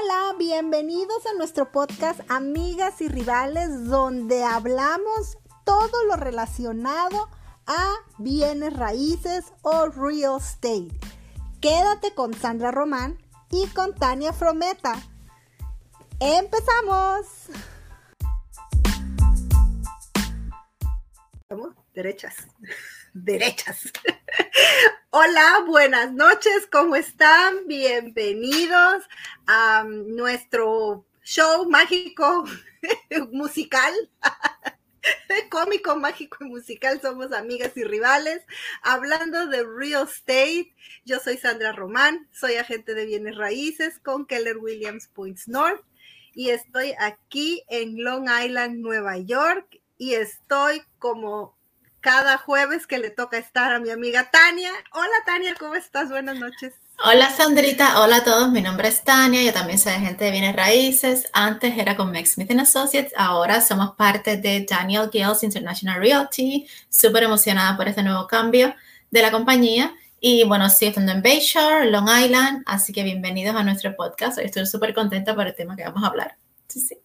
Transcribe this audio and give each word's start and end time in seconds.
Hola, 0.00 0.34
bienvenidos 0.38 1.26
a 1.26 1.36
nuestro 1.36 1.72
podcast 1.72 2.20
Amigas 2.28 3.00
y 3.00 3.08
Rivales, 3.08 3.86
donde 3.86 4.44
hablamos 4.44 5.38
todo 5.64 6.04
lo 6.04 6.16
relacionado 6.16 7.28
a 7.66 7.94
bienes 8.18 8.74
raíces 8.74 9.46
o 9.62 9.86
real 9.86 10.38
estate. 10.38 10.90
Quédate 11.60 12.14
con 12.14 12.32
Sandra 12.34 12.70
Román 12.70 13.18
y 13.50 13.66
con 13.68 13.94
Tania 13.94 14.32
Frometa. 14.32 14.94
¡Empezamos! 16.20 17.26
Vamos, 21.48 21.74
derechas, 21.94 22.36
derechas. 23.14 23.92
Hola, 25.10 25.64
buenas 25.66 26.12
noches, 26.12 26.68
¿cómo 26.70 26.94
están? 26.94 27.66
Bienvenidos 27.66 29.04
a 29.46 29.82
nuestro 29.84 31.06
show 31.24 31.66
mágico 31.70 32.44
musical. 33.32 33.94
Cómico, 35.50 35.96
mágico 35.96 36.44
y 36.44 36.48
musical, 36.50 37.00
somos 37.00 37.32
amigas 37.32 37.74
y 37.76 37.84
rivales. 37.84 38.42
Hablando 38.82 39.46
de 39.46 39.64
real 39.64 40.06
estate, 40.06 40.74
yo 41.06 41.18
soy 41.20 41.38
Sandra 41.38 41.72
Román, 41.72 42.28
soy 42.30 42.56
agente 42.56 42.92
de 42.92 43.06
bienes 43.06 43.38
raíces 43.38 43.98
con 44.00 44.26
Keller 44.26 44.58
Williams 44.58 45.08
Points 45.08 45.48
North 45.48 45.82
y 46.34 46.50
estoy 46.50 46.92
aquí 47.00 47.62
en 47.68 48.04
Long 48.04 48.28
Island, 48.28 48.80
Nueva 48.80 49.16
York 49.16 49.80
y 49.96 50.14
estoy 50.14 50.82
como 50.98 51.57
cada 52.08 52.38
jueves 52.38 52.86
que 52.86 52.96
le 52.96 53.10
toca 53.10 53.36
estar 53.36 53.70
a 53.70 53.80
mi 53.80 53.90
amiga 53.90 54.30
Tania. 54.30 54.70
Hola 54.94 55.12
Tania, 55.26 55.54
¿cómo 55.58 55.74
estás? 55.74 56.08
Buenas 56.08 56.38
noches. 56.38 56.72
Hola 57.04 57.28
Sandrita, 57.28 58.00
hola 58.00 58.16
a 58.16 58.24
todos, 58.24 58.50
mi 58.50 58.62
nombre 58.62 58.88
es 58.88 59.04
Tania, 59.04 59.42
yo 59.42 59.52
también 59.52 59.78
soy 59.78 59.92
agente 59.92 60.24
de 60.24 60.30
bienes 60.30 60.56
raíces, 60.56 61.28
antes 61.34 61.76
era 61.76 61.98
con 61.98 62.10
Max 62.10 62.30
Smith 62.32 62.50
Associates, 62.50 63.12
ahora 63.14 63.60
somos 63.60 63.94
parte 63.94 64.38
de 64.38 64.64
Daniel 64.66 65.10
Gales 65.12 65.42
International 65.42 66.00
Realty, 66.00 66.66
súper 66.88 67.24
emocionada 67.24 67.76
por 67.76 67.88
este 67.88 68.02
nuevo 68.02 68.26
cambio 68.26 68.74
de 69.10 69.20
la 69.20 69.30
compañía 69.30 69.92
y 70.18 70.44
bueno, 70.44 70.64
estoy 70.64 70.88
estando 70.88 71.12
en 71.12 71.22
Bayshore, 71.22 71.90
Long 71.90 72.08
Island, 72.08 72.62
así 72.64 72.94
que 72.94 73.02
bienvenidos 73.02 73.54
a 73.54 73.62
nuestro 73.62 73.94
podcast, 73.94 74.38
estoy 74.38 74.64
súper 74.64 74.94
contenta 74.94 75.34
por 75.34 75.46
el 75.46 75.54
tema 75.54 75.76
que 75.76 75.84
vamos 75.84 76.02
a 76.02 76.06
hablar. 76.06 76.38
Sí, 76.68 76.80
sí. 76.80 76.98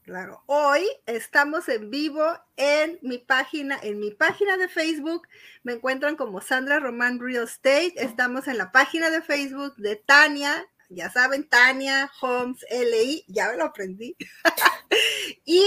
Claro, 0.05 0.43
hoy 0.45 0.87
estamos 1.07 1.67
en 1.67 1.89
vivo 1.89 2.23
en 2.57 2.99
mi 3.01 3.17
página, 3.17 3.79
en 3.81 3.99
mi 3.99 4.11
página 4.11 4.55
de 4.55 4.69
Facebook. 4.69 5.27
Me 5.63 5.73
encuentran 5.73 6.15
como 6.15 6.41
Sandra 6.41 6.79
Román 6.79 7.19
Real 7.19 7.45
Estate. 7.45 7.95
Estamos 7.95 8.47
en 8.47 8.59
la 8.59 8.71
página 8.71 9.09
de 9.09 9.23
Facebook 9.23 9.75
de 9.77 9.95
Tania, 9.95 10.63
ya 10.89 11.09
saben, 11.09 11.49
Tania 11.49 12.11
Homes 12.21 12.63
LI, 12.69 13.25
ya 13.27 13.49
me 13.49 13.57
lo 13.57 13.63
aprendí. 13.63 14.15
y 15.43 15.63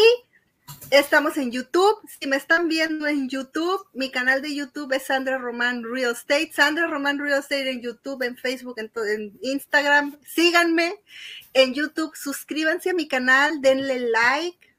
Estamos 0.91 1.37
en 1.37 1.53
YouTube. 1.53 1.99
Si 2.19 2.27
me 2.27 2.37
están 2.37 2.67
viendo 2.67 3.07
en 3.07 3.29
YouTube, 3.29 3.87
mi 3.93 4.11
canal 4.11 4.41
de 4.41 4.55
YouTube 4.55 4.91
es 4.95 5.05
Sandra 5.05 5.37
Román 5.37 5.85
Real 5.85 6.13
Estate. 6.13 6.51
Sandra 6.55 6.87
Román 6.87 7.19
Real 7.19 7.41
Estate 7.41 7.71
en 7.71 7.83
YouTube, 7.83 8.23
en 8.23 8.39
Facebook, 8.39 8.79
en, 8.79 9.39
Instagram. 9.43 10.19
Síganme 10.25 10.95
en 11.53 11.75
YouTube. 11.75 12.17
Suscríbanse 12.17 12.91
a 12.91 12.95
mi 12.95 13.07
canal, 13.07 13.61
denle 13.61 14.01
like. 14.01 14.75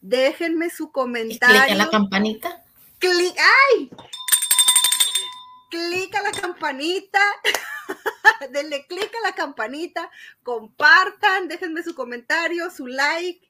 Déjenme 0.00 0.70
su 0.70 0.90
comentario. 0.90 1.62
Clic 1.64 1.76
la 1.76 1.90
campanita. 1.90 2.64
Clic, 2.98 3.36
¡ay! 3.36 3.90
Clic 5.70 6.14
a 6.14 6.22
la 6.22 6.32
campanita. 6.32 7.20
denle 8.52 8.86
clic 8.86 9.12
a 9.16 9.28
la 9.28 9.34
campanita. 9.34 10.10
Compartan, 10.42 11.48
déjenme 11.48 11.82
su 11.82 11.94
comentario, 11.94 12.70
su 12.70 12.86
like 12.86 13.45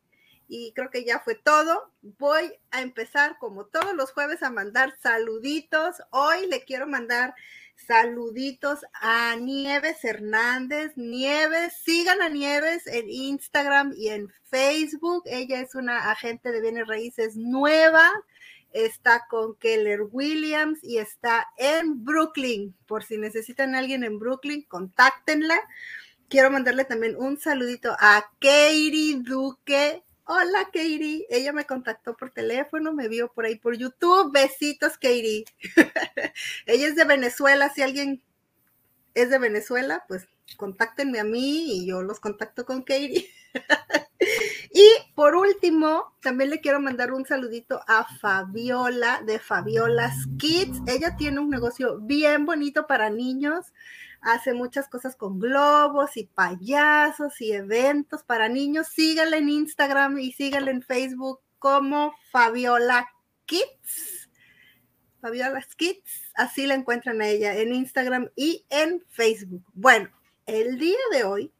y 0.48 0.72
creo 0.74 0.90
que 0.90 1.04
ya 1.04 1.20
fue 1.20 1.34
todo. 1.34 1.92
Voy 2.02 2.52
a 2.70 2.82
empezar 2.82 3.36
como 3.38 3.66
todos 3.66 3.94
los 3.94 4.12
jueves 4.12 4.42
a 4.42 4.50
mandar 4.50 4.94
saluditos. 5.02 5.96
Hoy 6.10 6.46
le 6.48 6.64
quiero 6.64 6.86
mandar 6.86 7.34
saluditos 7.76 8.80
a 8.94 9.36
Nieves 9.36 10.04
Hernández. 10.04 10.92
Nieves, 10.96 11.74
sigan 11.84 12.22
a 12.22 12.28
Nieves 12.28 12.86
en 12.86 13.10
Instagram 13.10 13.92
y 13.96 14.08
en 14.08 14.32
Facebook. 14.44 15.24
Ella 15.26 15.60
es 15.60 15.74
una 15.74 16.10
agente 16.10 16.52
de 16.52 16.60
bienes 16.60 16.86
raíces 16.86 17.36
nueva. 17.36 18.10
Está 18.72 19.26
con 19.28 19.56
Keller 19.56 20.02
Williams 20.10 20.78
y 20.82 20.98
está 20.98 21.48
en 21.56 22.04
Brooklyn. 22.04 22.74
Por 22.86 23.04
si 23.04 23.16
necesitan 23.16 23.74
a 23.74 23.78
alguien 23.78 24.04
en 24.04 24.18
Brooklyn, 24.18 24.62
contáctenla. 24.62 25.58
Quiero 26.28 26.50
mandarle 26.50 26.84
también 26.84 27.16
un 27.16 27.38
saludito 27.38 27.96
a 28.00 28.28
Katie 28.40 29.20
Duque 29.20 30.02
Hola, 30.28 30.64
Katie. 30.64 31.24
Ella 31.30 31.52
me 31.52 31.66
contactó 31.66 32.16
por 32.16 32.30
teléfono, 32.30 32.92
me 32.92 33.06
vio 33.06 33.32
por 33.32 33.44
ahí 33.44 33.54
por 33.54 33.76
YouTube. 33.76 34.32
Besitos, 34.32 34.94
Katie. 34.94 35.44
Ella 36.66 36.88
es 36.88 36.96
de 36.96 37.04
Venezuela. 37.04 37.70
Si 37.70 37.80
alguien 37.80 38.20
es 39.14 39.30
de 39.30 39.38
Venezuela, 39.38 40.04
pues 40.08 40.26
contáctenme 40.56 41.20
a 41.20 41.24
mí 41.24 41.78
y 41.78 41.86
yo 41.86 42.02
los 42.02 42.18
contacto 42.18 42.66
con 42.66 42.82
Katie. 42.82 43.30
y 44.72 44.84
por 45.14 45.36
último, 45.36 46.12
también 46.20 46.50
le 46.50 46.60
quiero 46.60 46.80
mandar 46.80 47.12
un 47.12 47.24
saludito 47.24 47.80
a 47.86 48.04
Fabiola 48.18 49.22
de 49.24 49.38
Fabiola's 49.38 50.26
Kids. 50.38 50.80
Ella 50.88 51.16
tiene 51.16 51.38
un 51.38 51.50
negocio 51.50 52.00
bien 52.00 52.46
bonito 52.46 52.88
para 52.88 53.10
niños 53.10 53.72
hace 54.20 54.54
muchas 54.54 54.88
cosas 54.88 55.16
con 55.16 55.38
globos 55.38 56.16
y 56.16 56.24
payasos 56.24 57.40
y 57.40 57.52
eventos 57.52 58.22
para 58.22 58.48
niños. 58.48 58.88
Síganla 58.88 59.36
en 59.36 59.48
Instagram 59.48 60.18
y 60.18 60.32
síganla 60.32 60.70
en 60.70 60.82
Facebook 60.82 61.40
como 61.58 62.14
Fabiola 62.30 63.08
Kids. 63.46 64.28
Fabiola 65.20 65.64
Kids, 65.76 66.32
así 66.34 66.66
la 66.66 66.74
encuentran 66.74 67.20
a 67.20 67.28
ella 67.28 67.54
en 67.56 67.74
Instagram 67.74 68.30
y 68.36 68.64
en 68.70 69.02
Facebook. 69.10 69.64
Bueno, 69.74 70.10
el 70.46 70.78
día 70.78 70.98
de 71.12 71.24
hoy, 71.24 71.52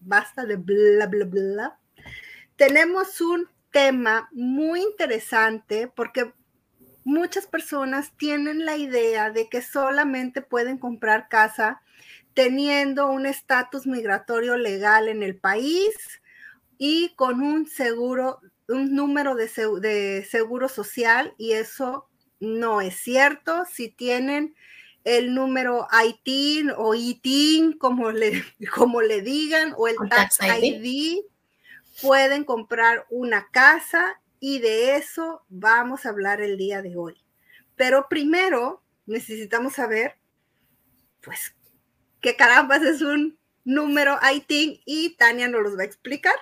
basta 0.00 0.44
de 0.44 0.56
bla, 0.56 1.06
bla, 1.06 1.24
bla, 1.24 1.78
tenemos 2.56 3.20
un 3.20 3.48
tema 3.70 4.28
muy 4.32 4.80
interesante 4.82 5.88
porque 5.88 6.32
muchas 7.04 7.46
personas 7.46 8.12
tienen 8.16 8.64
la 8.64 8.76
idea 8.76 9.30
de 9.30 9.48
que 9.48 9.62
solamente 9.62 10.42
pueden 10.42 10.78
comprar 10.78 11.28
casa 11.28 11.80
teniendo 12.38 13.10
un 13.10 13.26
estatus 13.26 13.84
migratorio 13.84 14.56
legal 14.56 15.08
en 15.08 15.24
el 15.24 15.34
país 15.34 15.96
y 16.78 17.12
con 17.16 17.42
un 17.42 17.66
seguro, 17.66 18.38
un 18.68 18.94
número 18.94 19.34
de, 19.34 20.24
seguro 20.24 20.68
social 20.68 21.34
y 21.36 21.54
eso 21.54 22.08
no 22.38 22.80
es 22.80 22.94
cierto. 22.94 23.64
Si 23.64 23.88
tienen 23.88 24.54
el 25.02 25.34
número 25.34 25.88
ITIN 25.90 26.70
o 26.76 26.94
ITIN, 26.94 27.72
como 27.72 28.12
le, 28.12 28.44
como 28.72 29.02
le 29.02 29.20
digan, 29.20 29.74
o 29.76 29.88
el 29.88 29.96
Tax 30.08 30.38
ID, 30.62 31.24
pueden 32.00 32.44
comprar 32.44 33.04
una 33.10 33.48
casa 33.50 34.20
y 34.38 34.60
de 34.60 34.94
eso 34.94 35.42
vamos 35.48 36.06
a 36.06 36.10
hablar 36.10 36.40
el 36.40 36.56
día 36.56 36.82
de 36.82 36.96
hoy. 36.96 37.16
Pero 37.74 38.06
primero 38.08 38.84
necesitamos 39.06 39.72
saber, 39.72 40.14
pues, 41.20 41.57
que 42.20 42.36
carambas 42.36 42.82
es 42.82 43.02
un 43.02 43.38
número 43.64 44.18
ITIN 44.34 44.80
y 44.84 45.16
Tania 45.16 45.48
nos 45.48 45.62
los 45.62 45.78
va 45.78 45.82
a 45.82 45.86
explicar. 45.86 46.34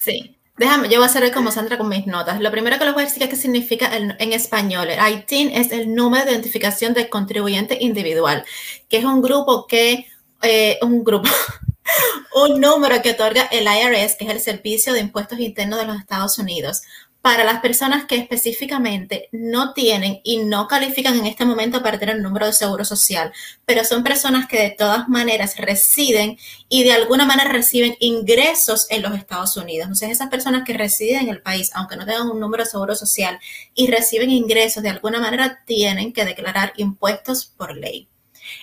Sí. 0.00 0.36
Déjame, 0.58 0.88
yo 0.88 0.96
voy 0.96 1.02
a 1.02 1.10
hacer 1.10 1.30
como 1.32 1.50
Sandra 1.50 1.76
con 1.76 1.88
mis 1.88 2.06
notas. 2.06 2.40
Lo 2.40 2.50
primero 2.50 2.78
que 2.78 2.86
les 2.86 2.94
voy 2.94 3.02
a 3.02 3.06
decir 3.06 3.22
es 3.22 3.28
qué 3.28 3.36
significa 3.36 3.94
en 3.94 4.32
español. 4.32 4.88
El 4.88 5.12
ITIN 5.12 5.50
es 5.50 5.70
el 5.70 5.94
número 5.94 6.24
de 6.24 6.32
identificación 6.32 6.94
del 6.94 7.10
contribuyente 7.10 7.76
individual, 7.80 8.42
que 8.88 8.96
es 8.96 9.04
un 9.04 9.20
grupo 9.20 9.66
que, 9.66 10.06
eh, 10.40 10.78
un 10.80 11.04
grupo, 11.04 11.28
un 12.34 12.58
número 12.58 13.02
que 13.02 13.10
otorga 13.10 13.42
el 13.52 13.64
IRS, 13.64 14.16
que 14.16 14.24
es 14.24 14.30
el 14.30 14.40
Servicio 14.40 14.94
de 14.94 15.00
Impuestos 15.00 15.40
Internos 15.40 15.78
de 15.78 15.86
los 15.86 15.98
Estados 15.98 16.38
Unidos, 16.38 16.80
para 17.26 17.42
las 17.42 17.58
personas 17.58 18.04
que 18.04 18.14
específicamente 18.14 19.28
no 19.32 19.72
tienen 19.72 20.20
y 20.22 20.44
no 20.44 20.68
califican 20.68 21.18
en 21.18 21.26
este 21.26 21.44
momento 21.44 21.82
para 21.82 21.98
tener 21.98 22.14
el 22.14 22.22
número 22.22 22.46
de 22.46 22.52
seguro 22.52 22.84
social, 22.84 23.32
pero 23.64 23.82
son 23.82 24.04
personas 24.04 24.46
que 24.46 24.60
de 24.60 24.70
todas 24.70 25.08
maneras 25.08 25.56
residen 25.56 26.38
y 26.68 26.84
de 26.84 26.92
alguna 26.92 27.26
manera 27.26 27.50
reciben 27.50 27.96
ingresos 27.98 28.86
en 28.90 29.02
los 29.02 29.12
Estados 29.16 29.56
Unidos. 29.56 29.86
Entonces, 29.86 30.10
esas 30.10 30.30
personas 30.30 30.62
que 30.64 30.74
residen 30.74 31.22
en 31.22 31.30
el 31.30 31.42
país, 31.42 31.72
aunque 31.74 31.96
no 31.96 32.06
tengan 32.06 32.30
un 32.30 32.38
número 32.38 32.62
de 32.62 32.70
seguro 32.70 32.94
social 32.94 33.40
y 33.74 33.88
reciben 33.88 34.30
ingresos, 34.30 34.84
de 34.84 34.90
alguna 34.90 35.18
manera 35.18 35.64
tienen 35.66 36.12
que 36.12 36.24
declarar 36.24 36.74
impuestos 36.76 37.44
por 37.44 37.76
ley. 37.76 38.06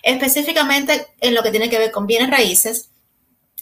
Específicamente 0.04 1.06
en 1.20 1.36
lo 1.36 1.44
que 1.44 1.52
tiene 1.52 1.70
que 1.70 1.80
ver 1.80 1.92
con 1.92 2.08
bienes 2.08 2.30
raíces, 2.30 2.92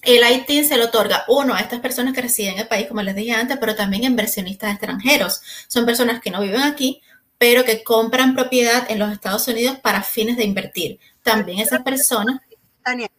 el 0.01 0.23
ITIN 0.35 0.65
se 0.65 0.77
le 0.77 0.85
otorga, 0.85 1.25
uno, 1.27 1.53
a 1.53 1.59
estas 1.59 1.79
personas 1.79 2.13
que 2.13 2.21
residen 2.21 2.53
en 2.53 2.59
el 2.61 2.67
país, 2.67 2.87
como 2.87 3.01
les 3.01 3.15
dije 3.15 3.33
antes, 3.33 3.57
pero 3.57 3.75
también 3.75 4.03
inversionistas 4.03 4.71
extranjeros. 4.71 5.41
Son 5.67 5.85
personas 5.85 6.21
que 6.21 6.31
no 6.31 6.41
viven 6.41 6.61
aquí, 6.61 7.01
pero 7.37 7.63
que 7.63 7.83
compran 7.83 8.33
propiedad 8.33 8.89
en 8.89 8.99
los 8.99 9.11
Estados 9.11 9.47
Unidos 9.47 9.77
para 9.79 10.01
fines 10.03 10.37
de 10.37 10.43
invertir. 10.43 10.99
También 11.21 11.59
esas 11.59 11.81
personas... 11.83 12.41
Tania, 12.83 13.09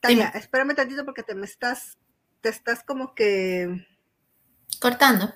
Tania, 0.00 0.28
espérame 0.34 0.74
tantito 0.74 1.04
porque 1.04 1.22
te 1.22 1.34
me 1.34 1.46
estás, 1.46 1.96
te 2.42 2.50
estás 2.50 2.82
como 2.82 3.14
que... 3.14 3.86
Cortando. 4.78 5.34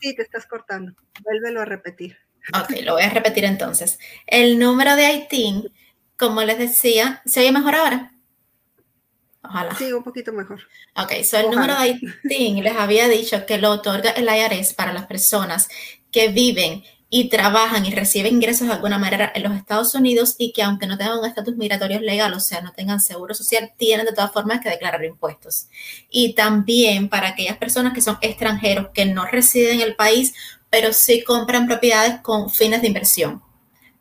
Sí, 0.00 0.14
te 0.14 0.22
estás 0.22 0.46
cortando. 0.46 0.94
Vuélvelo 1.22 1.60
a 1.60 1.64
repetir. 1.66 2.16
Ok, 2.54 2.80
lo 2.82 2.94
voy 2.94 3.02
a 3.02 3.10
repetir 3.10 3.44
entonces. 3.44 3.98
El 4.26 4.58
número 4.58 4.96
de 4.96 5.12
ITIN, 5.12 5.70
como 6.16 6.42
les 6.42 6.58
decía, 6.58 7.20
¿se 7.26 7.40
oye 7.40 7.52
mejor 7.52 7.74
ahora? 7.74 8.12
Ojalá. 9.48 9.74
Sí, 9.76 9.92
un 9.92 10.02
poquito 10.02 10.32
mejor. 10.32 10.60
Ok, 10.96 11.22
so 11.24 11.38
el 11.38 11.50
número 11.50 11.74
de 11.80 11.98
ITIN 12.24 12.62
les 12.62 12.76
había 12.76 13.08
dicho 13.08 13.46
que 13.46 13.58
lo 13.58 13.70
otorga 13.70 14.10
el 14.10 14.28
IRS 14.28 14.74
para 14.74 14.92
las 14.92 15.06
personas 15.06 15.68
que 16.10 16.28
viven 16.28 16.84
y 17.10 17.30
trabajan 17.30 17.86
y 17.86 17.90
reciben 17.90 18.34
ingresos 18.34 18.68
de 18.68 18.74
alguna 18.74 18.98
manera 18.98 19.32
en 19.34 19.42
los 19.42 19.54
Estados 19.54 19.94
Unidos 19.94 20.34
y 20.36 20.52
que 20.52 20.62
aunque 20.62 20.86
no 20.86 20.98
tengan 20.98 21.18
un 21.18 21.24
estatus 21.24 21.56
migratorio 21.56 22.00
legal, 22.00 22.34
o 22.34 22.40
sea, 22.40 22.60
no 22.60 22.72
tengan 22.72 23.00
seguro 23.00 23.34
social, 23.34 23.72
tienen 23.78 24.04
de 24.04 24.12
todas 24.12 24.32
formas 24.32 24.60
que 24.60 24.68
declarar 24.68 25.02
impuestos. 25.04 25.68
Y 26.10 26.34
también 26.34 27.08
para 27.08 27.28
aquellas 27.28 27.56
personas 27.56 27.94
que 27.94 28.02
son 28.02 28.18
extranjeros, 28.20 28.88
que 28.92 29.06
no 29.06 29.24
residen 29.24 29.76
en 29.76 29.88
el 29.88 29.96
país, 29.96 30.34
pero 30.68 30.92
sí 30.92 31.24
compran 31.24 31.66
propiedades 31.66 32.20
con 32.20 32.50
fines 32.50 32.82
de 32.82 32.88
inversión. 32.88 33.42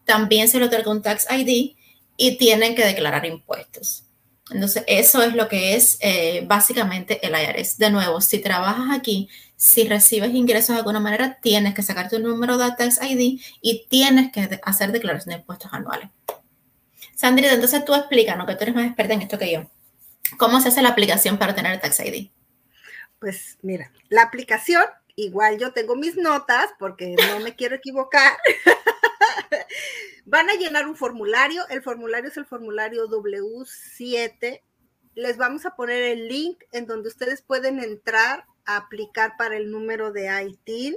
También 0.03 0.49
se 0.49 0.59
le 0.59 0.65
otorga 0.65 0.91
un 0.91 1.01
tax 1.01 1.27
ID 1.31 1.75
y 2.17 2.37
tienen 2.37 2.75
que 2.75 2.85
declarar 2.85 3.25
impuestos. 3.25 4.06
Entonces, 4.49 4.83
eso 4.87 5.21
es 5.21 5.33
lo 5.33 5.47
que 5.47 5.75
es 5.75 5.97
eh, 6.01 6.43
básicamente 6.45 7.25
el 7.25 7.33
IRS. 7.33 7.77
De 7.77 7.89
nuevo, 7.89 8.21
si 8.21 8.39
trabajas 8.39 8.97
aquí, 8.97 9.29
si 9.55 9.87
recibes 9.87 10.33
ingresos 10.33 10.69
de 10.69 10.79
alguna 10.79 10.99
manera, 10.99 11.39
tienes 11.41 11.73
que 11.73 11.81
sacar 11.81 12.09
tu 12.09 12.19
número 12.19 12.57
de 12.57 12.71
Tax 12.71 12.99
ID 13.01 13.41
y 13.61 13.87
tienes 13.89 14.31
que 14.31 14.59
hacer 14.63 14.91
declaración 14.91 15.33
de 15.33 15.39
impuestos 15.41 15.73
anuales. 15.73 16.09
Sandrita, 17.15 17.53
entonces 17.53 17.83
tú 17.83 17.95
explícanos, 17.95 18.45
que 18.45 18.55
tú 18.55 18.63
eres 18.63 18.75
más 18.75 18.85
experta 18.85 19.13
en 19.13 19.23
esto 19.23 19.39
que 19.39 19.51
yo. 19.51 19.69
¿Cómo 20.37 20.61
se 20.61 20.69
hace 20.69 20.81
la 20.81 20.89
aplicación 20.89 21.37
para 21.37 21.55
tener 21.55 21.79
Tax 21.81 21.99
ID? 21.99 22.29
Pues 23.19 23.57
mira, 23.61 23.91
la 24.09 24.21
aplicación, 24.21 24.83
igual 25.15 25.57
yo 25.57 25.73
tengo 25.73 25.95
mis 25.95 26.15
notas 26.15 26.69
porque 26.77 27.15
no 27.29 27.39
me 27.39 27.55
quiero 27.55 27.75
equivocar. 27.75 28.37
Van 30.25 30.49
a 30.49 30.55
llenar 30.55 30.87
un 30.87 30.95
formulario, 30.95 31.67
el 31.69 31.81
formulario 31.81 32.29
es 32.29 32.37
el 32.37 32.45
formulario 32.45 33.07
W7. 33.07 34.61
Les 35.15 35.37
vamos 35.37 35.65
a 35.65 35.75
poner 35.75 36.03
el 36.03 36.27
link 36.27 36.63
en 36.71 36.85
donde 36.85 37.09
ustedes 37.09 37.41
pueden 37.41 37.79
entrar 37.79 38.45
a 38.65 38.77
aplicar 38.77 39.33
para 39.37 39.57
el 39.57 39.71
número 39.71 40.11
de 40.11 40.29
ITIN. 40.43 40.95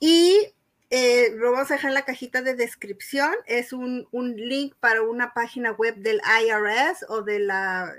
Y 0.00 0.54
eh, 0.90 1.30
lo 1.36 1.52
vamos 1.52 1.70
a 1.70 1.74
dejar 1.74 1.90
en 1.90 1.94
la 1.94 2.04
cajita 2.04 2.42
de 2.42 2.54
descripción. 2.54 3.32
Es 3.46 3.72
un, 3.72 4.08
link 4.12 4.74
para 4.80 5.02
una 5.02 5.32
página 5.32 5.72
web 5.72 5.96
del 5.96 6.20
IRS 6.44 7.04
o 7.08 7.22
de 7.22 7.38
la, 7.38 7.94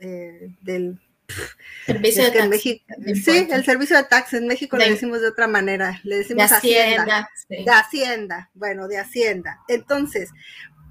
eh, 0.00 0.56
del 0.62 0.98
Servicio 1.86 2.30
de 2.30 2.48
México, 2.48 2.84
sí, 3.14 3.48
el 3.50 3.64
servicio 3.64 3.96
de 3.96 4.04
taxes 4.04 4.40
en 4.40 4.46
México 4.46 4.76
le 4.76 4.90
decimos 4.90 5.20
de 5.20 5.28
otra 5.28 5.48
manera, 5.48 6.00
le 6.04 6.18
decimos 6.18 6.48
de 6.48 6.56
Hacienda, 6.56 7.30
de 7.48 7.70
Hacienda, 7.70 8.50
bueno, 8.54 8.86
de 8.86 8.98
Hacienda. 8.98 9.58
Entonces, 9.66 10.30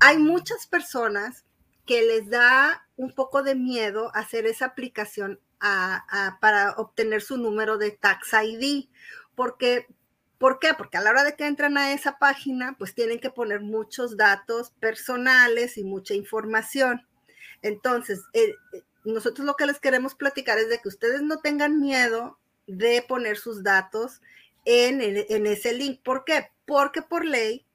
hay 0.02 0.18
muchas 0.18 0.68
personas 0.68 1.46
que 1.86 2.02
les 2.02 2.30
da 2.30 2.86
un 2.98 3.14
poco 3.14 3.42
de 3.42 3.56
miedo 3.56 4.12
hacer 4.14 4.46
esa 4.46 4.66
aplicación 4.66 5.40
para 6.42 6.72
obtener 6.78 7.22
su 7.22 7.38
número 7.38 7.78
de 7.78 7.92
Tax 7.92 8.34
ID, 8.34 8.90
porque 9.36 9.88
¿Por 10.42 10.58
qué? 10.58 10.74
Porque 10.76 10.98
a 10.98 11.02
la 11.02 11.12
hora 11.12 11.24
de 11.24 11.36
que 11.36 11.46
entran 11.46 11.78
a 11.78 11.94
esa 11.94 12.18
página, 12.18 12.76
pues 12.80 12.96
tienen 12.96 13.20
que 13.20 13.30
poner 13.30 13.62
muchos 13.62 14.18
datos 14.18 14.72
personales 14.72 15.78
y 15.78 15.84
mucha 15.84 16.16
información. 16.16 17.06
Entonces, 17.62 18.24
eh, 18.34 18.56
nosotros 19.04 19.46
lo 19.46 19.56
que 19.56 19.66
les 19.66 19.80
queremos 19.80 20.16
platicar 20.16 20.58
es 20.58 20.70
de 20.70 20.80
que 20.80 20.90
ustedes 20.90 21.22
no 21.22 21.40
tengan 21.40 21.80
miedo 21.80 22.38
de 22.68 23.04
poner 23.08 23.38
sus 23.38 23.64
datos 23.64 24.22
en, 24.66 25.02
ese 25.02 25.74
link. 25.74 26.02
¿Por 26.04 26.24
qué? 26.24 26.50
Porque 26.66 27.02
por 27.02 27.26
ley 27.26 27.66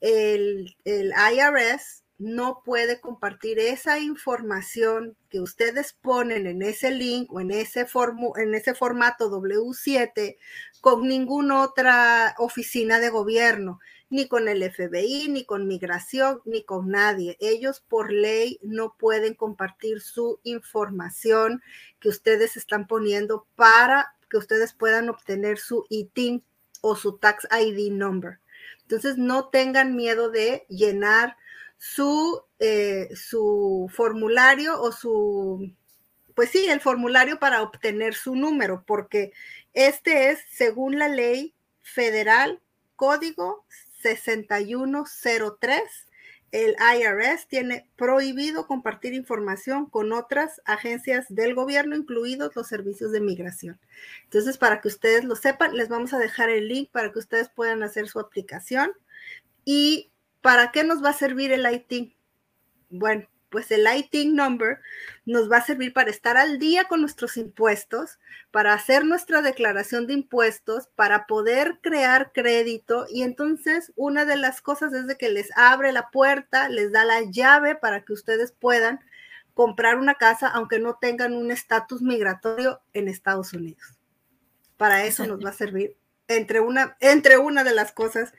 el, 0.00 0.76
IRS 0.84 2.04
no 2.18 2.62
puede 2.64 3.00
compartir 3.00 3.60
esa 3.60 3.98
información 4.00 5.16
que 5.30 5.40
ustedes 5.40 5.92
ponen 5.92 6.46
en 6.46 6.62
ese 6.62 6.90
link 6.90 7.32
o 7.32 7.40
en 7.40 7.52
ese, 7.52 7.86
en 8.36 8.54
ese 8.54 8.74
formato 8.74 9.30
W7 9.30 10.36
con 10.80 11.06
ninguna 11.06 11.62
otra 11.62 12.34
oficina 12.38 12.98
de 12.98 13.10
gobierno 13.10 13.78
ni 14.10 14.26
con 14.26 14.48
el 14.48 14.62
FBI, 14.62 15.28
ni 15.28 15.44
con 15.44 15.66
migración, 15.66 16.40
ni 16.44 16.64
con 16.64 16.88
nadie. 16.88 17.36
Ellos 17.40 17.80
por 17.80 18.12
ley 18.12 18.58
no 18.62 18.94
pueden 18.98 19.34
compartir 19.34 20.00
su 20.00 20.40
información 20.44 21.62
que 22.00 22.08
ustedes 22.08 22.56
están 22.56 22.86
poniendo 22.86 23.46
para 23.54 24.14
que 24.30 24.38
ustedes 24.38 24.72
puedan 24.72 25.08
obtener 25.08 25.58
su 25.58 25.84
ITIN 25.88 26.44
o 26.80 26.96
su 26.96 27.18
Tax 27.18 27.46
ID 27.50 27.92
number. 27.92 28.40
Entonces, 28.82 29.18
no 29.18 29.48
tengan 29.48 29.94
miedo 29.94 30.30
de 30.30 30.64
llenar 30.68 31.36
su, 31.76 32.42
eh, 32.58 33.08
su 33.14 33.90
formulario 33.94 34.80
o 34.80 34.92
su, 34.92 35.72
pues 36.34 36.50
sí, 36.50 36.66
el 36.66 36.80
formulario 36.80 37.38
para 37.38 37.62
obtener 37.62 38.14
su 38.14 38.34
número, 38.34 38.84
porque 38.86 39.32
este 39.74 40.30
es, 40.30 40.40
según 40.50 40.98
la 40.98 41.08
ley 41.08 41.54
federal, 41.82 42.60
código 42.96 43.64
6103, 44.00 45.82
el 46.50 46.76
IRS 46.80 47.46
tiene 47.46 47.90
prohibido 47.96 48.66
compartir 48.66 49.12
información 49.12 49.86
con 49.86 50.12
otras 50.12 50.62
agencias 50.64 51.26
del 51.28 51.54
gobierno, 51.54 51.94
incluidos 51.94 52.56
los 52.56 52.66
servicios 52.66 53.12
de 53.12 53.20
migración. 53.20 53.78
Entonces, 54.24 54.56
para 54.56 54.80
que 54.80 54.88
ustedes 54.88 55.24
lo 55.24 55.36
sepan, 55.36 55.76
les 55.76 55.88
vamos 55.88 56.14
a 56.14 56.18
dejar 56.18 56.48
el 56.48 56.68
link 56.68 56.90
para 56.90 57.12
que 57.12 57.18
ustedes 57.18 57.50
puedan 57.50 57.82
hacer 57.82 58.08
su 58.08 58.18
aplicación. 58.18 58.92
¿Y 59.64 60.10
para 60.40 60.72
qué 60.72 60.84
nos 60.84 61.04
va 61.04 61.10
a 61.10 61.14
servir 61.14 61.52
el 61.52 61.66
IT? 61.70 62.14
Bueno, 62.88 63.28
pues 63.50 63.70
el 63.70 63.86
ITIN 63.86 64.34
number 64.34 64.80
nos 65.24 65.50
va 65.50 65.58
a 65.58 65.64
servir 65.64 65.92
para 65.92 66.10
estar 66.10 66.36
al 66.36 66.58
día 66.58 66.84
con 66.84 67.00
nuestros 67.00 67.36
impuestos, 67.36 68.18
para 68.50 68.74
hacer 68.74 69.04
nuestra 69.04 69.42
declaración 69.42 70.06
de 70.06 70.14
impuestos, 70.14 70.88
para 70.94 71.26
poder 71.26 71.78
crear 71.82 72.32
crédito. 72.32 73.06
Y 73.10 73.22
entonces 73.22 73.92
una 73.96 74.24
de 74.24 74.36
las 74.36 74.60
cosas 74.60 74.92
es 74.92 75.06
de 75.06 75.16
que 75.16 75.30
les 75.30 75.50
abre 75.56 75.92
la 75.92 76.10
puerta, 76.10 76.68
les 76.68 76.92
da 76.92 77.04
la 77.04 77.22
llave 77.22 77.74
para 77.74 78.04
que 78.04 78.12
ustedes 78.12 78.52
puedan 78.52 79.00
comprar 79.54 79.98
una 79.98 80.14
casa 80.14 80.48
aunque 80.48 80.78
no 80.78 80.98
tengan 81.00 81.34
un 81.34 81.50
estatus 81.50 82.02
migratorio 82.02 82.80
en 82.92 83.08
Estados 83.08 83.52
Unidos. 83.52 83.98
Para 84.76 85.04
eso 85.04 85.26
nos 85.26 85.44
va 85.44 85.50
a 85.50 85.54
servir 85.54 85.96
entre 86.28 86.60
una, 86.60 86.96
entre 87.00 87.38
una 87.38 87.64
de 87.64 87.74
las 87.74 87.92
cosas 87.92 88.32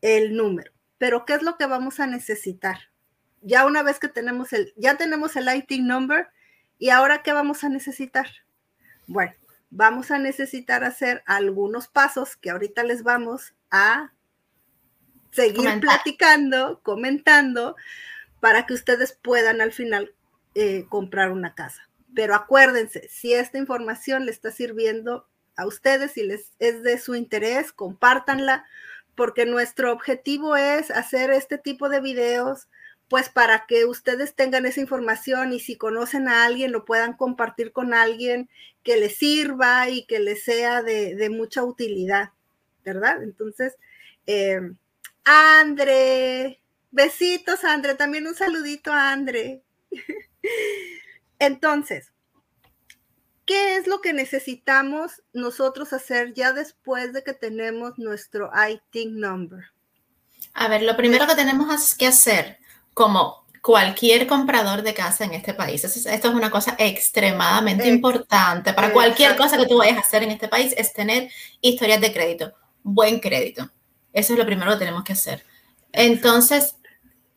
el 0.00 0.34
número. 0.34 0.72
Pero 0.98 1.24
¿qué 1.24 1.34
es 1.34 1.42
lo 1.42 1.56
que 1.58 1.66
vamos 1.66 2.00
a 2.00 2.06
necesitar? 2.06 2.91
Ya 3.42 3.66
una 3.66 3.82
vez 3.82 3.98
que 3.98 4.08
tenemos 4.08 4.52
el, 4.52 4.72
ya 4.76 4.96
tenemos 4.96 5.36
el 5.36 5.48
IT 5.54 5.80
number, 5.80 6.28
¿y 6.78 6.90
ahora 6.90 7.22
qué 7.22 7.32
vamos 7.32 7.64
a 7.64 7.68
necesitar? 7.68 8.28
Bueno, 9.06 9.32
vamos 9.70 10.10
a 10.10 10.18
necesitar 10.18 10.84
hacer 10.84 11.22
algunos 11.26 11.88
pasos 11.88 12.36
que 12.36 12.50
ahorita 12.50 12.84
les 12.84 13.02
vamos 13.02 13.54
a 13.70 14.12
seguir 15.32 15.80
platicando, 15.80 16.80
comentando, 16.82 17.76
para 18.40 18.66
que 18.66 18.74
ustedes 18.74 19.18
puedan 19.22 19.60
al 19.60 19.72
final 19.72 20.14
eh, 20.54 20.84
comprar 20.88 21.32
una 21.32 21.54
casa. 21.54 21.88
Pero 22.14 22.34
acuérdense, 22.34 23.08
si 23.08 23.32
esta 23.32 23.58
información 23.58 24.26
le 24.26 24.32
está 24.32 24.50
sirviendo 24.50 25.26
a 25.56 25.66
ustedes 25.66 26.16
y 26.16 26.24
les 26.24 26.52
es 26.58 26.82
de 26.82 26.98
su 26.98 27.14
interés, 27.14 27.72
compártanla, 27.72 28.66
porque 29.14 29.46
nuestro 29.46 29.92
objetivo 29.92 30.56
es 30.56 30.90
hacer 30.90 31.30
este 31.30 31.58
tipo 31.58 31.88
de 31.88 32.00
videos 32.00 32.68
pues 33.08 33.28
para 33.28 33.66
que 33.66 33.84
ustedes 33.84 34.34
tengan 34.34 34.64
esa 34.64 34.80
información 34.80 35.52
y 35.52 35.60
si 35.60 35.76
conocen 35.76 36.28
a 36.28 36.44
alguien 36.44 36.72
lo 36.72 36.84
puedan 36.84 37.12
compartir 37.12 37.72
con 37.72 37.92
alguien 37.92 38.48
que 38.82 38.96
les 38.96 39.16
sirva 39.16 39.88
y 39.88 40.04
que 40.06 40.18
les 40.18 40.42
sea 40.44 40.82
de, 40.82 41.28
mucha 41.30 41.62
utilidad, 41.62 42.30
¿verdad? 42.84 43.22
Entonces, 43.22 43.76
eh, 44.26 44.60
Andre, 45.24 46.60
besitos, 46.90 47.64
Andre, 47.64 47.94
también 47.94 48.26
un 48.26 48.34
saludito 48.34 48.92
a 48.92 49.12
Andre. 49.12 49.62
Entonces, 51.38 52.12
¿qué 53.46 53.76
es 53.76 53.86
lo 53.86 54.00
que 54.00 54.12
necesitamos 54.12 55.22
nosotros 55.32 55.92
hacer 55.92 56.34
ya 56.34 56.52
después 56.52 57.12
de 57.12 57.22
que 57.22 57.34
tenemos 57.34 57.98
nuestro 57.98 58.50
IT 58.68 59.10
number? 59.10 59.64
A 60.54 60.68
ver, 60.68 60.82
lo 60.82 60.96
primero 60.96 61.26
que 61.26 61.34
tenemos 61.34 61.94
que 61.94 62.06
hacer 62.06 62.58
como 62.94 63.42
cualquier 63.62 64.26
comprador 64.26 64.82
de 64.82 64.92
casa 64.92 65.24
en 65.24 65.34
este 65.34 65.54
país. 65.54 65.84
Esto 65.84 66.28
es 66.28 66.34
una 66.34 66.50
cosa 66.50 66.74
extremadamente 66.78 67.88
importante 67.88 68.72
para 68.72 68.92
cualquier 68.92 69.36
cosa 69.36 69.56
que 69.56 69.66
tú 69.66 69.78
vayas 69.78 69.98
a 69.98 70.00
hacer 70.00 70.24
en 70.24 70.32
este 70.32 70.48
país, 70.48 70.74
es 70.76 70.92
tener 70.92 71.30
historias 71.60 72.00
de 72.00 72.12
crédito, 72.12 72.52
buen 72.82 73.20
crédito. 73.20 73.70
Eso 74.12 74.32
es 74.32 74.38
lo 74.38 74.44
primero 74.44 74.72
que 74.72 74.78
tenemos 74.78 75.04
que 75.04 75.12
hacer. 75.12 75.44
Entonces, 75.92 76.76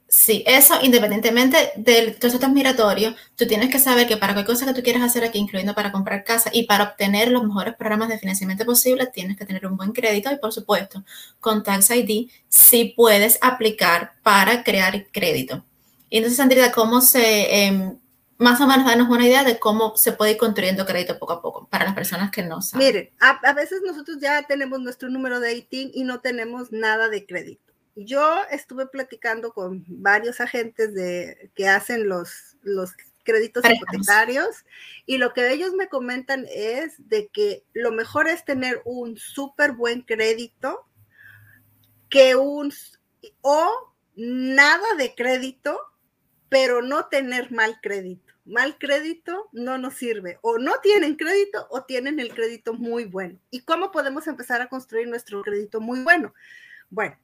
sí, 0.08 0.44
eso 0.46 0.76
independientemente 0.82 1.72
del 1.76 2.14
proceso 2.16 2.50
migratorio, 2.50 3.16
tú 3.36 3.48
tienes 3.48 3.70
que 3.70 3.80
saber 3.80 4.08
que 4.08 4.18
para 4.18 4.34
cualquier 4.34 4.56
cosa 4.56 4.66
que 4.66 4.74
tú 4.74 4.84
quieras 4.84 5.04
hacer 5.04 5.24
aquí, 5.24 5.40
incluyendo 5.40 5.74
para 5.74 5.92
comprar 5.92 6.24
casa 6.24 6.50
y 6.54 6.64
para 6.64 6.86
obtener 6.86 7.32
los 7.32 7.44
mejores 7.44 7.76
programas 7.76 8.10
de 8.10 8.20
financiamiento 8.20 8.66
posibles, 8.66 9.12
tienes 9.12 9.38
que 9.38 9.46
tener 9.46 9.66
un 9.68 9.78
buen 9.78 9.92
crédito 9.92 10.32
y, 10.32 10.38
por 10.38 10.54
supuesto, 10.54 11.04
con 11.40 11.64
Tax 11.64 11.92
ID 11.92 12.30
sí 12.48 12.94
puedes 12.96 13.38
aplicar 13.42 14.14
para 14.24 14.64
crear 14.64 15.08
crédito. 15.12 15.64
Y 16.10 16.18
entonces, 16.18 16.40
Andrea, 16.40 16.72
¿cómo 16.72 17.02
se, 17.02 17.66
em, 17.66 17.98
más 18.38 18.62
o 18.62 18.68
menos, 18.68 18.86
danos 18.86 19.10
una 19.10 19.26
idea 19.26 19.44
de 19.44 19.60
cómo 19.60 19.96
se 19.98 20.12
puede 20.12 20.32
ir 20.32 20.38
construyendo 20.38 20.86
crédito 20.86 21.18
poco 21.20 21.34
a 21.34 21.42
poco 21.42 21.68
para 21.70 21.86
las 21.86 21.94
personas 21.94 22.32
que 22.32 22.44
no 22.44 22.62
saben? 22.62 22.88
Miren, 22.88 23.10
a, 23.20 23.54
veces 23.54 23.82
nosotros 23.86 24.18
ya 24.22 24.44
tenemos 24.44 24.80
nuestro 24.80 25.10
número 25.10 25.40
de 25.40 25.56
ITIN 25.56 25.92
y 25.94 26.04
no 26.04 26.20
tenemos 26.20 26.72
nada 26.72 27.10
de 27.10 27.26
crédito. 27.26 27.74
Yo 27.96 28.38
estuve 28.52 28.88
platicando 28.88 29.54
con 29.54 29.86
varios 29.88 30.42
agentes 30.42 30.94
de, 30.94 31.52
que 31.56 31.68
hacen 31.68 32.10
los, 32.10 32.58
los 32.62 32.92
créditos 33.24 33.64
hipotecarios 33.66 34.66
y 35.06 35.18
lo 35.18 35.34
que 35.34 35.52
ellos 35.52 35.74
me 35.74 35.90
comentan 35.90 36.46
es 36.50 36.94
de 37.10 37.28
que 37.28 37.64
lo 37.74 37.92
mejor 37.92 38.28
es 38.28 38.46
tener 38.46 38.82
un 38.86 39.18
súper 39.18 39.72
buen 39.72 40.02
crédito 40.02 40.86
que 42.10 42.36
un 42.36 42.72
o 43.42 43.94
nada 44.16 44.96
de 44.98 45.16
crédito 45.16 45.80
pero 46.50 46.82
no 46.82 47.08
tener 47.08 47.52
mal 47.52 47.80
crédito. 47.82 48.34
Mal 48.46 48.78
crédito 48.78 49.50
no 49.52 49.78
nos 49.78 49.96
sirve. 49.96 50.38
O 50.42 50.58
no 50.60 50.80
tienen 50.82 51.16
crédito 51.16 51.68
o 51.70 51.84
tienen 51.84 52.20
el 52.20 52.34
crédito 52.34 52.74
muy 52.74 53.06
bueno. 53.06 53.40
¿Y 53.50 53.62
cómo 53.62 53.92
podemos 53.92 54.28
empezar 54.28 54.62
a 54.62 54.70
construir 54.70 55.08
nuestro 55.08 55.42
crédito 55.42 55.82
muy 55.82 56.02
bueno? 56.02 56.34
Bueno, 56.90 57.18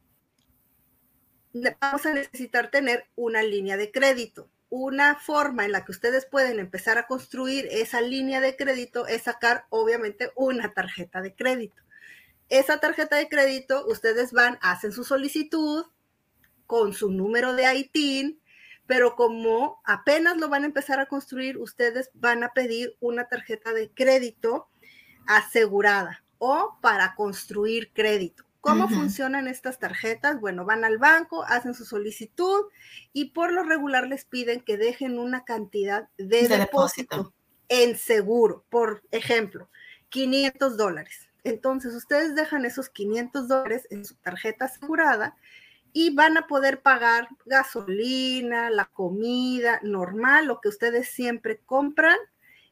vamos 1.54 2.06
a 2.06 2.14
necesitar 2.14 2.72
tener 2.72 3.06
una 3.16 3.44
línea 3.44 3.78
de 3.78 3.92
crédito. 3.92 4.50
Una 4.70 5.16
forma 5.16 5.66
en 5.66 5.74
la 5.74 5.84
que 5.84 5.92
ustedes 5.92 6.26
pueden 6.26 6.60
empezar 6.60 6.98
a 6.98 7.08
construir 7.08 7.68
esa 7.72 8.00
línea 8.00 8.40
de 8.40 8.56
crédito 8.56 9.06
es 9.06 9.24
sacar, 9.24 9.66
obviamente, 9.70 10.32
una 10.36 10.74
tarjeta 10.74 11.22
de 11.22 11.36
crédito. 11.36 11.82
Esa 12.48 12.80
tarjeta 12.80 13.18
de 13.18 13.28
crédito, 13.28 13.86
ustedes 13.88 14.32
van, 14.32 14.58
hacen 14.62 14.92
su 14.92 15.04
solicitud 15.04 15.86
con 16.68 16.94
su 16.94 17.12
número 17.12 17.54
de 17.54 17.74
ITIN, 17.74 18.42
pero 18.88 19.16
como 19.16 19.82
apenas 19.84 20.38
lo 20.38 20.50
van 20.50 20.64
a 20.64 20.68
empezar 20.68 21.00
a 21.00 21.06
construir, 21.06 21.58
ustedes 21.58 22.10
van 22.14 22.44
a 22.44 22.54
pedir 22.54 22.96
una 23.00 23.28
tarjeta 23.28 23.74
de 23.74 23.90
crédito 23.90 24.70
asegurada 25.28 26.24
o 26.40 26.78
para 26.82 27.16
construir 27.16 27.92
crédito. 27.94 28.44
¿Cómo 28.62 28.88
funcionan 28.88 29.48
estas 29.48 29.80
tarjetas? 29.80 30.40
Bueno, 30.40 30.66
van 30.66 30.86
al 30.86 31.00
banco, 31.00 31.44
hacen 31.44 31.74
su 31.74 31.84
solicitud 31.84 32.66
y 33.12 33.32
por 33.32 33.52
lo 33.52 33.64
regular 33.64 34.08
les 34.08 34.24
piden 34.24 34.62
que 34.62 34.78
dejen 34.78 35.18
una 35.18 35.44
cantidad 35.44 36.10
de, 36.18 36.48
depósito, 36.48 37.34
en 37.70 37.98
seguro. 37.98 38.64
Por 38.70 39.02
ejemplo, 39.10 39.68
500 40.10 40.78
dólares. 40.78 41.28
Entonces, 41.44 41.96
ustedes 41.96 42.36
dejan 42.36 42.66
esos 42.66 42.90
500 42.90 43.48
dólares 43.48 43.88
en 43.90 44.06
su 44.06 44.14
tarjeta 44.16 44.66
asegurada 44.66 45.36
y 45.92 46.14
van 46.14 46.38
a 46.38 46.46
poder 46.46 46.82
pagar 46.82 47.30
gasolina, 47.46 48.70
la 48.70 48.86
comida 48.86 49.80
normal, 49.82 50.46
lo 50.46 50.62
que 50.62 50.70
ustedes 50.70 51.10
siempre 51.10 51.60
compran 51.66 52.18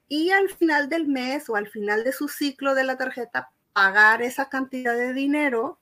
y 0.08 0.30
al 0.30 0.50
final 0.50 0.88
del 0.88 1.08
mes 1.08 1.50
o 1.50 1.56
al 1.56 1.68
final 1.68 2.04
de 2.04 2.12
su 2.12 2.28
ciclo 2.28 2.76
de 2.76 2.84
la 2.84 2.98
tarjeta 2.98 3.52
pagar 3.80 4.22
esa 4.22 4.50
cantidad 4.50 4.94
de 4.94 5.14
dinero 5.14 5.80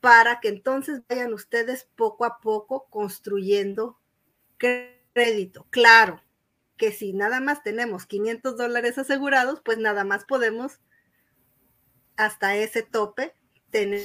para 0.00 0.38
que 0.38 0.46
entonces 0.46 1.02
vayan 1.08 1.32
ustedes 1.32 1.88
poco 1.96 2.24
a 2.24 2.38
poco 2.38 2.86
construyendo 2.90 3.98
crédito. 4.56 5.66
Claro 5.70 6.22
que 6.76 6.92
si 6.92 7.12
nada 7.12 7.40
más 7.40 7.64
tenemos 7.64 8.06
500 8.06 8.56
dólares 8.56 8.98
asegurados, 8.98 9.60
pues 9.64 9.78
nada 9.78 10.04
más 10.04 10.24
podemos 10.24 10.78
hasta 12.16 12.54
ese 12.54 12.84
tope 12.84 13.34
tener 13.70 14.02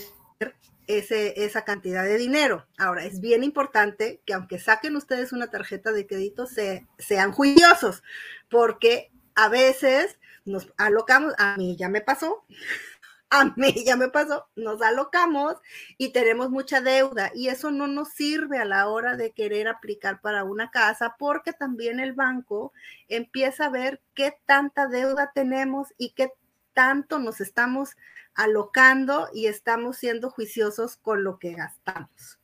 esa 0.88 1.66
cantidad 1.66 2.04
de 2.04 2.18
dinero. 2.18 2.66
Ahora, 2.80 3.06
es 3.06 3.20
bien 3.22 3.44
importante 3.44 4.24
que 4.26 4.34
aunque 4.34 4.58
saquen 4.58 4.96
ustedes 4.96 5.34
una 5.34 5.52
tarjeta 5.52 5.92
de 5.92 6.08
crédito, 6.08 6.48
se, 6.48 6.88
sean 6.98 7.32
juiciosos, 7.32 8.02
porque 8.50 9.12
a 9.38 9.50
veces 9.50 10.18
nos 10.46 10.74
alocamos, 10.78 11.34
a 11.38 11.56
mí 11.58 11.78
ya 11.78 11.90
me 11.90 12.02
pasó, 12.02 12.44
a 13.30 13.54
mí 13.56 13.86
ya 13.86 13.96
me 13.96 14.10
pasó, 14.10 14.48
nos 14.56 14.82
alocamos 14.82 15.58
y 15.98 16.12
tenemos 16.12 16.50
mucha 16.50 16.82
deuda 16.82 17.32
y 17.36 17.50
eso 17.50 17.70
no 17.70 17.86
nos 17.86 18.10
sirve 18.10 18.58
a 18.58 18.66
la 18.66 18.88
hora 18.88 19.16
de 19.16 19.34
querer 19.34 19.68
aplicar 19.68 20.22
para 20.22 20.44
una 20.44 20.72
casa 20.72 21.16
porque 21.20 21.54
también 21.54 22.00
el 22.00 22.14
banco 22.14 22.74
empieza 23.10 23.66
a 23.66 23.70
ver 23.70 24.02
qué 24.16 24.36
tanta 24.46 24.88
deuda 24.88 25.32
tenemos 25.36 25.94
y 26.00 26.12
qué 26.12 26.34
tanto 26.74 27.20
nos 27.20 27.40
estamos 27.40 27.96
alocando 28.34 29.30
y 29.34 29.46
estamos 29.46 29.98
siendo 29.98 30.32
juiciosos 30.32 30.98
con 30.98 31.24
lo 31.24 31.38
que 31.38 31.54
gastamos. 31.54 32.40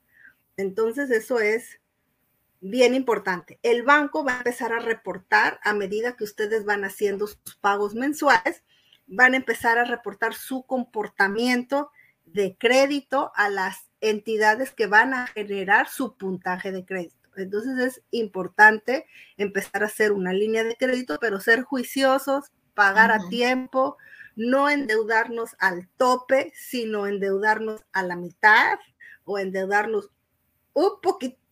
Entonces, 0.57 1.09
eso 1.09 1.39
es 1.39 1.79
bien 2.63 2.95
importante. 2.95 3.59
El 3.61 3.83
banco 3.83 4.23
va 4.23 4.35
a 4.35 4.37
empezar 4.37 4.71
a 4.71 4.79
reportar 4.79 5.59
a 5.63 5.73
medida 5.73 6.15
que 6.15 6.23
ustedes 6.23 6.63
van 6.63 6.85
haciendo 6.85 7.27
sus 7.27 7.55
pagos 7.59 7.93
mensuales, 7.93 8.63
van 9.05 9.33
a 9.33 9.37
empezar 9.37 9.77
a 9.77 9.83
reportar 9.83 10.33
su 10.33 10.63
comportamiento 10.63 11.91
de 12.25 12.55
crédito 12.57 13.33
a 13.35 13.49
las 13.49 13.89
entidades 13.99 14.71
que 14.71 14.87
van 14.87 15.13
a 15.13 15.27
generar 15.27 15.89
su 15.89 16.15
puntaje 16.15 16.71
de 16.71 16.85
crédito. 16.85 17.15
Entonces 17.35 17.77
es 17.79 18.03
importante 18.11 19.07
empezar 19.35 19.83
a 19.83 19.87
hacer 19.87 20.13
una 20.13 20.31
línea 20.31 20.63
de 20.63 20.77
crédito, 20.77 21.17
pero 21.19 21.41
ser 21.41 21.63
juiciosos, 21.63 22.53
pagar 22.73 23.11
a 23.11 23.27
tiempo, 23.27 23.97
no 24.37 24.69
endeudarnos 24.69 25.57
al 25.59 25.89
tope, 25.97 26.53
sino 26.55 27.07
endeudarnos 27.07 27.83
a 27.91 28.03
la 28.03 28.15
mitad 28.15 28.79
o 29.25 29.37
endeudarnos 29.37 30.11
un 30.73 31.01
poquitín 31.01 31.42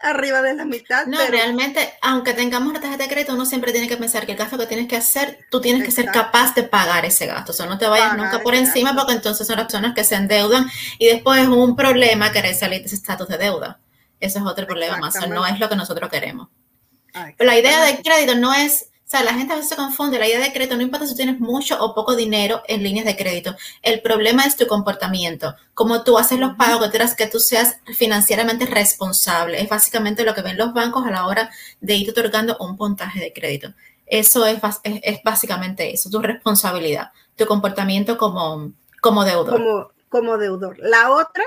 arriba 0.00 0.42
de 0.42 0.54
la 0.54 0.64
mitad. 0.64 1.06
No, 1.06 1.18
realmente, 1.28 1.92
aunque 2.00 2.34
tengamos 2.34 2.68
una 2.70 2.80
tarjeta 2.80 3.04
de 3.04 3.08
crédito, 3.08 3.34
uno 3.34 3.46
siempre 3.46 3.72
tiene 3.72 3.88
que 3.88 3.96
pensar 3.96 4.26
que 4.26 4.32
el 4.32 4.38
gasto 4.38 4.58
que 4.58 4.66
tienes 4.66 4.88
que 4.88 4.96
hacer, 4.96 5.46
tú 5.50 5.60
tienes 5.60 5.84
que 5.84 5.90
ser 5.90 6.06
capaz 6.06 6.54
de 6.54 6.62
pagar 6.62 7.04
ese 7.04 7.26
gasto. 7.26 7.52
O 7.52 7.54
sea, 7.54 7.66
no 7.66 7.78
te 7.78 7.86
vayas 7.86 8.16
nunca 8.16 8.40
por 8.40 8.54
encima 8.54 8.94
porque 8.94 9.12
entonces 9.12 9.46
son 9.46 9.56
las 9.56 9.66
personas 9.66 9.94
que 9.94 10.04
se 10.04 10.14
endeudan 10.14 10.70
y 10.98 11.06
después 11.06 11.42
es 11.42 11.48
un 11.48 11.76
problema 11.76 12.32
querer 12.32 12.54
salir 12.54 12.80
de 12.80 12.86
ese 12.86 12.96
estatus 12.96 13.28
de 13.28 13.38
deuda. 13.38 13.78
Eso 14.20 14.38
es 14.38 14.44
otro 14.44 14.66
problema 14.66 14.98
más. 14.98 15.14
no 15.28 15.46
es 15.46 15.58
lo 15.58 15.68
que 15.68 15.76
nosotros 15.76 16.10
queremos. 16.10 16.48
la 17.38 17.58
idea 17.58 17.84
del 17.84 18.02
crédito 18.02 18.34
no 18.36 18.54
es 18.54 18.86
o 18.86 18.91
sea, 19.12 19.22
la 19.24 19.34
gente 19.34 19.52
a 19.52 19.56
veces 19.56 19.68
se 19.68 19.76
confunde 19.76 20.18
la 20.18 20.26
idea 20.26 20.40
de 20.40 20.52
crédito, 20.52 20.74
no 20.74 20.82
importa 20.82 21.06
si 21.06 21.14
tienes 21.14 21.38
mucho 21.38 21.76
o 21.84 21.94
poco 21.94 22.16
dinero 22.16 22.62
en 22.66 22.82
líneas 22.82 23.04
de 23.04 23.14
crédito. 23.14 23.54
El 23.82 24.00
problema 24.00 24.46
es 24.46 24.56
tu 24.56 24.66
comportamiento, 24.66 25.54
cómo 25.74 26.02
tú 26.02 26.18
haces 26.18 26.38
los 26.38 26.54
pagos, 26.54 26.90
que 26.90 27.02
que 27.16 27.26
tú 27.26 27.38
seas 27.38 27.76
financieramente 27.96 28.64
responsable. 28.64 29.60
Es 29.60 29.68
básicamente 29.68 30.24
lo 30.24 30.34
que 30.34 30.40
ven 30.40 30.56
los 30.56 30.72
bancos 30.72 31.06
a 31.06 31.10
la 31.10 31.26
hora 31.26 31.50
de 31.80 31.94
ir 31.94 32.10
otorgando 32.10 32.56
un 32.58 32.76
puntaje 32.76 33.20
de 33.20 33.32
crédito. 33.32 33.74
Eso 34.06 34.46
es, 34.46 34.58
es, 34.82 35.22
básicamente 35.22 35.92
eso, 35.92 36.08
tu 36.08 36.20
responsabilidad, 36.20 37.10
tu 37.36 37.44
comportamiento 37.46 38.16
como, 38.16 38.72
como 39.00 39.24
deudor. 39.24 39.52
Como, 39.52 39.90
como 40.08 40.38
deudor. 40.38 40.78
La 40.78 41.10
otra 41.10 41.44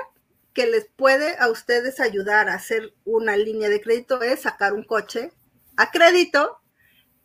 que 0.54 0.68
les 0.68 0.88
puede 0.96 1.36
a 1.40 1.50
ustedes 1.50 2.00
ayudar 2.00 2.48
a 2.48 2.54
hacer 2.54 2.94
una 3.06 3.36
línea 3.36 3.70
de 3.70 3.82
crédito 3.82 4.22
es 4.22 4.44
sacar 4.44 4.74
un 4.74 4.84
coche 4.84 5.32
a 5.78 5.92
crédito 5.92 6.60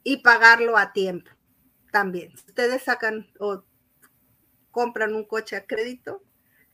y 0.03 0.19
pagarlo 0.19 0.77
a 0.77 0.93
tiempo 0.93 1.31
también. 1.91 2.37
Si 2.37 2.47
ustedes 2.49 2.83
sacan 2.83 3.29
o 3.39 3.65
compran 4.71 5.15
un 5.15 5.25
coche 5.25 5.57
a 5.57 5.67
crédito, 5.67 6.23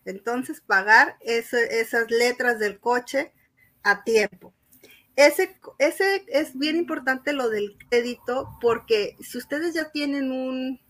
entonces 0.05 0.61
pagar 0.61 1.17
esas 1.21 2.11
letras 2.11 2.59
del 2.59 2.79
coche 2.79 3.33
a 3.83 4.05
tiempo. 4.05 4.55
ese, 5.17 5.59
ese 5.79 6.25
es 6.29 6.59
bien 6.59 6.77
importante 6.77 7.33
lo 7.33 7.49
del 7.49 7.77
crédito 7.89 8.51
porque 8.61 9.17
si 9.21 9.39
ustedes 9.39 9.75
ya 9.75 9.91
tienen 9.91 10.31
un 10.31 10.81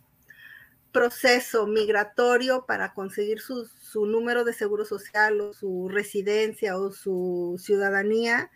proceso 0.93 1.67
migratorio 1.67 2.65
para 2.67 2.95
conseguir 2.95 3.41
su, 3.41 3.67
su 3.67 4.07
número 4.07 4.45
de 4.45 4.55
seguro 4.55 4.85
social 4.85 5.41
o 5.41 5.53
su 5.53 5.89
residencia 5.91 6.79
o 6.79 6.91
su 6.91 7.57
ciudadanía, 7.59 8.51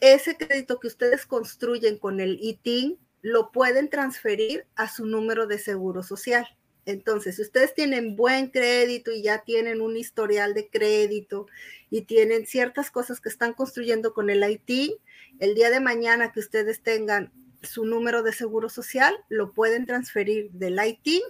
ese 0.00 0.36
crédito 0.36 0.80
que 0.80 0.88
ustedes 0.88 1.26
construyen 1.26 1.98
con 1.98 2.20
el 2.20 2.38
ITIN 2.40 2.98
lo 3.24 3.52
pueden 3.52 3.88
transferir 3.88 4.66
a 4.76 4.86
su 4.86 5.06
número 5.06 5.46
de 5.46 5.58
seguro 5.58 6.02
social. 6.02 6.46
Entonces, 6.84 7.36
si 7.36 7.42
ustedes 7.42 7.72
tienen 7.72 8.16
buen 8.16 8.50
crédito 8.50 9.12
y 9.12 9.22
ya 9.22 9.44
tienen 9.44 9.80
un 9.80 9.96
historial 9.96 10.52
de 10.52 10.68
crédito 10.68 11.46
y 11.88 12.02
tienen 12.02 12.46
ciertas 12.46 12.90
cosas 12.90 13.22
que 13.22 13.30
están 13.30 13.54
construyendo 13.54 14.12
con 14.12 14.28
el 14.28 14.44
IT, 14.44 15.00
el 15.38 15.54
día 15.54 15.70
de 15.70 15.80
mañana 15.80 16.32
que 16.32 16.40
ustedes 16.40 16.82
tengan 16.82 17.32
su 17.62 17.86
número 17.86 18.22
de 18.22 18.34
seguro 18.34 18.68
social, 18.68 19.16
lo 19.30 19.52
pueden 19.52 19.86
transferir 19.86 20.50
del 20.50 20.78
IT 20.84 21.22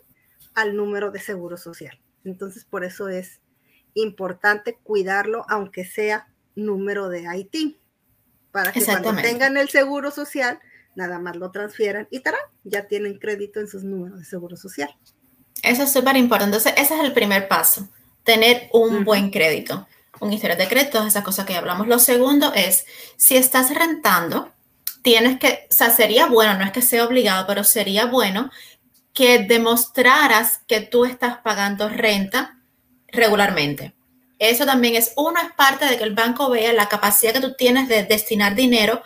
al 0.55 0.75
número 0.75 1.13
de 1.13 1.21
seguro 1.21 1.57
social. 1.57 1.97
Entonces, 2.25 2.65
por 2.65 2.83
eso 2.83 3.09
es 3.09 3.41
importante 3.95 4.81
cuidarlo, 4.83 5.47
aunque 5.49 5.85
sea 5.85 6.27
número 6.57 7.09
de 7.09 7.25
IT, 7.37 7.77
para 8.51 8.73
que 8.73 8.85
cuando 8.85 9.15
tengan 9.15 9.57
el 9.57 9.69
seguro 9.69 10.11
social, 10.11 10.59
nada 10.97 11.19
más 11.19 11.37
lo 11.37 11.51
transfieran 11.51 12.09
y 12.11 12.21
tarán, 12.21 12.41
ya 12.65 12.87
tienen 12.87 13.19
crédito 13.19 13.61
en 13.61 13.69
sus 13.69 13.85
números 13.85 14.19
de 14.19 14.25
seguro 14.25 14.57
social. 14.57 14.95
Eso 15.63 15.85
es 15.85 15.93
súper 15.93 16.17
importante. 16.17 16.57
Entonces, 16.57 16.75
ese 16.77 16.95
es 16.95 17.05
el 17.05 17.13
primer 17.13 17.49
paso, 17.49 17.89
tener 18.23 18.69
un 18.73 19.05
buen 19.05 19.31
crédito, 19.31 19.87
un 20.21 20.33
historial 20.33 20.59
de 20.59 20.69
crédito, 20.69 21.07
esas 21.07 21.25
cosas 21.25 21.47
que 21.47 21.55
ya 21.55 21.59
hablamos. 21.59 21.87
Lo 21.87 21.99
segundo 21.99 22.53
es, 22.55 22.87
si 23.17 23.37
estás 23.37 23.75
rentando, 23.75 24.53
tienes 25.03 25.39
que, 25.39 25.67
o 25.71 25.75
sea, 25.75 25.91
sería 25.91 26.27
bueno, 26.27 26.55
no 26.55 26.65
es 26.65 26.73
que 26.73 26.83
sea 26.83 27.05
obligado, 27.05 27.47
pero 27.47 27.65
sería 27.65 28.07
bueno 28.07 28.51
que 29.13 29.39
demostraras 29.39 30.61
que 30.67 30.81
tú 30.81 31.05
estás 31.05 31.39
pagando 31.39 31.89
renta 31.89 32.59
regularmente. 33.09 33.95
Eso 34.39 34.67
también 34.67 34.97
es, 34.97 35.13
uno 35.17 35.41
es 35.41 35.53
parte 35.55 35.87
de 35.87 35.97
que 35.97 36.05
el 36.05 36.15
banco 36.15 36.51
vea 36.51 36.73
la 36.73 36.89
capacidad 36.89 37.33
que 37.33 37.41
tú 37.41 37.55
tienes 37.55 37.89
de 37.89 38.05
destinar 38.05 38.55
dinero 38.55 39.03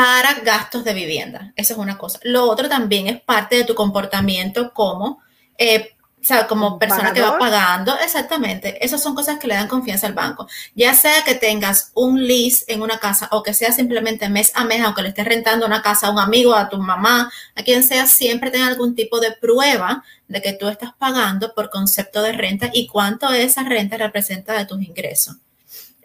para 0.00 0.40
gastos 0.40 0.82
de 0.82 0.94
vivienda. 0.94 1.52
Eso 1.56 1.74
es 1.74 1.78
una 1.78 1.98
cosa. 1.98 2.18
Lo 2.22 2.44
otro 2.44 2.68
también 2.68 3.06
es 3.06 3.20
parte 3.20 3.56
de 3.56 3.64
tu 3.64 3.74
comportamiento 3.74 4.72
como 4.72 5.20
eh, 5.58 5.90
o 6.20 6.24
sea, 6.24 6.46
como 6.46 6.78
persona 6.78 7.14
que 7.14 7.22
va 7.22 7.38
pagando, 7.38 7.98
exactamente. 7.98 8.84
Esas 8.84 9.02
son 9.02 9.14
cosas 9.14 9.38
que 9.38 9.46
le 9.46 9.54
dan 9.54 9.68
confianza 9.68 10.06
al 10.06 10.12
banco. 10.12 10.46
Ya 10.74 10.94
sea 10.94 11.22
que 11.24 11.34
tengas 11.34 11.92
un 11.94 12.26
lease 12.26 12.64
en 12.68 12.82
una 12.82 12.98
casa 12.98 13.28
o 13.32 13.42
que 13.42 13.54
sea 13.54 13.72
simplemente 13.72 14.28
mes 14.28 14.52
a 14.54 14.64
mes, 14.64 14.82
aunque 14.82 15.00
le 15.00 15.08
estés 15.08 15.24
rentando 15.24 15.64
una 15.64 15.80
casa 15.80 16.08
a 16.08 16.10
un 16.10 16.18
amigo, 16.18 16.54
a 16.54 16.68
tu 16.68 16.76
mamá, 16.76 17.32
a 17.54 17.62
quien 17.62 17.82
sea, 17.82 18.06
siempre 18.06 18.50
tenga 18.50 18.66
algún 18.66 18.94
tipo 18.94 19.18
de 19.18 19.32
prueba 19.32 20.04
de 20.28 20.42
que 20.42 20.52
tú 20.52 20.68
estás 20.68 20.90
pagando 20.98 21.54
por 21.54 21.70
concepto 21.70 22.20
de 22.20 22.32
renta 22.32 22.68
y 22.70 22.86
cuánto 22.86 23.32
esa 23.32 23.62
renta 23.62 23.96
representa 23.96 24.52
de 24.52 24.66
tus 24.66 24.82
ingresos. 24.82 25.36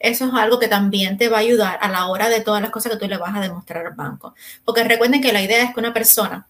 Eso 0.05 0.25
es 0.25 0.33
algo 0.35 0.59
que 0.59 0.67
también 0.67 1.17
te 1.17 1.29
va 1.29 1.37
a 1.37 1.39
ayudar 1.39 1.79
a 1.81 1.89
la 1.89 2.05
hora 2.05 2.29
de 2.29 2.39
todas 2.39 2.61
las 2.61 2.69
cosas 2.69 2.91
que 2.91 2.99
tú 2.99 3.07
le 3.07 3.17
vas 3.17 3.35
a 3.35 3.39
demostrar 3.39 3.87
al 3.87 3.95
banco. 3.95 4.35
Porque 4.63 4.83
recuerden 4.83 5.19
que 5.19 5.33
la 5.33 5.41
idea 5.41 5.63
es 5.63 5.73
que 5.73 5.79
una 5.79 5.93
persona 5.93 6.47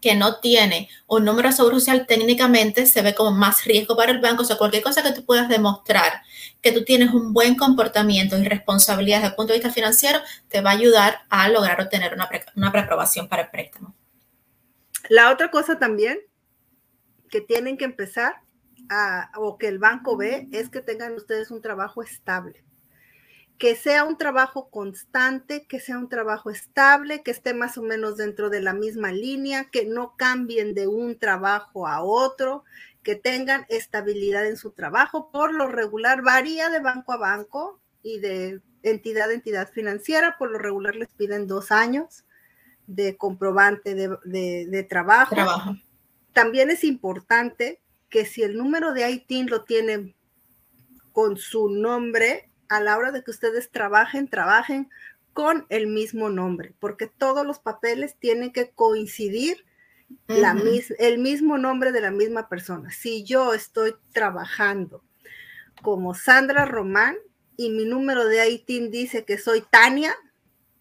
que 0.00 0.16
no 0.16 0.40
tiene 0.40 0.88
un 1.06 1.26
número 1.26 1.50
de 1.50 1.54
seguro 1.54 1.78
social 1.80 2.06
técnicamente 2.06 2.86
se 2.86 3.02
ve 3.02 3.14
como 3.14 3.32
más 3.32 3.66
riesgo 3.66 3.94
para 3.94 4.12
el 4.12 4.20
banco. 4.20 4.40
O 4.40 4.46
sea, 4.46 4.56
cualquier 4.56 4.82
cosa 4.82 5.02
que 5.02 5.12
tú 5.12 5.22
puedas 5.26 5.50
demostrar 5.50 6.22
que 6.62 6.72
tú 6.72 6.82
tienes 6.82 7.12
un 7.12 7.34
buen 7.34 7.56
comportamiento 7.56 8.38
y 8.38 8.48
responsabilidad 8.48 9.18
desde 9.18 9.28
el 9.28 9.34
punto 9.34 9.52
de 9.52 9.58
vista 9.58 9.70
financiero, 9.70 10.20
te 10.48 10.62
va 10.62 10.70
a 10.70 10.74
ayudar 10.74 11.18
a 11.28 11.46
lograr 11.50 11.78
obtener 11.82 12.14
una, 12.14 12.26
una 12.56 12.72
preaprobación 12.72 13.28
para 13.28 13.42
el 13.42 13.50
préstamo. 13.50 13.94
La 15.10 15.30
otra 15.30 15.50
cosa 15.50 15.78
también 15.78 16.20
que 17.28 17.42
tienen 17.42 17.76
que 17.76 17.84
empezar 17.84 18.36
o 19.36 19.58
que 19.58 19.68
el 19.68 19.78
banco 19.78 20.16
ve 20.16 20.48
es 20.52 20.70
que 20.70 20.80
tengan 20.80 21.12
ustedes 21.12 21.50
un 21.50 21.60
trabajo 21.60 22.02
estable 22.02 22.64
que 23.58 23.74
sea 23.74 24.04
un 24.04 24.16
trabajo 24.16 24.70
constante, 24.70 25.66
que 25.66 25.80
sea 25.80 25.98
un 25.98 26.08
trabajo 26.08 26.50
estable, 26.50 27.22
que 27.22 27.32
esté 27.32 27.54
más 27.54 27.76
o 27.76 27.82
menos 27.82 28.16
dentro 28.16 28.50
de 28.50 28.62
la 28.62 28.72
misma 28.72 29.10
línea, 29.10 29.68
que 29.70 29.84
no 29.84 30.14
cambien 30.16 30.74
de 30.74 30.86
un 30.86 31.18
trabajo 31.18 31.88
a 31.88 32.02
otro, 32.02 32.64
que 33.02 33.16
tengan 33.16 33.66
estabilidad 33.68 34.46
en 34.46 34.56
su 34.56 34.70
trabajo. 34.70 35.30
Por 35.32 35.52
lo 35.52 35.66
regular 35.66 36.22
varía 36.22 36.70
de 36.70 36.78
banco 36.78 37.12
a 37.12 37.16
banco 37.16 37.80
y 38.02 38.20
de 38.20 38.60
entidad 38.84 39.30
a 39.30 39.34
entidad 39.34 39.68
financiera. 39.72 40.36
Por 40.38 40.52
lo 40.52 40.58
regular 40.58 40.94
les 40.94 41.08
piden 41.08 41.48
dos 41.48 41.72
años 41.72 42.24
de 42.86 43.16
comprobante 43.16 43.94
de, 43.94 44.86
trabajo. 44.88 45.34
trabajo. 45.34 45.76
También 46.32 46.70
es 46.70 46.84
importante 46.84 47.80
que 48.08 48.24
si 48.24 48.44
el 48.44 48.56
número 48.56 48.92
de 48.92 49.10
ITIN 49.10 49.50
lo 49.50 49.64
tienen 49.64 50.14
con 51.12 51.36
su 51.36 51.68
nombre, 51.68 52.47
a 52.68 52.80
la 52.80 52.96
hora 52.96 53.12
de 53.12 53.22
que 53.22 53.30
ustedes 53.30 53.70
trabajen, 53.70 54.28
trabajen 54.28 54.90
con 55.32 55.66
el 55.68 55.86
mismo 55.86 56.30
nombre, 56.30 56.74
porque 56.80 57.06
todos 57.06 57.46
los 57.46 57.58
papeles 57.58 58.16
tienen 58.18 58.52
que 58.52 58.70
coincidir 58.70 59.64
la 60.26 60.56
el 60.98 61.18
mismo 61.18 61.58
nombre 61.58 61.92
de 61.92 62.00
la 62.00 62.10
misma 62.10 62.48
persona. 62.48 62.90
Si 62.90 63.24
yo 63.24 63.54
estoy 63.54 63.94
trabajando 64.12 65.04
como 65.82 66.14
Sandra 66.14 66.64
Román 66.64 67.16
y 67.56 67.70
mi 67.70 67.84
número 67.84 68.26
de 68.26 68.48
ITIN 68.48 68.90
dice 68.90 69.24
que 69.24 69.38
soy 69.38 69.62
Tania, 69.62 70.14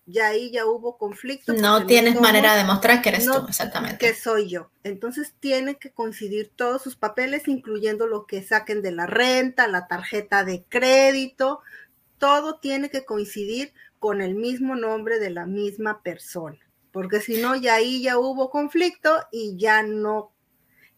ya 0.08 0.28
ahí 0.28 0.52
ya 0.52 0.66
hubo 0.66 0.98
conflicto. 0.98 1.54
No 1.54 1.86
tienes 1.86 2.20
manera 2.20 2.54
de 2.54 2.60
demostrar 2.62 3.02
que 3.02 3.10
eres 3.10 3.26
tú, 3.26 3.46
exactamente. 3.48 3.98
Que 3.98 4.14
soy 4.16 4.50
yo. 4.50 4.72
Entonces 4.84 5.36
tiene 5.40 5.76
que 5.76 5.92
coincidir 5.92 6.50
todos 6.56 6.82
sus 6.82 6.96
papeles, 6.96 7.48
incluyendo 7.48 8.08
lo 8.08 8.26
que 8.26 8.42
saquen 8.42 8.82
de 8.82 8.94
la 8.94 9.06
renta, 9.06 9.68
la 9.68 9.88
tarjeta 9.88 10.46
de 10.46 10.64
crédito, 10.70 11.60
todo 12.18 12.60
tiene 12.60 12.90
que 12.90 13.06
coincidir 13.06 13.74
con 14.00 14.22
el 14.22 14.36
mismo 14.36 14.76
nombre 14.76 15.20
de 15.20 15.30
la 15.30 15.46
misma 15.46 16.02
persona, 16.02 16.58
porque 16.92 17.20
si 17.20 17.42
no, 17.42 17.56
ya 17.56 17.76
ahí 17.76 18.02
ya 18.02 18.18
hubo 18.18 18.50
conflicto 18.50 19.16
y 19.32 19.58
ya 19.58 19.84
no, 19.84 20.32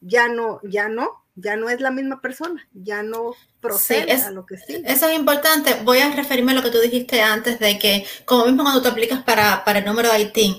ya 0.01 0.27
no, 0.27 0.59
ya 0.63 0.89
no, 0.89 1.23
ya 1.41 1.55
no 1.55 1.69
es 1.69 1.79
la 1.81 1.91
misma 1.91 2.21
persona, 2.21 2.67
ya 2.73 3.03
no 3.03 3.33
procede 3.59 4.13
a 4.13 4.31
lo 4.31 4.45
que 4.45 4.57
sí. 4.57 4.81
Eso 4.85 5.07
es 5.07 5.17
importante. 5.17 5.75
Voy 5.83 5.99
a 5.99 6.11
referirme 6.11 6.51
a 6.51 6.55
lo 6.55 6.63
que 6.63 6.71
tú 6.71 6.79
dijiste 6.79 7.21
antes 7.21 7.59
de 7.59 7.77
que, 7.79 8.05
como 8.25 8.45
mismo 8.45 8.63
cuando 8.63 8.81
tú 8.81 8.89
aplicas 8.89 9.23
para, 9.23 9.63
para 9.63 9.79
el 9.79 9.85
número 9.85 10.11
de 10.11 10.21
ITIN, 10.21 10.55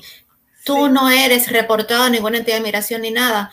tú 0.64 0.88
no 0.88 1.10
eres 1.10 1.50
reportado 1.50 2.04
a 2.04 2.10
ninguna 2.10 2.38
entidad 2.38 2.56
de 2.56 2.62
migración 2.62 3.02
ni 3.02 3.10
nada 3.10 3.52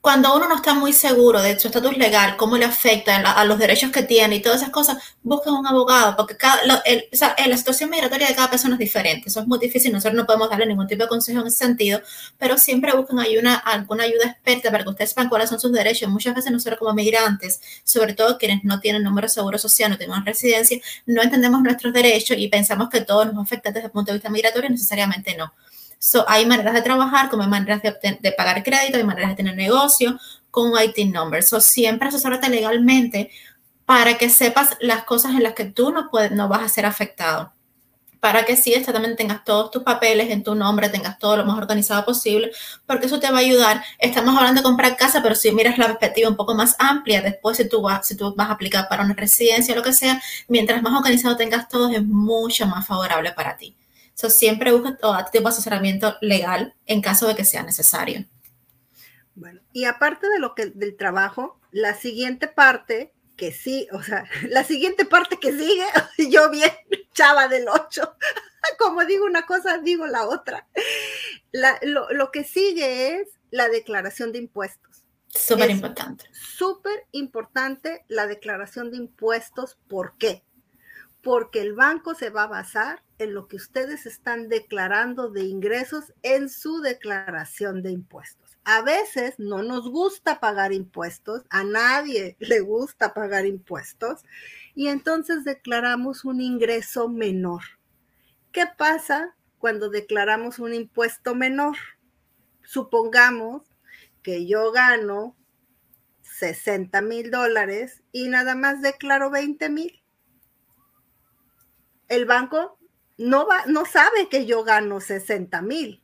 cuando 0.00 0.34
uno 0.34 0.48
no 0.48 0.56
está 0.56 0.72
muy 0.72 0.94
seguro 0.94 1.42
de 1.42 1.58
su 1.58 1.68
estatus 1.68 1.96
legal, 1.98 2.36
cómo 2.38 2.56
le 2.56 2.64
afecta 2.64 3.16
a, 3.16 3.44
los 3.44 3.58
derechos 3.58 3.90
que 3.90 4.02
tiene 4.02 4.36
y 4.36 4.40
todas 4.40 4.62
esas 4.62 4.70
cosas, 4.70 4.96
busquen 5.22 5.52
un 5.52 5.66
abogado, 5.66 6.16
porque 6.16 6.36
cada, 6.38 6.62
la 6.64 7.56
situación 7.56 7.90
migratoria 7.90 8.28
de 8.28 8.34
cada 8.34 8.48
persona 8.48 8.76
es 8.76 8.78
diferente. 8.78 9.28
Eso 9.28 9.40
es 9.40 9.46
muy 9.46 9.58
difícil, 9.58 9.92
nosotros 9.92 10.16
no 10.16 10.24
podemos 10.24 10.48
darle 10.48 10.64
ningún 10.66 10.86
tipo 10.86 11.02
de 11.02 11.08
consejo 11.08 11.40
en 11.40 11.48
ese 11.48 11.58
sentido, 11.58 12.00
pero 12.38 12.56
siempre 12.56 12.94
busquen 12.96 13.18
ayuda, 13.18 13.56
alguna 13.56 14.04
ayuda 14.04 14.24
experta 14.24 14.70
para 14.70 14.84
que 14.84 14.90
ustedes 14.90 15.10
sepan 15.10 15.28
cuáles 15.28 15.50
son 15.50 15.60
sus 15.60 15.72
derechos. 15.72 16.08
Muchas 16.08 16.34
veces 16.34 16.50
nosotros 16.50 16.78
como 16.78 16.94
migrantes, 16.94 17.60
sobre 17.84 18.14
todo 18.14 18.38
quienes 18.38 18.64
no 18.64 18.80
tienen 18.80 19.02
número 19.02 19.26
de 19.26 19.34
seguro 19.34 19.58
social, 19.58 19.90
no 19.90 19.98
tienen 19.98 20.24
residencia, 20.24 20.78
no 21.04 21.22
entendemos 21.22 21.60
nuestros 21.62 21.92
derechos 21.92 22.38
y 22.38 22.48
pensamos 22.48 22.88
que 22.88 23.02
todo 23.02 23.26
nos 23.26 23.44
afecta 23.44 23.70
desde 23.70 23.86
el 23.86 23.92
punto 23.92 24.12
de 24.12 24.18
vista 24.18 24.30
migratorio, 24.30 24.70
necesariamente 24.70 25.36
no. 25.36 25.52
So, 26.02 26.24
hay 26.28 26.46
maneras 26.46 26.72
de 26.72 26.80
trabajar, 26.80 27.28
como 27.28 27.42
hay 27.42 27.50
maneras 27.50 27.82
de, 27.82 28.32
pagar 28.32 28.62
crédito, 28.62 28.96
hay 28.96 29.04
maneras 29.04 29.30
de 29.30 29.36
tener 29.36 29.54
negocio 29.54 30.18
con 30.50 30.72
un 30.72 30.78
IT 30.80 30.98
number. 31.12 31.42
So, 31.42 31.60
siempre 31.60 32.08
asesórate 32.08 32.48
legalmente 32.48 33.30
para 33.84 34.16
que 34.16 34.30
sepas 34.30 34.78
las 34.80 35.04
cosas 35.04 35.32
en 35.32 35.42
las 35.42 35.52
que 35.54 35.66
tú 35.66 35.90
no, 35.92 36.08
puedes, 36.10 36.32
no 36.32 36.48
vas 36.48 36.62
a 36.62 36.68
ser 36.70 36.86
afectado. 36.86 37.52
Para 38.18 38.44
que 38.46 38.56
sí, 38.56 38.72
también 38.82 39.14
tengas 39.16 39.44
todos 39.44 39.70
tus 39.70 39.82
papeles 39.82 40.30
en 40.30 40.42
tu 40.42 40.54
nombre, 40.54 40.88
tengas 40.88 41.18
todo 41.18 41.36
lo 41.36 41.44
más 41.44 41.58
organizado 41.58 42.04
posible, 42.06 42.50
porque 42.86 43.06
eso 43.06 43.20
te 43.20 43.30
va 43.30 43.38
a 43.38 43.40
ayudar. 43.42 43.84
Estamos 43.98 44.34
hablando 44.36 44.60
de 44.62 44.64
comprar 44.64 44.96
casa, 44.96 45.22
pero 45.22 45.34
si 45.34 45.52
miras 45.52 45.76
la 45.76 45.86
perspectiva 45.86 46.30
un 46.30 46.36
poco 46.36 46.54
más 46.54 46.76
amplia, 46.78 47.20
después 47.20 47.58
si 47.58 47.68
tú 47.68 47.82
vas, 47.82 48.06
si 48.06 48.16
tú 48.16 48.34
vas 48.34 48.48
a 48.48 48.52
aplicar 48.52 48.88
para 48.88 49.04
una 49.04 49.14
residencia 49.14 49.74
o 49.74 49.76
lo 49.76 49.82
que 49.82 49.92
sea, 49.92 50.22
mientras 50.48 50.82
más 50.82 50.94
organizado 50.94 51.36
tengas 51.36 51.68
todo, 51.68 51.90
es 51.90 52.02
mucho 52.02 52.66
más 52.66 52.86
favorable 52.86 53.32
para 53.32 53.56
ti 53.58 53.76
siempre 54.28 54.72
busca 54.72 54.96
todo 54.96 55.16
tipo 55.32 55.44
de 55.44 55.50
asesoramiento 55.50 56.16
legal 56.20 56.74
en 56.86 57.00
caso 57.00 57.26
de 57.26 57.34
que 57.34 57.44
sea 57.44 57.62
necesario. 57.62 58.26
Bueno, 59.34 59.60
y 59.72 59.84
aparte 59.84 60.28
de 60.28 60.38
lo 60.38 60.54
que 60.54 60.66
del 60.66 60.96
trabajo, 60.96 61.58
la 61.70 61.94
siguiente 61.94 62.48
parte 62.48 63.14
que 63.36 63.52
sí, 63.52 63.88
o 63.92 64.02
sea, 64.02 64.24
la 64.50 64.64
siguiente 64.64 65.06
parte 65.06 65.38
que 65.38 65.52
sigue, 65.52 65.86
yo 66.30 66.50
bien 66.50 66.70
chava 67.14 67.48
del 67.48 67.68
8, 67.68 68.16
como 68.78 69.04
digo 69.06 69.24
una 69.24 69.46
cosa, 69.46 69.78
digo 69.78 70.06
la 70.06 70.28
otra. 70.28 70.68
lo, 71.52 72.10
lo, 72.12 72.30
que 72.30 72.44
sigue 72.44 73.14
es 73.14 73.28
la 73.50 73.68
declaración 73.68 74.32
de 74.32 74.38
impuestos. 74.38 75.04
Súper 75.28 75.70
importante. 75.70 76.26
Súper 76.32 77.06
importante 77.12 78.04
la 78.08 78.26
declaración 78.26 78.90
de 78.90 78.98
impuestos. 78.98 79.78
¿Por 79.88 80.18
qué? 80.18 80.44
Porque 81.22 81.60
el 81.60 81.74
banco 81.74 82.14
se 82.14 82.30
va 82.30 82.42
a 82.42 82.48
basar 82.48 83.02
en 83.20 83.34
lo 83.34 83.48
que 83.48 83.56
ustedes 83.56 84.06
están 84.06 84.48
declarando 84.48 85.28
de 85.28 85.42
ingresos 85.42 86.12
en 86.22 86.48
su 86.48 86.80
declaración 86.80 87.82
de 87.82 87.90
impuestos. 87.90 88.56
A 88.64 88.80
veces 88.80 89.34
no 89.38 89.62
nos 89.62 89.90
gusta 89.90 90.40
pagar 90.40 90.72
impuestos, 90.72 91.44
a 91.50 91.62
nadie 91.62 92.36
le 92.40 92.60
gusta 92.60 93.12
pagar 93.12 93.44
impuestos, 93.44 94.22
y 94.74 94.88
entonces 94.88 95.44
declaramos 95.44 96.24
un 96.24 96.40
ingreso 96.40 97.08
menor. 97.08 97.62
¿Qué 98.52 98.64
pasa 98.66 99.36
cuando 99.58 99.90
declaramos 99.90 100.58
un 100.58 100.72
impuesto 100.72 101.34
menor? 101.34 101.76
Supongamos 102.62 103.62
que 104.22 104.46
yo 104.46 104.72
gano 104.72 105.36
60 106.22 107.02
mil 107.02 107.30
dólares 107.30 108.02
y 108.12 108.28
nada 108.28 108.54
más 108.54 108.80
declaro 108.80 109.30
20 109.30 109.68
mil. 109.68 110.02
El 112.08 112.24
banco 112.24 112.79
no, 113.20 113.46
va, 113.46 113.64
no 113.66 113.84
sabe 113.84 114.28
que 114.28 114.46
yo 114.46 114.64
gano 114.64 115.00
60 115.00 115.60
mil. 115.62 116.02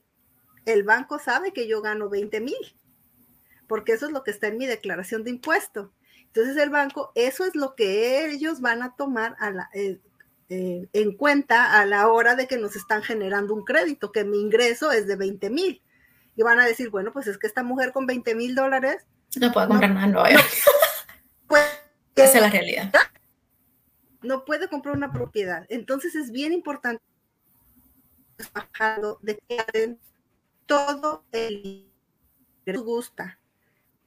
El 0.67 0.83
banco 0.83 1.19
sabe 1.19 1.53
que 1.53 1.67
yo 1.67 1.81
gano 1.81 2.11
20 2.11 2.41
mil, 2.41 2.77
porque 3.67 3.93
eso 3.93 4.07
es 4.07 4.13
lo 4.13 4.23
que 4.23 4.31
está 4.31 4.49
en 4.49 4.59
mi 4.59 4.67
declaración 4.67 5.25
de 5.25 5.31
impuesto. 5.31 5.93
Entonces 6.27 6.57
el 6.59 6.69
banco, 6.69 7.13
eso 7.15 7.45
es 7.45 7.55
lo 7.55 7.75
que 7.75 8.27
ellos 8.27 8.61
van 8.61 8.83
a 8.83 8.95
tomar 8.97 9.35
eh, 9.73 9.99
eh, 10.51 10.89
en 10.93 11.17
cuenta 11.17 11.81
a 11.81 11.87
la 11.87 12.09
hora 12.09 12.35
de 12.35 12.47
que 12.47 12.59
nos 12.59 12.77
están 12.77 13.03
generando 13.03 13.55
un 13.55 13.65
crédito, 13.65 14.13
que 14.13 14.25
mi 14.25 14.39
ingreso 14.39 14.93
es 14.93 15.07
de 15.07 15.17
20 15.17 15.49
mil. 15.49 15.83
Y 16.35 16.43
van 16.43 16.61
a 16.61 16.67
decir, 16.67 16.91
bueno, 16.91 17.13
pues 17.15 17.29
es 17.29 17.39
que 17.39 17.47
esta 17.47 17.63
mujer 17.63 17.93
con 17.93 18.07
20 18.07 18.35
mil 18.35 18.55
dólares... 18.55 19.07
No 19.41 19.53
puede 19.53 19.69
comprar 19.69 19.91
nada 19.91 20.07
nuevo. 20.07 20.39
Esa 22.15 22.35
es 22.35 22.41
la 22.43 22.51
realidad 22.51 22.93
no 24.23 24.45
puede 24.45 24.69
comprar 24.69 24.97
una 24.97 25.13
propiedad. 25.13 25.67
Entonces 25.69 26.15
es 26.15 26.31
bien 26.31 26.53
importante 26.53 27.03
de 29.23 29.39
que 29.49 29.97
todo 30.67 31.25
el 31.33 31.91
les 32.67 32.81
gusta. 32.81 33.39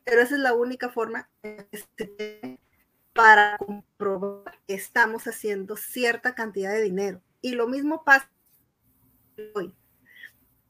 Pero 0.03 0.21
esa 0.21 0.35
es 0.35 0.41
la 0.41 0.53
única 0.53 0.89
forma 0.89 1.29
para 3.13 3.57
comprobar 3.57 4.59
que 4.67 4.73
estamos 4.75 5.27
haciendo 5.27 5.77
cierta 5.77 6.35
cantidad 6.35 6.71
de 6.71 6.81
dinero. 6.81 7.21
Y 7.41 7.53
lo 7.53 7.67
mismo 7.67 8.03
pasa 8.03 8.29
hoy. 9.55 9.73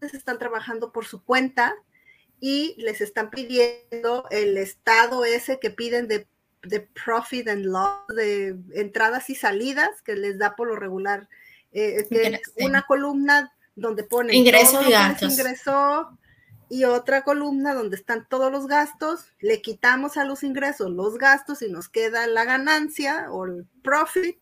Están 0.02 0.40
trabajando 0.40 0.92
por 0.92 1.06
su 1.06 1.24
cuenta 1.24 1.76
y 2.40 2.76
les 2.78 3.02
están 3.02 3.30
pidiendo 3.30 4.26
el 4.30 4.58
estado 4.58 5.26
ese 5.26 5.60
que 5.60 5.72
piden 5.72 6.08
de 6.08 6.28
de 6.64 6.82
profit 6.82 7.48
and 7.48 7.66
loss, 7.66 8.08
de 8.10 8.56
entradas 8.74 9.30
y 9.30 9.36
salidas 9.36 10.02
que 10.04 10.16
les 10.16 10.38
da 10.38 10.56
por 10.56 10.68
lo 10.68 10.76
regular. 10.76 11.30
Eh, 11.72 12.06
una 12.58 12.82
columna 12.84 13.54
donde 13.76 14.04
pone 14.04 14.36
ingresos 14.36 14.88
y 14.88 14.92
gastos. 14.92 15.38
Ingresó 15.38 16.18
y 16.70 16.84
otra 16.84 17.24
columna 17.24 17.74
donde 17.74 17.96
están 17.96 18.28
todos 18.30 18.52
los 18.52 18.68
gastos. 18.68 19.26
Le 19.40 19.62
quitamos 19.62 20.18
a 20.18 20.26
los 20.26 20.44
ingresos 20.44 20.92
los 20.92 21.18
gastos 21.18 21.62
y 21.62 21.70
nos 21.70 21.90
queda 21.90 22.28
la 22.28 22.46
ganancia 22.46 23.32
o 23.32 23.46
el 23.46 23.66
profit. 23.84 24.38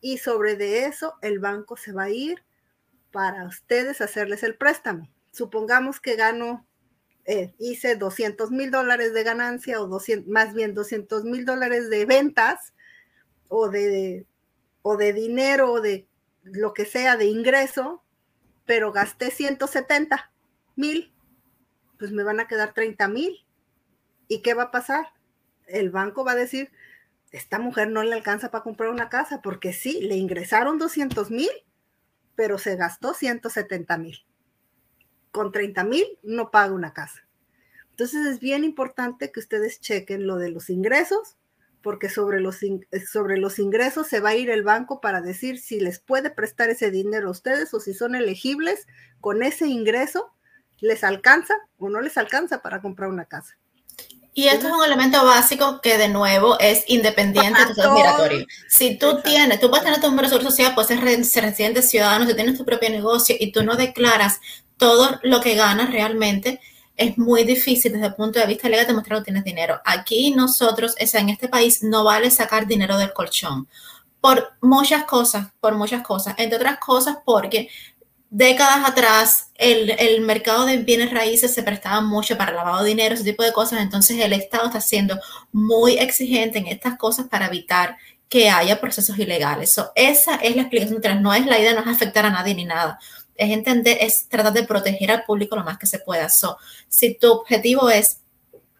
Y 0.00 0.18
sobre 0.18 0.56
de 0.56 0.86
eso 0.86 1.14
el 1.22 1.38
banco 1.38 1.76
se 1.76 1.92
va 1.92 2.04
a 2.04 2.10
ir 2.10 2.42
para 3.12 3.44
ustedes 3.44 4.00
hacerles 4.00 4.42
el 4.42 4.56
préstamo. 4.56 5.08
Supongamos 5.30 6.00
que 6.00 6.16
gano 6.16 6.66
eh, 7.24 7.54
hice 7.58 7.96
200 7.96 8.50
mil 8.50 8.70
dólares 8.70 9.14
de 9.14 9.22
ganancia 9.22 9.80
o 9.80 9.86
200, 9.86 10.28
más 10.28 10.54
bien 10.54 10.74
200 10.74 11.24
mil 11.24 11.44
dólares 11.44 11.88
de 11.88 12.04
ventas 12.04 12.74
o 13.48 13.68
de, 13.68 14.26
o 14.82 14.96
de 14.96 15.12
dinero 15.12 15.72
o 15.72 15.80
de 15.80 16.08
lo 16.42 16.74
que 16.74 16.84
sea 16.84 17.16
de 17.16 17.26
ingreso, 17.26 18.02
pero 18.66 18.92
gasté 18.92 19.30
170 19.30 20.32
mil, 20.74 21.12
pues 21.98 22.10
me 22.10 22.24
van 22.24 22.40
a 22.40 22.48
quedar 22.48 22.74
30 22.74 23.06
mil. 23.08 23.46
¿Y 24.26 24.42
qué 24.42 24.54
va 24.54 24.64
a 24.64 24.70
pasar? 24.70 25.06
El 25.66 25.90
banco 25.90 26.24
va 26.24 26.32
a 26.32 26.36
decir, 26.36 26.72
esta 27.30 27.58
mujer 27.58 27.90
no 27.90 28.02
le 28.02 28.14
alcanza 28.14 28.50
para 28.50 28.64
comprar 28.64 28.90
una 28.90 29.08
casa, 29.08 29.42
porque 29.42 29.72
sí, 29.72 30.00
le 30.00 30.16
ingresaron 30.16 30.78
200 30.78 31.30
mil, 31.30 31.50
pero 32.34 32.58
se 32.58 32.74
gastó 32.76 33.14
170 33.14 33.98
mil 33.98 34.26
con 35.32 35.50
30 35.50 35.82
mil 35.84 36.04
no 36.22 36.50
paga 36.50 36.72
una 36.72 36.92
casa. 36.92 37.26
Entonces 37.90 38.26
es 38.26 38.38
bien 38.38 38.64
importante 38.64 39.32
que 39.32 39.40
ustedes 39.40 39.80
chequen 39.80 40.26
lo 40.26 40.36
de 40.36 40.50
los 40.50 40.70
ingresos, 40.70 41.36
porque 41.82 42.08
sobre 42.08 42.40
los, 42.40 42.60
sobre 43.10 43.38
los 43.38 43.58
ingresos 43.58 44.06
se 44.06 44.20
va 44.20 44.30
a 44.30 44.34
ir 44.36 44.50
el 44.50 44.62
banco 44.62 45.00
para 45.00 45.20
decir 45.20 45.58
si 45.58 45.80
les 45.80 45.98
puede 45.98 46.30
prestar 46.30 46.70
ese 46.70 46.90
dinero 46.90 47.28
a 47.28 47.32
ustedes 47.32 47.74
o 47.74 47.80
si 47.80 47.92
son 47.92 48.14
elegibles 48.14 48.86
con 49.20 49.42
ese 49.42 49.66
ingreso, 49.66 50.32
les 50.80 51.02
alcanza 51.02 51.54
o 51.78 51.88
no 51.88 52.00
les 52.00 52.16
alcanza 52.16 52.62
para 52.62 52.80
comprar 52.80 53.08
una 53.08 53.24
casa. 53.24 53.56
Y 54.34 54.48
esto 54.48 54.66
es 54.66 54.72
un 54.72 54.84
elemento 54.84 55.22
básico 55.26 55.80
que 55.82 55.98
de 55.98 56.08
nuevo 56.08 56.58
es 56.58 56.84
independiente 56.88 57.66
de 57.66 57.74
tu 57.74 57.90
migratorio. 57.90 58.46
Si 58.66 58.96
tú 58.96 59.20
tienes, 59.20 59.60
tú 59.60 59.68
puedes 59.68 59.84
tener 59.84 60.00
tu 60.00 60.08
número 60.08 60.30
de 60.30 60.42
social, 60.42 60.74
puedes 60.74 60.88
ser 60.88 61.00
residente 61.00 61.82
ciudadano, 61.82 62.26
si 62.26 62.34
tienes 62.34 62.56
tu 62.56 62.64
propio 62.64 62.88
negocio 62.88 63.36
y 63.38 63.52
tú 63.52 63.62
no 63.62 63.76
declaras 63.76 64.40
todo 64.76 65.18
lo 65.22 65.40
que 65.40 65.54
ganas 65.54 65.90
realmente, 65.90 66.60
es 66.96 67.16
muy 67.18 67.44
difícil 67.44 67.92
desde 67.92 68.06
el 68.06 68.14
punto 68.14 68.38
de 68.38 68.46
vista 68.46 68.68
legal 68.68 68.86
demostrar 68.86 69.20
que 69.20 69.24
tienes 69.24 69.44
dinero. 69.44 69.80
Aquí 69.84 70.32
nosotros, 70.32 70.94
o 71.00 71.18
en 71.18 71.30
este 71.30 71.48
país 71.48 71.82
no 71.82 72.04
vale 72.04 72.30
sacar 72.30 72.66
dinero 72.66 72.96
del 72.98 73.12
colchón 73.12 73.68
por 74.20 74.52
muchas 74.60 75.04
cosas, 75.04 75.48
por 75.60 75.74
muchas 75.74 76.02
cosas, 76.02 76.34
entre 76.38 76.56
otras 76.56 76.78
cosas 76.78 77.16
porque 77.24 77.68
décadas 78.30 78.88
atrás 78.88 79.50
el, 79.56 80.20
mercado 80.22 80.64
de 80.64 80.78
bienes 80.78 81.10
raíces 81.10 81.52
se 81.52 81.62
prestaba 81.62 82.00
mucho 82.00 82.38
para 82.38 82.52
lavado 82.52 82.84
de 82.84 82.90
dinero, 82.90 83.14
ese 83.14 83.24
tipo 83.24 83.42
de 83.42 83.52
cosas, 83.52 83.80
entonces 83.80 84.18
el 84.20 84.32
Estado 84.32 84.66
está 84.66 84.80
siendo 84.80 85.18
muy 85.50 85.98
exigente 85.98 86.58
en 86.58 86.68
estas 86.68 86.96
cosas 86.96 87.26
para 87.28 87.46
evitar 87.46 87.96
que 88.28 88.48
haya 88.48 88.80
procesos 88.80 89.18
ilegales. 89.18 89.76
esa 89.96 90.36
es 90.36 90.56
la 90.56 90.62
explicación 90.62 91.02
no 91.20 91.34
es 91.34 91.44
la 91.44 91.58
idea, 91.58 91.74
no 91.74 91.80
es 91.80 91.88
afectar 91.88 92.24
a 92.24 92.30
nadie 92.30 92.54
ni 92.54 92.64
nada 92.64 92.98
es 93.42 93.50
entender, 93.50 93.98
es 94.00 94.28
tratar 94.28 94.52
de 94.52 94.64
proteger 94.64 95.10
al 95.10 95.24
público 95.24 95.56
lo 95.56 95.64
más 95.64 95.78
que 95.78 95.86
se 95.86 95.98
pueda. 95.98 96.28
So, 96.28 96.58
si 96.88 97.14
tu 97.14 97.30
objetivo 97.32 97.90
es 97.90 98.18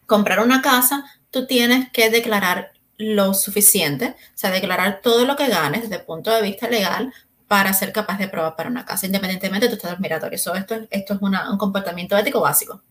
comprar 0.07 0.41
una 0.41 0.63
casa, 0.63 1.05
tú 1.31 1.47
tienes 1.47 1.91
que 1.91 2.11
declarar 2.11 2.73
lo 2.99 3.35
suficiente, 3.35 4.15
o 4.17 4.39
sea, 4.39 4.51
declarar 4.51 5.01
todo 5.03 5.25
lo 5.27 5.35
que 5.37 5.49
ganes 5.49 5.83
desde 5.83 5.97
el 5.97 6.03
punto 6.03 6.31
de 6.31 6.43
vista 6.43 6.69
legal 6.69 7.13
para 7.49 7.73
ser 7.75 7.93
capaz 7.93 8.19
de 8.19 8.29
probar 8.29 8.57
para 8.57 8.71
una 8.71 8.85
casa, 8.85 9.07
independientemente 9.07 9.67
de 9.67 9.71
tu 9.71 9.77
estado 9.77 9.99
migratorio. 9.99 10.37
esto, 10.37 10.55
esto 10.91 11.15
es 11.15 11.21
un 11.21 11.59
comportamiento 11.59 12.17
ético 12.17 12.41
básico. 12.41 12.83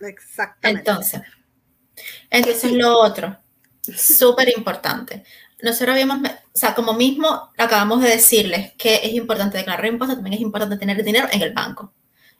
Exactamente. 0.00 0.90
Entonces, 0.90 1.22
entonces 2.30 2.72
lo 2.72 2.98
otro, 2.98 3.36
súper 3.80 4.50
importante 4.56 5.24
nosotros 5.62 5.90
habíamos, 5.90 6.18
o 6.18 6.58
sea, 6.58 6.74
como 6.74 6.92
mismo 6.92 7.50
acabamos 7.56 8.02
de 8.02 8.10
decirles 8.10 8.72
que 8.76 8.96
es 9.02 9.12
importante 9.14 9.58
declarar 9.58 9.86
impuestos, 9.86 10.16
también 10.16 10.34
es 10.34 10.40
importante 10.40 10.76
tener 10.76 11.02
dinero 11.02 11.28
en 11.30 11.42
el 11.42 11.52
banco. 11.52 11.92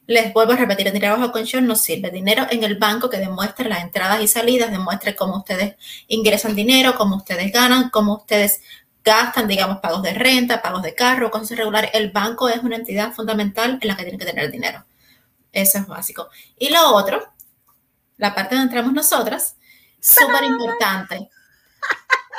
Les 0.07 0.33
vuelvo 0.33 0.53
a 0.53 0.57
repetir, 0.57 0.87
el 0.87 0.93
dinero 0.93 1.17
bajo 1.17 1.33
colchón 1.33 1.67
no 1.67 1.75
sirve. 1.75 2.11
Dinero 2.11 2.47
en 2.51 2.63
el 2.63 2.77
banco 2.79 3.11
que 3.11 3.19
demuestre 3.19 3.69
las 3.69 3.83
entradas 3.83 4.21
y 4.21 4.29
salidas, 4.29 4.71
demuestre 4.71 5.17
cómo 5.17 5.39
ustedes 5.39 5.75
ingresan 6.07 6.55
dinero, 6.55 6.95
cómo 6.97 7.17
ustedes 7.17 7.51
ganan, 7.53 7.91
cómo 7.91 8.19
ustedes 8.19 8.61
gastan, 9.05 9.49
digamos, 9.49 9.79
pagos 9.79 10.03
de 10.03 10.15
renta, 10.15 10.63
pagos 10.63 10.83
de 10.83 10.95
carro, 10.95 11.31
cosas 11.31 11.53
irregulares. 11.53 11.91
El 11.93 12.13
banco 12.13 12.49
es 12.49 12.63
una 12.63 12.77
entidad 12.77 13.13
fundamental 13.13 13.79
en 13.81 13.89
la 13.89 13.97
que 13.97 14.03
tienen 14.03 14.21
que 14.21 14.27
tener 14.27 14.51
dinero. 14.51 14.85
Eso 15.53 15.79
es 15.79 15.87
básico. 15.87 16.29
Y 16.57 16.69
lo 16.71 16.95
otro, 16.95 17.33
la 18.17 18.35
parte 18.35 18.55
donde 18.55 18.69
entramos 18.69 18.93
nosotras, 18.93 19.57
súper 20.01 20.45
importante 20.45 21.31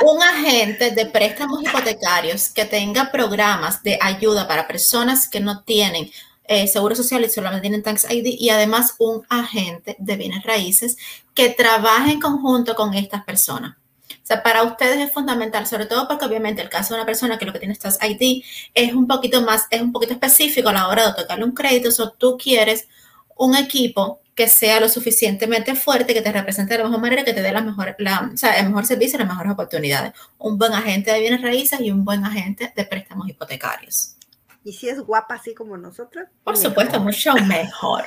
un 0.05 0.21
agente 0.21 0.91
de 0.91 1.05
préstamos 1.05 1.63
hipotecarios 1.63 2.49
que 2.49 2.65
tenga 2.65 3.12
programas 3.12 3.81
de 3.83 3.97
ayuda 4.01 4.47
para 4.47 4.67
personas 4.67 5.27
que 5.27 5.39
no 5.39 5.63
tienen 5.63 6.12
eh, 6.49 6.67
seguro 6.67 6.95
social 6.95 7.23
y 7.25 7.29
solamente 7.29 7.62
tienen 7.62 7.83
Tax 7.83 8.10
ID 8.10 8.38
y 8.39 8.49
además 8.49 8.95
un 8.99 9.25
agente 9.29 9.95
de 9.99 10.15
bienes 10.15 10.43
raíces 10.43 10.97
que 11.33 11.49
trabaje 11.49 12.12
en 12.12 12.21
conjunto 12.21 12.75
con 12.75 12.93
estas 12.93 13.23
personas. 13.25 13.75
O 14.10 14.27
sea, 14.27 14.43
para 14.43 14.63
ustedes 14.63 14.99
es 14.99 15.12
fundamental, 15.12 15.65
sobre 15.67 15.86
todo 15.86 16.07
porque 16.07 16.25
obviamente 16.25 16.62
el 16.62 16.69
caso 16.69 16.93
de 16.93 16.99
una 16.99 17.05
persona 17.05 17.38
que 17.38 17.45
lo 17.45 17.53
que 17.53 17.60
tiene 17.60 17.75
Tax 17.75 17.99
ID 18.01 18.43
es 18.73 18.93
un 18.93 19.07
poquito 19.07 19.41
más, 19.41 19.67
es 19.69 19.81
un 19.81 19.91
poquito 19.91 20.13
específico 20.13 20.69
a 20.69 20.73
la 20.73 20.88
hora 20.88 21.03
de 21.03 21.10
otorgarle 21.10 21.45
un 21.45 21.53
crédito, 21.53 21.89
o 22.01 22.10
tú 22.12 22.38
quieres 22.38 22.88
un 23.38 23.56
equipo 23.56 24.21
que 24.36 24.47
sea 24.47 24.80
lo 24.80 24.88
suficientemente 24.88 25.73
fuerte, 25.73 26.13
que 26.13 26.21
te 26.21 26.32
represente 26.32 26.73
de 26.73 26.78
la 26.78 26.86
mejor 26.86 27.02
manera, 27.02 27.23
que 27.23 27.34
te 27.34 27.41
dé 27.41 27.52
la 27.52 27.62
mejor, 27.62 27.95
la, 27.97 28.30
o 28.32 28.38
sea, 28.38 28.60
el 28.60 28.67
mejor 28.67 28.86
servicio 28.86 29.17
y 29.17 29.19
las 29.19 29.28
mejores 29.28 29.52
oportunidades. 29.52 30.13
Un 30.38 30.60
buen 30.60 30.73
agente 30.73 31.12
de 31.12 31.19
bienes 31.19 31.41
raíces 31.41 31.80
y 31.82 31.89
un 31.89 32.06
buen 32.06 32.23
agente 32.23 32.71
de 32.76 32.86
préstamos 32.86 33.28
hipotecarios. 33.28 34.15
¿Y 34.63 34.73
si 34.73 34.89
es 34.89 35.00
guapa 35.00 35.36
así 35.36 35.56
como 35.56 35.76
nosotros? 35.76 36.28
Por 36.43 36.56
supuesto, 36.56 37.00
mucho 37.00 37.34
mejor. 37.47 38.04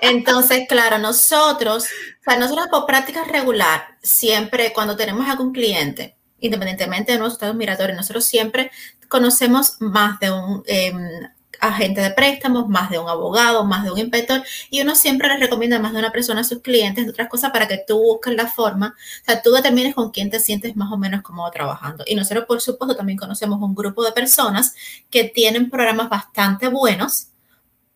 Entonces, 0.00 0.66
claro, 0.68 0.98
nosotros, 0.98 1.84
o 1.84 2.24
sea, 2.24 2.38
nosotros 2.38 2.66
por 2.68 2.86
práctica 2.86 3.22
regular, 3.24 3.82
siempre 4.02 4.72
cuando 4.72 4.96
tenemos 4.96 5.28
algún 5.28 5.52
cliente, 5.52 6.16
independientemente 6.40 7.12
de 7.12 7.18
nuestro 7.18 7.36
estado 7.36 7.54
migratorio, 7.54 7.94
nosotros 7.94 8.24
siempre 8.24 8.70
conocemos 9.08 9.76
más 9.80 10.18
de 10.20 10.30
un 10.30 10.62
em, 10.66 11.28
agente 11.60 12.00
de 12.00 12.10
préstamos, 12.10 12.68
más 12.68 12.90
de 12.90 12.98
un 12.98 13.08
abogado, 13.08 13.64
más 13.64 13.84
de 13.84 13.90
un 13.90 13.98
inspector, 13.98 14.42
y 14.70 14.80
uno 14.80 14.94
siempre 14.94 15.28
le 15.28 15.36
recomienda 15.38 15.78
más 15.78 15.92
de 15.92 15.98
una 15.98 16.12
persona 16.12 16.40
a 16.40 16.44
sus 16.44 16.60
clientes, 16.60 17.08
otras 17.08 17.28
cosas, 17.28 17.50
para 17.50 17.68
que 17.68 17.82
tú 17.86 17.98
busques 17.98 18.34
la 18.34 18.46
forma, 18.46 18.94
o 18.96 19.24
sea, 19.24 19.42
tú 19.42 19.52
determines 19.52 19.94
con 19.94 20.10
quién 20.10 20.30
te 20.30 20.40
sientes 20.40 20.76
más 20.76 20.92
o 20.92 20.96
menos 20.96 21.22
cómodo 21.22 21.50
trabajando. 21.50 22.04
Y 22.06 22.14
nosotros, 22.14 22.44
por 22.46 22.60
supuesto, 22.60 22.96
también 22.96 23.18
conocemos 23.18 23.60
un 23.60 23.74
grupo 23.74 24.04
de 24.04 24.12
personas 24.12 24.74
que 25.10 25.24
tienen 25.24 25.70
programas 25.70 26.08
bastante 26.08 26.68
buenos 26.68 27.28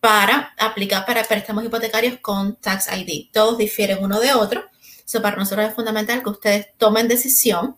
para 0.05 0.53
aplicar 0.59 1.03
para 1.03 1.23
préstamos 1.23 1.65
hipotecarios 1.65 2.19
con 2.19 2.57
Tax 2.57 2.89
ID. 2.95 3.31
Todos 3.33 3.57
difieren 3.57 4.03
uno 4.03 4.19
de 4.19 4.33
otro. 4.33 4.63
Eso 5.03 5.19
para 5.19 5.35
nosotros 5.35 5.67
es 5.67 5.73
fundamental 5.73 6.21
que 6.21 6.29
ustedes 6.29 6.67
tomen 6.77 7.07
decisión, 7.07 7.75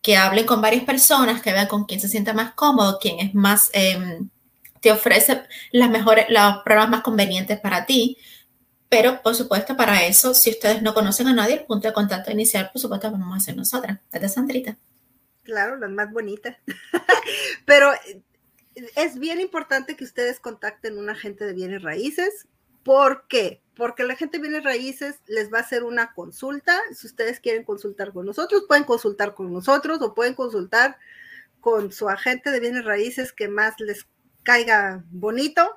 que 0.00 0.16
hablen 0.16 0.46
con 0.46 0.62
varias 0.62 0.84
personas, 0.84 1.42
que 1.42 1.52
vean 1.52 1.66
con 1.66 1.84
quién 1.84 2.00
se 2.00 2.08
sienta 2.08 2.32
más 2.32 2.54
cómodo, 2.54 2.98
quién 2.98 3.18
es 3.18 3.34
más, 3.34 3.68
em, 3.74 4.30
te 4.80 4.92
ofrece 4.92 5.42
las 5.72 5.90
mejores, 5.90 6.26
los 6.28 6.62
programas 6.64 6.90
más 6.90 7.02
convenientes 7.02 7.58
para 7.60 7.86
ti. 7.86 8.18
Pero, 8.88 9.20
por 9.22 9.34
supuesto, 9.34 9.76
para 9.76 10.06
eso, 10.06 10.32
si 10.32 10.50
ustedes 10.50 10.80
no 10.82 10.94
conocen 10.94 11.28
a 11.28 11.34
nadie, 11.34 11.54
el 11.54 11.66
punto 11.66 11.88
de 11.88 11.94
contacto 11.94 12.30
inicial, 12.30 12.70
por 12.72 12.80
supuesto, 12.80 13.10
vamos 13.10 13.34
a 13.34 13.36
hacer 13.36 13.56
nosotras, 13.56 13.98
desde 14.10 14.28
Sandrita. 14.28 14.78
Claro, 15.42 15.76
las 15.76 15.90
más 15.90 16.10
bonitas. 16.10 16.56
Pero 17.66 17.90
es 18.96 19.18
bien 19.18 19.40
importante 19.40 19.96
que 19.96 20.04
ustedes 20.04 20.40
contacten 20.40 20.98
un 20.98 21.10
agente 21.10 21.44
de 21.44 21.52
bienes 21.52 21.82
raíces. 21.82 22.46
¿Por 22.82 23.26
qué? 23.28 23.62
Porque 23.74 24.04
la 24.04 24.16
gente 24.16 24.38
de 24.38 24.42
bienes 24.42 24.64
raíces 24.64 25.16
les 25.26 25.52
va 25.52 25.58
a 25.58 25.62
hacer 25.62 25.84
una 25.84 26.12
consulta. 26.14 26.80
Si 26.94 27.06
ustedes 27.06 27.40
quieren 27.40 27.64
consultar 27.64 28.12
con 28.12 28.24
nosotros, 28.24 28.64
pueden 28.66 28.84
consultar 28.84 29.34
con 29.34 29.52
nosotros 29.52 30.00
o 30.00 30.14
pueden 30.14 30.34
consultar 30.34 30.96
con 31.60 31.92
su 31.92 32.08
agente 32.08 32.50
de 32.50 32.60
bienes 32.60 32.84
raíces 32.84 33.32
que 33.32 33.48
más 33.48 33.78
les 33.80 34.06
caiga 34.48 35.04
bonito, 35.10 35.76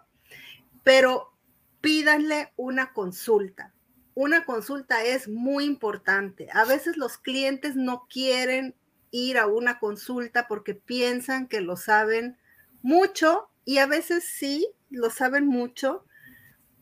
pero 0.81 1.33
pídanle 1.81 2.53
una 2.55 2.93
consulta. 2.93 3.73
Una 4.13 4.45
consulta 4.45 5.03
es 5.03 5.27
muy 5.27 5.65
importante. 5.65 6.47
A 6.53 6.63
veces 6.63 6.95
los 6.95 7.17
clientes 7.17 7.75
no 7.75 8.07
quieren 8.09 8.73
ir 9.11 9.37
a 9.37 9.47
una 9.47 9.77
consulta 9.77 10.47
porque 10.47 10.73
piensan 10.73 11.49
que 11.49 11.59
lo 11.59 11.75
saben 11.75 12.37
mucho 12.81 13.49
y 13.65 13.79
a 13.79 13.87
veces 13.87 14.23
sí, 14.23 14.69
lo 14.89 15.09
saben 15.09 15.47
mucho, 15.47 16.05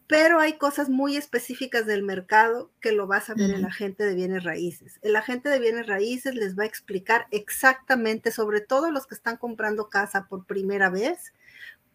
pero 0.06 0.40
hay 0.40 0.60
cosas 0.60 0.90
muy 0.90 1.18
específicas 1.18 1.88
del 1.88 2.04
mercado 2.04 2.72
que 2.82 2.92
lo 2.92 3.08
vas 3.08 3.32
a 3.32 3.34
ver 3.34 3.50
en 3.50 3.64
la 3.64 3.72
gente 3.72 4.06
de 4.06 4.14
bienes 4.14 4.44
raíces. 4.44 5.00
El 5.02 5.16
agente 5.16 5.50
de 5.50 5.58
bienes 5.58 5.88
raíces 5.88 6.36
les 6.36 6.56
va 6.56 6.66
a 6.66 6.68
explicar 6.68 7.26
exactamente, 7.32 8.30
sobre 8.30 8.62
todo 8.62 8.92
los 8.92 9.08
que 9.08 9.16
están 9.16 9.38
comprando 9.38 9.90
casa 9.90 10.28
por 10.28 10.46
primera 10.46 10.92
vez, 10.92 11.34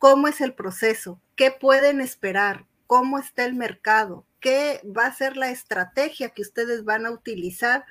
cómo 0.04 0.28
es 0.28 0.42
el 0.42 0.52
proceso, 0.52 1.18
qué 1.34 1.50
pueden 1.50 2.02
esperar, 2.02 2.66
cómo 2.86 3.18
está 3.18 3.46
el 3.46 3.54
mercado, 3.54 4.26
qué 4.38 4.82
va 4.84 5.06
a 5.06 5.14
ser 5.14 5.38
la 5.38 5.48
estrategia 5.48 6.28
que 6.28 6.42
ustedes 6.42 6.84
van 6.84 7.06
a 7.06 7.10
utilizar 7.10 7.86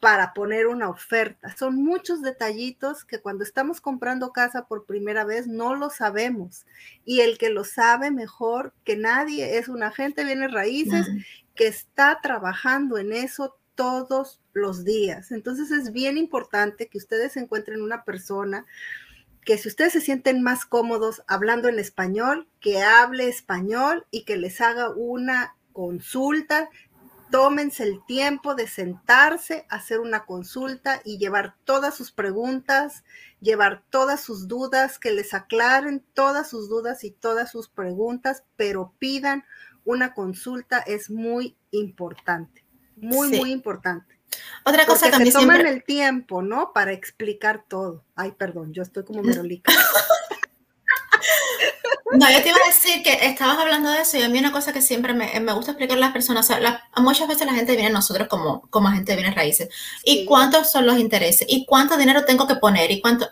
para 0.00 0.32
poner 0.32 0.68
una 0.68 0.88
oferta. 0.88 1.54
Son 1.58 1.76
muchos 1.76 2.22
detallitos 2.22 3.04
que 3.04 3.20
cuando 3.20 3.44
estamos 3.44 3.82
comprando 3.82 4.32
casa 4.32 4.68
por 4.68 4.86
primera 4.86 5.24
vez 5.24 5.46
no 5.48 5.74
lo 5.74 5.90
sabemos. 5.90 6.64
Y 7.04 7.20
el 7.20 7.36
que 7.36 7.50
lo 7.50 7.64
sabe 7.64 8.10
mejor 8.10 8.72
que 8.82 8.96
nadie 8.96 9.58
es 9.58 9.68
un 9.68 9.82
agente 9.82 10.22
de 10.22 10.28
bienes 10.28 10.52
raíces 10.52 11.08
que 11.54 11.66
está 11.66 12.20
trabajando 12.22 12.96
en 12.96 13.12
eso 13.12 13.54
todos 13.74 14.40
los 14.54 14.82
días. 14.82 15.30
Entonces 15.30 15.70
es 15.70 15.92
bien 15.92 16.16
importante 16.16 16.86
que 16.86 16.96
ustedes 16.96 17.36
encuentren 17.36 17.82
una 17.82 18.02
persona 18.04 18.64
que 19.44 19.58
si 19.58 19.68
ustedes 19.68 19.92
se 19.92 20.00
sienten 20.00 20.42
más 20.42 20.64
cómodos 20.64 21.22
hablando 21.26 21.68
en 21.68 21.78
español, 21.78 22.48
que 22.60 22.82
hable 22.82 23.28
español 23.28 24.06
y 24.10 24.24
que 24.24 24.36
les 24.36 24.60
haga 24.60 24.90
una 24.90 25.56
consulta 25.72 26.68
tómense 27.30 27.84
el 27.84 28.04
tiempo 28.04 28.54
de 28.54 28.66
sentarse, 28.66 29.64
hacer 29.68 30.00
una 30.00 30.24
consulta 30.26 31.00
y 31.04 31.18
llevar 31.18 31.54
todas 31.64 31.94
sus 31.94 32.10
preguntas, 32.10 33.04
llevar 33.40 33.82
todas 33.90 34.20
sus 34.20 34.48
dudas, 34.48 34.98
que 34.98 35.12
les 35.12 35.32
aclaren 35.32 36.04
todas 36.12 36.50
sus 36.50 36.68
dudas 36.68 37.04
y 37.04 37.12
todas 37.12 37.50
sus 37.50 37.68
preguntas, 37.68 38.44
pero 38.56 38.92
pidan 38.98 39.44
una 39.84 40.12
consulta, 40.12 40.80
es 40.80 41.10
muy 41.10 41.56
importante, 41.70 42.64
muy, 42.96 43.30
muy 43.30 43.52
importante. 43.52 44.19
Otra 44.64 44.86
cosa 44.86 45.00
Porque 45.02 45.10
también 45.10 45.32
se 45.32 45.38
toman 45.38 45.66
el 45.66 45.84
tiempo, 45.84 46.42
¿no? 46.42 46.72
Para 46.72 46.92
explicar 46.92 47.64
todo. 47.68 48.04
Ay, 48.14 48.32
perdón, 48.32 48.72
yo 48.72 48.82
estoy 48.82 49.04
como 49.04 49.22
merolica. 49.22 49.72
No, 52.12 52.28
yo 52.28 52.42
te 52.42 52.48
iba 52.48 52.58
a 52.62 52.66
decir 52.66 53.02
que 53.04 53.26
estabas 53.26 53.58
hablando 53.58 53.88
de 53.90 54.00
eso 54.00 54.18
y 54.18 54.22
a 54.22 54.28
mí 54.28 54.38
una 54.38 54.50
cosa 54.50 54.72
que 54.72 54.82
siempre 54.82 55.14
me, 55.14 55.52
gusta 55.52 55.72
explicar 55.72 55.96
a 55.96 56.00
las 56.00 56.12
personas, 56.12 56.50
muchas 56.96 57.28
veces 57.28 57.46
la 57.46 57.54
gente 57.54 57.72
viene 57.72 57.88
a 57.88 57.92
nosotros 57.92 58.26
como, 58.26 58.62
como 58.68 58.88
agente 58.88 59.12
de 59.12 59.16
bienes 59.16 59.36
raíces. 59.36 59.68
¿Y 60.04 60.24
cuántos 60.24 60.72
son 60.72 60.86
los 60.86 60.98
intereses? 60.98 61.46
¿Y 61.48 61.66
cuánto 61.66 61.96
dinero 61.96 62.24
tengo 62.24 62.48
que 62.48 62.56
poner? 62.56 62.90
¿Y 62.90 63.00
cuánto? 63.00 63.28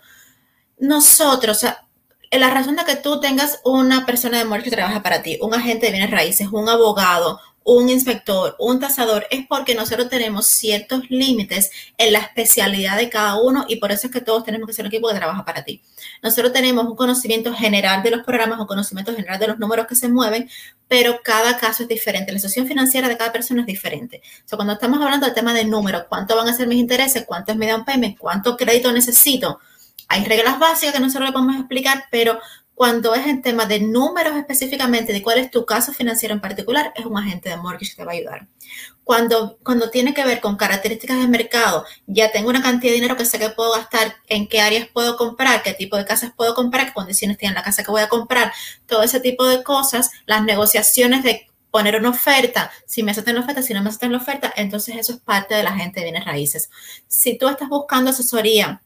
Nosotros, 0.78 1.56
o 1.56 1.60
sea, 1.60 1.88
la 2.30 2.50
razón 2.50 2.76
de 2.76 2.84
que 2.84 2.96
tú 2.96 3.20
tengas 3.20 3.60
una 3.64 4.06
persona 4.06 4.38
de 4.38 4.44
muerte 4.44 4.70
que 4.70 4.76
trabaja 4.76 5.02
para 5.02 5.22
ti, 5.22 5.38
un 5.40 5.54
agente 5.54 5.86
de 5.86 5.92
bienes 5.92 6.10
raíces, 6.10 6.48
un 6.52 6.68
abogado, 6.68 7.40
un 7.70 7.90
inspector, 7.90 8.56
un 8.58 8.80
tasador, 8.80 9.26
es 9.30 9.46
porque 9.46 9.74
nosotros 9.74 10.08
tenemos 10.08 10.46
ciertos 10.46 11.10
límites 11.10 11.70
en 11.98 12.14
la 12.14 12.20
especialidad 12.20 12.96
de 12.96 13.10
cada 13.10 13.38
uno 13.38 13.66
y 13.68 13.76
por 13.76 13.92
eso 13.92 14.06
es 14.06 14.12
que 14.12 14.22
todos 14.22 14.42
tenemos 14.42 14.66
que 14.66 14.72
ser 14.72 14.86
un 14.86 14.88
equipo 14.88 15.06
que 15.08 15.16
trabaja 15.16 15.44
para 15.44 15.64
ti. 15.64 15.82
Nosotros 16.22 16.54
tenemos 16.54 16.86
un 16.86 16.96
conocimiento 16.96 17.52
general 17.52 18.02
de 18.02 18.12
los 18.12 18.24
programas, 18.24 18.58
un 18.58 18.66
conocimiento 18.66 19.14
general 19.14 19.38
de 19.38 19.48
los 19.48 19.58
números 19.58 19.86
que 19.86 19.94
se 19.96 20.08
mueven, 20.08 20.48
pero 20.88 21.20
cada 21.22 21.58
caso 21.58 21.82
es 21.82 21.90
diferente. 21.90 22.32
La 22.32 22.38
situación 22.38 22.66
financiera 22.66 23.06
de 23.06 23.18
cada 23.18 23.32
persona 23.32 23.60
es 23.60 23.66
diferente. 23.66 24.22
O 24.50 24.56
cuando 24.56 24.72
estamos 24.72 24.98
hablando 25.02 25.26
del 25.26 25.34
tema 25.34 25.52
de 25.52 25.66
números, 25.66 26.04
cuánto 26.08 26.36
van 26.36 26.48
a 26.48 26.54
ser 26.54 26.68
mis 26.68 26.78
intereses, 26.78 27.24
cuánto 27.26 27.52
es 27.52 27.58
mi 27.58 27.66
down 27.66 27.84
payment, 27.84 28.16
cuánto 28.16 28.56
crédito 28.56 28.90
necesito, 28.92 29.60
hay 30.08 30.24
reglas 30.24 30.58
básicas 30.58 30.94
que 30.94 31.00
nosotros 31.00 31.28
le 31.28 31.32
podemos 31.34 31.56
explicar, 31.56 32.06
pero 32.10 32.40
cuando 32.78 33.12
es 33.16 33.26
en 33.26 33.42
tema 33.42 33.66
de 33.66 33.80
números 33.80 34.36
específicamente, 34.36 35.12
de 35.12 35.20
cuál 35.20 35.38
es 35.38 35.50
tu 35.50 35.66
caso 35.66 35.92
financiero 35.92 36.32
en 36.32 36.40
particular, 36.40 36.92
es 36.94 37.06
un 37.06 37.18
agente 37.18 37.48
de 37.48 37.56
mortgage 37.56 37.90
que 37.90 37.96
te 37.96 38.04
va 38.04 38.12
a 38.12 38.14
ayudar. 38.14 38.46
Cuando, 39.02 39.58
cuando 39.64 39.90
tiene 39.90 40.14
que 40.14 40.24
ver 40.24 40.40
con 40.40 40.56
características 40.56 41.18
del 41.18 41.28
mercado, 41.28 41.84
ya 42.06 42.30
tengo 42.30 42.50
una 42.50 42.62
cantidad 42.62 42.92
de 42.92 42.94
dinero 42.94 43.16
que 43.16 43.24
sé 43.24 43.40
que 43.40 43.50
puedo 43.50 43.72
gastar, 43.72 44.14
en 44.28 44.46
qué 44.46 44.60
áreas 44.60 44.86
puedo 44.92 45.16
comprar, 45.16 45.64
qué 45.64 45.74
tipo 45.74 45.96
de 45.96 46.04
casas 46.04 46.30
puedo 46.36 46.54
comprar, 46.54 46.86
qué 46.86 46.92
condiciones 46.92 47.36
tiene 47.36 47.56
la 47.56 47.64
casa 47.64 47.82
que 47.82 47.90
voy 47.90 48.02
a 48.02 48.08
comprar, 48.08 48.52
todo 48.86 49.02
ese 49.02 49.18
tipo 49.18 49.44
de 49.48 49.64
cosas, 49.64 50.12
las 50.26 50.44
negociaciones 50.44 51.24
de 51.24 51.48
poner 51.72 51.96
una 51.96 52.10
oferta, 52.10 52.70
si 52.86 53.02
me 53.02 53.10
aceptan 53.10 53.34
la 53.34 53.40
oferta, 53.40 53.60
si 53.60 53.74
no 53.74 53.82
me 53.82 53.88
aceptan 53.88 54.12
la 54.12 54.18
oferta, 54.18 54.52
entonces 54.54 54.94
eso 54.94 55.14
es 55.14 55.18
parte 55.18 55.56
de 55.56 55.64
la 55.64 55.72
gente 55.72 55.98
de 55.98 56.04
bienes 56.04 56.24
raíces. 56.24 56.70
Si 57.08 57.36
tú 57.36 57.48
estás 57.48 57.68
buscando 57.68 58.10
asesoría, 58.10 58.82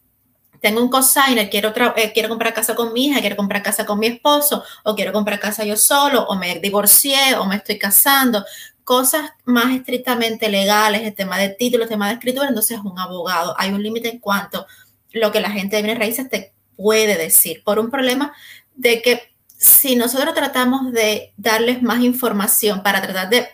tengo 0.63 0.81
un 0.81 0.87
cosigner, 0.87 1.49
quiero, 1.49 1.73
eh, 1.97 2.13
quiero 2.13 2.29
comprar 2.29 2.53
casa 2.53 2.73
con 2.73 2.93
mi 2.93 3.07
hija, 3.07 3.19
quiero 3.19 3.35
comprar 3.35 3.61
casa 3.61 3.85
con 3.85 3.99
mi 3.99 4.07
esposo, 4.07 4.63
o 4.83 4.95
quiero 4.95 5.11
comprar 5.11 5.37
casa 5.37 5.65
yo 5.65 5.75
solo, 5.75 6.23
o 6.23 6.37
me 6.37 6.57
divorcié, 6.59 7.35
o 7.35 7.45
me 7.45 7.57
estoy 7.57 7.77
casando, 7.77 8.45
cosas 8.85 9.31
más 9.43 9.75
estrictamente 9.75 10.47
legales, 10.47 11.01
el 11.01 11.13
tema 11.13 11.37
de 11.37 11.49
títulos, 11.49 11.87
el 11.87 11.89
tema 11.89 12.07
de 12.07 12.13
escritura, 12.13 12.47
entonces 12.47 12.77
es 12.77 12.83
un 12.85 12.97
abogado. 12.97 13.53
Hay 13.57 13.73
un 13.73 13.83
límite 13.83 14.07
en 14.07 14.19
cuanto 14.19 14.59
a 14.59 14.67
lo 15.11 15.33
que 15.33 15.41
la 15.41 15.51
gente 15.51 15.75
de 15.75 15.81
bienes 15.81 15.99
raíces 15.99 16.29
te 16.29 16.53
puede 16.77 17.17
decir, 17.17 17.61
por 17.65 17.77
un 17.77 17.91
problema 17.91 18.33
de 18.73 19.01
que 19.01 19.33
si 19.57 19.97
nosotros 19.97 20.33
tratamos 20.33 20.93
de 20.93 21.33
darles 21.35 21.81
más 21.81 21.99
información 21.99 22.83
para 22.83 23.01
tratar 23.01 23.29
de, 23.29 23.49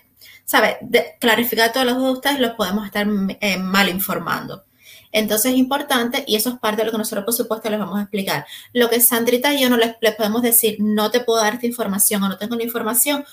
¿sabes?, 0.45 0.75
de 0.81 1.15
clarificar 1.19 1.71
todas 1.71 1.87
las 1.87 1.95
dudas 1.95 2.11
de 2.11 2.17
ustedes, 2.17 2.39
los 2.39 2.51
podemos 2.51 2.85
estar 2.85 3.07
eh, 3.41 3.57
mal 3.57 3.89
informando. 3.89 4.63
Entonces 5.11 5.53
es 5.53 5.57
importante 5.57 6.23
y 6.27 6.35
eso 6.35 6.49
es 6.49 6.59
parte 6.59 6.81
de 6.81 6.85
lo 6.85 6.91
que 6.91 6.97
nosotros, 6.97 7.25
por 7.25 7.33
supuesto, 7.33 7.69
les 7.69 7.79
vamos 7.79 7.97
a 7.97 8.03
explicar. 8.03 8.45
Lo 8.73 8.89
que 8.89 9.01
Sandrita 9.01 9.53
y 9.53 9.61
yo 9.61 9.69
no 9.69 9.77
les, 9.77 9.95
podemos 10.15 10.41
decir, 10.41 10.77
no 10.79 11.11
te 11.11 11.21
puedo 11.21 11.41
dar 11.41 11.55
esta 11.55 11.65
información 11.65 12.23
o 12.23 12.29
no 12.29 12.37
tengo 12.37 12.55
la 12.55 12.63
información, 12.63 13.25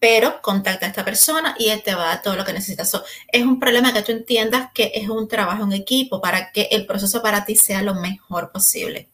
pero 0.00 0.42
contacta 0.42 0.86
a 0.86 0.88
esta 0.88 1.04
persona 1.04 1.54
y 1.58 1.68
él 1.68 1.82
te 1.82 1.94
va 1.94 2.04
a 2.04 2.06
dar 2.14 2.22
todo 2.22 2.36
lo 2.36 2.44
que 2.44 2.52
necesitas. 2.52 2.92
es 3.32 3.42
un 3.42 3.58
problema 3.60 3.92
que 3.92 4.02
tú 4.02 4.12
entiendas 4.12 4.70
que 4.74 4.92
es 4.94 5.08
un 5.08 5.28
trabajo 5.28 5.64
en 5.64 5.72
equipo 5.72 6.20
para 6.20 6.52
que 6.52 6.68
el 6.72 6.86
proceso 6.86 7.22
para 7.22 7.44
ti 7.44 7.56
sea 7.56 7.82
lo 7.82 7.94
mejor 7.94 8.50
posible. 8.52 9.08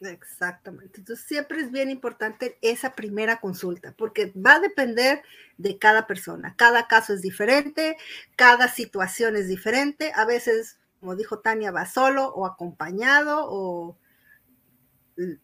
Exactamente. 0.00 1.00
Entonces 1.00 1.26
siempre 1.26 1.60
es 1.60 1.72
bien 1.72 1.90
importante 1.90 2.58
esa 2.62 2.94
primera 2.94 3.40
consulta, 3.40 3.94
porque 3.96 4.32
va 4.36 4.54
a 4.54 4.60
depender 4.60 5.22
de 5.56 5.78
cada 5.78 6.06
persona. 6.06 6.54
Cada 6.56 6.86
caso 6.86 7.12
es 7.12 7.22
diferente, 7.22 7.96
cada 8.36 8.68
situación 8.68 9.36
es 9.36 9.48
diferente. 9.48 10.12
A 10.14 10.24
veces 10.24 10.77
como 11.00 11.16
dijo 11.16 11.40
Tania, 11.40 11.70
va 11.70 11.86
solo 11.86 12.28
o 12.28 12.46
acompañado 12.46 13.46
o 13.48 13.96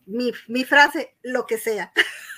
mi, 0.07 0.65
frase, 0.65 1.17
lo 1.23 1.47
que 1.47 1.59
sea. 1.59 1.93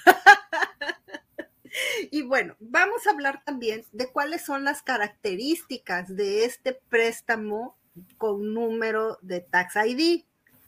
y 2.11 2.23
bueno, 2.23 2.57
vamos 2.61 3.07
a 3.07 3.11
hablar 3.11 3.43
también 3.45 3.85
de 3.93 4.11
cuáles 4.11 4.45
son 4.45 4.65
las 4.65 4.83
características 4.83 6.15
de 6.15 6.45
este 6.45 6.81
préstamo 6.89 7.77
con 8.19 8.55
número 8.55 9.19
de 9.23 9.41
Tax 9.41 9.77
ID. 9.77 10.25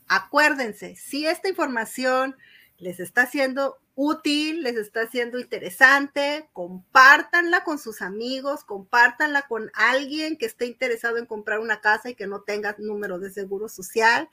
Acuérdense, 0.08 0.96
si 0.96 1.26
esta 1.26 1.48
información 1.48 2.36
les 2.78 3.00
está 3.00 3.26
siendo 3.26 3.78
útil, 4.00 4.62
les 4.62 4.76
está 4.76 5.10
siendo 5.10 5.40
interesante, 5.40 6.48
compártanla 6.52 7.64
con 7.64 7.80
sus 7.80 8.00
amigos, 8.00 8.62
compártanla 8.62 9.42
con 9.48 9.72
alguien 9.74 10.36
que 10.36 10.46
esté 10.46 10.66
interesado 10.66 11.16
en 11.16 11.26
comprar 11.26 11.58
una 11.58 11.80
casa 11.80 12.08
y 12.08 12.14
que 12.14 12.28
no 12.28 12.42
tenga 12.42 12.76
número 12.78 13.18
de 13.18 13.32
seguro 13.32 13.68
social. 13.68 14.28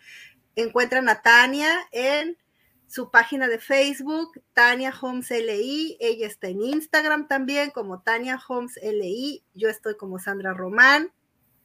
Encuentran 0.56 1.10
a 1.10 1.24
Tania 1.24 1.74
en 1.92 2.38
su 2.86 3.10
página 3.10 3.48
de 3.48 3.58
Facebook, 3.58 4.40
Tania 4.54 4.94
Homes 5.02 5.32
LI. 5.32 5.98
Ella 6.00 6.28
está 6.28 6.48
en 6.48 6.62
Instagram 6.62 7.28
también 7.28 7.72
como 7.72 8.04
Tania 8.04 8.40
Homes 8.48 8.80
LI. 8.84 9.44
Yo 9.56 9.70
estoy 9.70 9.98
como 9.98 10.20
Sandra 10.20 10.54
Román. 10.54 11.12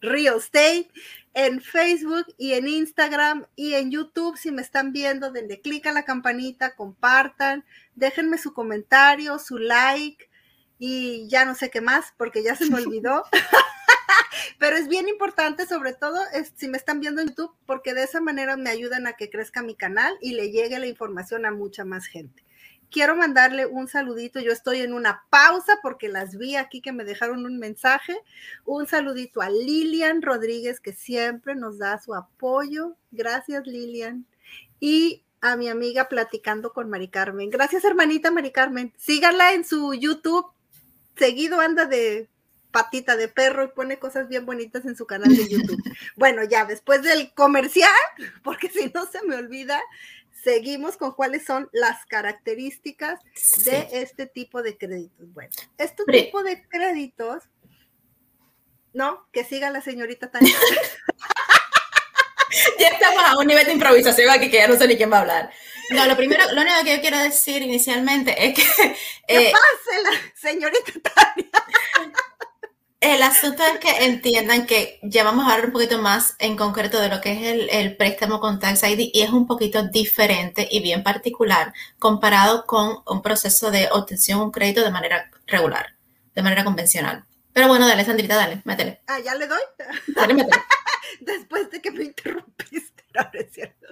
Real 0.00 0.38
Estate 0.38 0.88
en 1.34 1.60
Facebook 1.60 2.26
y 2.36 2.54
en 2.54 2.66
Instagram 2.66 3.46
y 3.54 3.74
en 3.74 3.90
YouTube. 3.90 4.36
Si 4.36 4.50
me 4.50 4.62
están 4.62 4.92
viendo, 4.92 5.30
denle 5.30 5.60
clic 5.60 5.86
a 5.86 5.92
la 5.92 6.04
campanita, 6.04 6.74
compartan, 6.74 7.64
déjenme 8.00 8.38
su 8.38 8.52
comentario, 8.52 9.38
su 9.38 9.58
like 9.58 10.28
y 10.78 11.28
ya 11.28 11.44
no 11.44 11.54
sé 11.54 11.70
qué 11.70 11.80
más 11.80 12.12
porque 12.16 12.42
ya 12.42 12.56
se 12.56 12.68
me 12.68 12.78
olvidó. 12.82 13.24
Pero 14.58 14.76
es 14.76 14.88
bien 14.88 15.08
importante, 15.08 15.66
sobre 15.66 15.92
todo 15.92 16.18
si 16.56 16.68
me 16.68 16.76
están 16.76 17.00
viendo 17.00 17.20
en 17.20 17.28
YouTube, 17.28 17.54
porque 17.66 17.94
de 17.94 18.02
esa 18.02 18.20
manera 18.20 18.56
me 18.56 18.70
ayudan 18.70 19.06
a 19.06 19.12
que 19.12 19.30
crezca 19.30 19.62
mi 19.62 19.74
canal 19.74 20.16
y 20.20 20.32
le 20.32 20.50
llegue 20.50 20.78
la 20.78 20.86
información 20.86 21.46
a 21.46 21.52
mucha 21.52 21.84
más 21.84 22.06
gente 22.06 22.44
quiero 22.90 23.16
mandarle 23.16 23.66
un 23.66 23.88
saludito. 23.88 24.40
Yo 24.40 24.52
estoy 24.52 24.80
en 24.80 24.92
una 24.92 25.24
pausa 25.30 25.78
porque 25.82 26.08
las 26.08 26.36
vi 26.36 26.56
aquí 26.56 26.80
que 26.80 26.92
me 26.92 27.04
dejaron 27.04 27.46
un 27.46 27.58
mensaje. 27.58 28.16
Un 28.64 28.86
saludito 28.86 29.40
a 29.40 29.48
Lilian 29.48 30.22
Rodríguez, 30.22 30.80
que 30.80 30.92
siempre 30.92 31.54
nos 31.54 31.78
da 31.78 31.98
su 32.00 32.14
apoyo. 32.14 32.96
Gracias, 33.10 33.66
Lilian. 33.66 34.26
Y 34.80 35.24
a 35.40 35.56
mi 35.56 35.68
amiga 35.68 36.08
platicando 36.08 36.72
con 36.72 36.90
Mari 36.90 37.08
Carmen. 37.08 37.50
Gracias, 37.50 37.84
hermanita 37.84 38.30
Mari 38.30 38.50
Carmen. 38.50 38.92
Síganla 38.96 39.52
en 39.54 39.64
su 39.64 39.94
YouTube. 39.94 40.46
Seguido 41.16 41.60
anda 41.60 41.86
de 41.86 42.28
patita 42.70 43.16
de 43.16 43.28
perro 43.28 43.64
y 43.64 43.68
pone 43.68 43.98
cosas 43.98 44.28
bien 44.28 44.46
bonitas 44.46 44.84
en 44.84 44.96
su 44.96 45.06
canal 45.06 45.34
de 45.34 45.48
YouTube. 45.48 45.82
Bueno, 46.16 46.44
ya 46.44 46.64
después 46.64 47.02
del 47.02 47.32
comercial, 47.34 47.90
porque 48.44 48.68
si 48.68 48.90
no 48.94 49.06
se 49.06 49.22
me 49.26 49.36
olvida, 49.36 49.80
seguimos 50.42 50.96
con 50.96 51.12
cuáles 51.12 51.44
son 51.44 51.68
las 51.72 52.04
características 52.06 53.20
de 53.64 53.88
este 53.92 54.26
tipo 54.26 54.62
de 54.62 54.76
créditos. 54.76 55.32
Bueno, 55.32 55.50
este 55.78 56.04
tipo 56.04 56.42
de 56.42 56.66
créditos, 56.68 57.44
¿no? 58.92 59.26
Que 59.32 59.44
siga 59.44 59.70
la 59.70 59.80
señorita 59.80 60.30
Tania. 60.30 60.54
ya 62.80 62.88
estamos 62.88 63.22
a 63.22 63.38
un 63.38 63.46
nivel 63.46 63.66
de 63.66 63.72
improvisación 63.72 64.30
aquí 64.30 64.50
que 64.50 64.56
ya 64.56 64.68
no 64.68 64.76
sé 64.76 64.88
ni 64.88 64.96
quién 64.96 65.12
va 65.12 65.18
a 65.18 65.20
hablar. 65.20 65.50
No, 65.90 66.06
lo 66.06 66.16
primero, 66.16 66.44
lo 66.52 66.62
único 66.62 66.76
que 66.84 66.96
yo 66.96 67.00
quiero 67.00 67.18
decir 67.18 67.62
inicialmente 67.62 68.34
es 68.46 68.54
que... 68.54 68.62
Eh, 69.28 69.52
pase 69.52 70.02
la 70.02 70.10
señorita 70.34 70.92
Tania? 71.14 71.50
El 73.00 73.22
asunto 73.22 73.62
es 73.62 73.78
que 73.78 74.04
entiendan 74.04 74.66
que 74.66 74.98
ya 75.02 75.24
vamos 75.24 75.46
a 75.46 75.52
hablar 75.52 75.66
un 75.66 75.72
poquito 75.72 75.98
más 76.02 76.36
en 76.38 76.56
concreto 76.56 77.00
de 77.00 77.08
lo 77.08 77.20
que 77.20 77.32
es 77.32 77.68
el, 77.72 77.96
préstamo 77.96 78.40
con 78.40 78.58
Tax 78.58 78.82
ID 78.82 79.10
y 79.12 79.22
es 79.22 79.30
un 79.30 79.46
poquito 79.46 79.84
diferente 79.84 80.68
y 80.70 80.80
bien 80.80 81.02
particular 81.02 81.72
comparado 81.98 82.66
con 82.66 82.98
un 83.06 83.22
proceso 83.22 83.70
de 83.70 83.88
obtención 83.90 84.38
de 84.38 84.44
un 84.44 84.50
crédito 84.50 84.84
de 84.84 84.90
manera 84.90 85.30
regular, 85.46 85.94
de 86.34 86.42
manera 86.42 86.62
convencional. 86.62 87.24
Pero 87.54 87.68
bueno, 87.68 87.88
dale, 87.88 88.04
Sandrita, 88.04 88.36
dale, 88.36 88.60
métele. 88.64 89.00
Ah, 89.06 89.18
¿ya 89.18 89.34
le 89.34 89.46
doy? 89.46 89.62
Dale, 90.08 90.34
métele. 90.34 90.62
Después 91.20 91.70
de 91.70 91.80
que 91.80 91.90
me 91.90 92.04
interrumpiste, 92.04 93.04
no 93.14 93.30
es 93.32 93.52
cierto. 93.52 93.86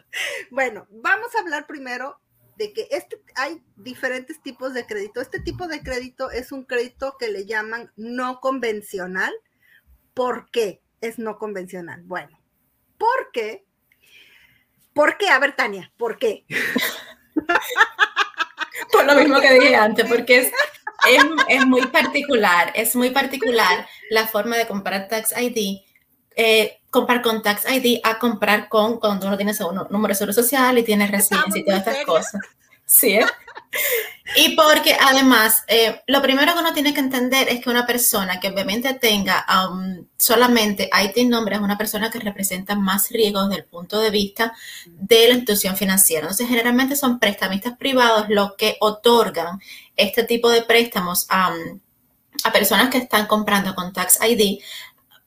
Bueno, 0.50 0.86
vamos 0.90 1.34
a 1.34 1.40
hablar 1.40 1.66
primero 1.66 2.20
de 2.56 2.72
que 2.72 2.88
este, 2.90 3.22
hay 3.36 3.62
diferentes 3.76 4.42
tipos 4.42 4.74
de 4.74 4.86
crédito. 4.86 5.20
Este 5.20 5.40
tipo 5.40 5.68
de 5.68 5.82
crédito 5.82 6.30
es 6.30 6.50
un 6.50 6.64
crédito 6.64 7.16
que 7.18 7.28
le 7.28 7.46
llaman 7.46 7.92
no 7.96 8.40
convencional. 8.40 9.32
¿Por 10.14 10.50
qué 10.50 10.82
es 11.00 11.18
no 11.18 11.38
convencional? 11.38 12.02
Bueno, 12.02 12.40
porque, 12.98 13.64
¿por 14.92 15.16
qué? 15.16 15.28
A 15.28 15.38
ver, 15.38 15.54
Tania, 15.54 15.92
¿por 15.96 16.18
qué? 16.18 16.44
Por 18.92 19.04
lo 19.04 19.14
mismo 19.16 19.40
que 19.40 19.52
dije 19.52 19.74
antes, 19.74 20.08
porque 20.08 20.38
es, 20.38 20.52
es, 21.48 21.66
muy 21.66 21.86
particular, 21.86 22.72
es 22.74 22.96
muy 22.96 23.10
particular 23.10 23.86
la 24.10 24.26
forma 24.26 24.56
de 24.56 24.66
comprar 24.66 25.08
Tax 25.08 25.34
ID. 25.36 25.80
Eh, 26.40 26.78
comprar 26.90 27.20
con 27.20 27.42
Tax 27.42 27.64
ID 27.68 27.98
a 28.04 28.20
comprar 28.20 28.68
con 28.68 29.00
cuando 29.00 29.26
uno 29.26 29.36
tiene 29.36 29.52
su 29.52 29.70
número 29.90 30.12
de 30.12 30.14
seguro 30.14 30.32
social 30.32 30.78
y 30.78 30.84
tiene 30.84 31.08
residencia 31.08 31.60
y 31.60 31.64
todas 31.64 31.80
estas 31.80 32.04
cosas. 32.04 32.40
Sí, 32.86 33.14
¿eh? 33.14 33.26
Y 34.36 34.54
porque 34.54 34.96
además, 34.98 35.64
eh, 35.66 36.00
lo 36.06 36.22
primero 36.22 36.54
que 36.54 36.60
uno 36.60 36.72
tiene 36.72 36.94
que 36.94 37.00
entender 37.00 37.48
es 37.48 37.60
que 37.60 37.70
una 37.70 37.86
persona 37.86 38.38
que 38.38 38.48
obviamente 38.48 38.94
tenga 38.94 39.44
um, 39.68 40.06
solamente 40.16 40.88
IT 41.02 41.28
nombre 41.28 41.56
es 41.56 41.60
una 41.60 41.76
persona 41.76 42.08
que 42.08 42.20
representa 42.20 42.76
más 42.76 43.10
riesgos 43.10 43.48
desde 43.48 43.62
el 43.62 43.68
punto 43.68 44.00
de 44.00 44.10
vista 44.10 44.54
de 44.86 45.28
la 45.28 45.34
institución 45.34 45.76
financiera. 45.76 46.22
Entonces, 46.22 46.48
generalmente 46.48 46.94
son 46.94 47.18
prestamistas 47.18 47.76
privados 47.76 48.26
los 48.28 48.54
que 48.56 48.76
otorgan 48.80 49.60
este 49.96 50.22
tipo 50.22 50.50
de 50.50 50.62
préstamos 50.62 51.26
a, 51.30 51.50
um, 51.52 51.80
a 52.44 52.52
personas 52.52 52.90
que 52.90 52.98
están 52.98 53.26
comprando 53.26 53.74
con 53.74 53.92
Tax 53.92 54.20
ID 54.22 54.60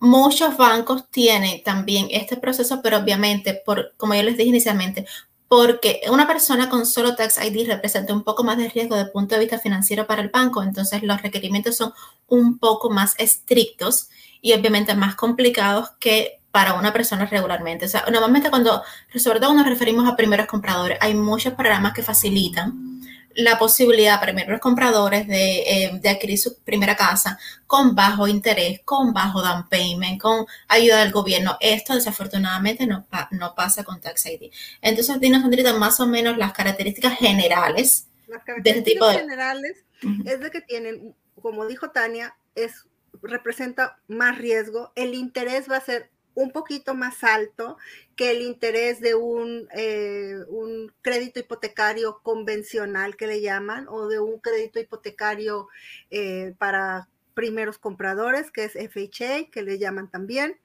Muchos 0.04 0.58
bancos 0.58 1.12
tienen 1.12 1.62
también 1.62 2.08
este 2.10 2.36
proceso, 2.36 2.82
pero 2.82 2.98
obviamente, 2.98 3.62
por, 3.64 3.94
como 3.98 4.16
yo 4.16 4.24
les 4.24 4.36
dije 4.36 4.50
inicialmente, 4.50 5.06
porque 5.48 6.02
una 6.10 6.26
persona 6.26 6.70
con 6.70 6.88
solo 6.88 7.16
Tax 7.16 7.38
ID 7.46 7.68
representa 7.68 8.12
un 8.12 8.24
poco 8.24 8.44
más 8.44 8.58
de 8.58 8.68
riesgo 8.68 8.96
desde 8.96 9.10
el 9.10 9.12
punto 9.12 9.36
de 9.36 9.42
vista 9.42 9.60
financiero 9.60 10.08
para 10.08 10.24
el 10.24 10.30
banco, 10.30 10.64
entonces 10.64 11.04
los 11.04 11.22
requerimientos 11.22 11.78
son 11.78 11.94
un 12.28 12.58
poco 12.58 12.90
más 12.90 13.14
estrictos 13.20 14.10
y 14.42 14.54
obviamente 14.54 14.96
más 14.96 15.14
complicados 15.14 15.92
que 16.00 16.40
para 16.50 16.74
una 16.74 16.92
persona 16.92 17.28
regularmente. 17.28 17.86
O 17.86 17.90
sea, 17.90 18.04
normalmente 18.12 18.50
cuando, 18.50 18.82
sobre 19.16 19.40
todo 19.40 19.54
nos 19.54 19.68
referimos 19.68 20.10
a 20.10 20.16
primeros 20.16 20.48
compradores, 20.48 20.98
hay 21.00 21.14
muchos 21.14 21.54
programas 21.54 21.94
que 21.94 22.02
facilitan 22.02 23.02
la 23.36 23.58
posibilidad 23.58 24.20
para 24.20 24.34
los 24.34 24.60
compradores 24.60 25.28
de, 25.28 25.62
eh, 25.62 26.00
de, 26.02 26.10
adquirir 26.10 26.38
su 26.38 26.60
primera 26.60 26.96
casa 26.96 27.38
con 27.68 27.96
bajo 27.96 28.28
interés, 28.28 28.82
con 28.84 29.14
bajo 29.14 29.42
down 29.42 29.68
payment, 29.70 30.22
con 30.22 30.46
ayuda 30.68 31.00
del 31.00 31.12
gobierno. 31.12 31.58
Esto 31.60 31.96
desafortunadamente 31.96 32.86
no, 32.86 33.08
no 33.32 33.56
pasa 33.56 33.84
con 33.84 34.02
Tax 34.02 34.26
ID. 34.26 34.52
Entonces, 34.82 35.20
dinos, 35.20 35.44
Andrita, 35.44 35.74
más 35.74 36.00
o 36.00 36.08
menos 36.08 36.38
las 36.38 36.54
características 36.54 37.18
generales 37.18 38.08
las 38.28 38.44
características 38.44 38.64
de 38.64 38.80
este 38.80 38.92
tipo 38.92 39.08
de... 39.08 39.20
generales 39.20 39.86
es 40.26 40.40
de 40.40 40.52
que 40.52 40.62
tienen, 40.62 41.16
como 41.42 41.66
dijo 41.66 41.92
Tania, 41.92 42.36
es 42.56 42.86
representa 43.22 44.00
más 44.08 44.38
riesgo. 44.38 44.92
El 44.96 45.14
interés 45.14 45.70
va 45.70 45.78
a 45.78 45.82
ser 45.82 46.11
un 46.34 46.52
poquito 46.52 46.94
más 46.94 47.24
alto 47.24 47.78
que 48.16 48.32
el 48.32 48.42
interés 48.42 49.02
de 49.02 49.16
un, 49.16 49.68
eh, 49.76 50.36
un, 50.48 50.94
crédito 51.02 51.40
hipotecario 51.40 52.20
convencional 52.24 53.16
que 53.16 53.28
le 53.28 53.42
llaman 53.42 53.88
o 53.90 54.08
de 54.08 54.20
un 54.20 54.40
crédito 54.40 54.80
hipotecario 54.80 55.68
eh, 56.10 56.54
para 56.58 57.10
primeros 57.34 57.78
compradores, 57.78 58.52
que 58.52 58.66
es 58.66 58.74
FHA, 58.74 59.50
que 59.52 59.64
le 59.64 59.80
llaman 59.80 60.10
también. 60.10 60.60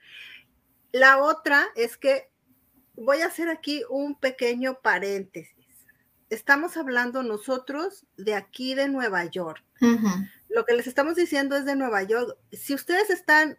La 0.93 1.19
otra 1.19 1.67
es 1.75 1.97
que 1.97 2.29
voy 2.95 3.21
a 3.21 3.27
hacer 3.27 3.49
aquí 3.49 3.83
un 3.89 4.19
pequeño 4.19 4.81
paréntesis. 4.81 5.55
Estamos 6.31 6.77
hablando 6.77 7.23
nosotros 7.23 8.05
de 8.17 8.35
aquí 8.35 8.75
de 8.75 8.89
Nueva 8.89 9.25
York. 9.27 9.63
Lo 10.49 10.65
que 10.65 10.75
les 10.75 10.87
estamos 10.87 11.15
diciendo 11.17 11.57
es 11.57 11.65
de 11.65 11.77
Nueva 11.77 12.03
York. 12.03 12.37
Si 12.53 12.75
ustedes 12.75 13.11
están 13.11 13.59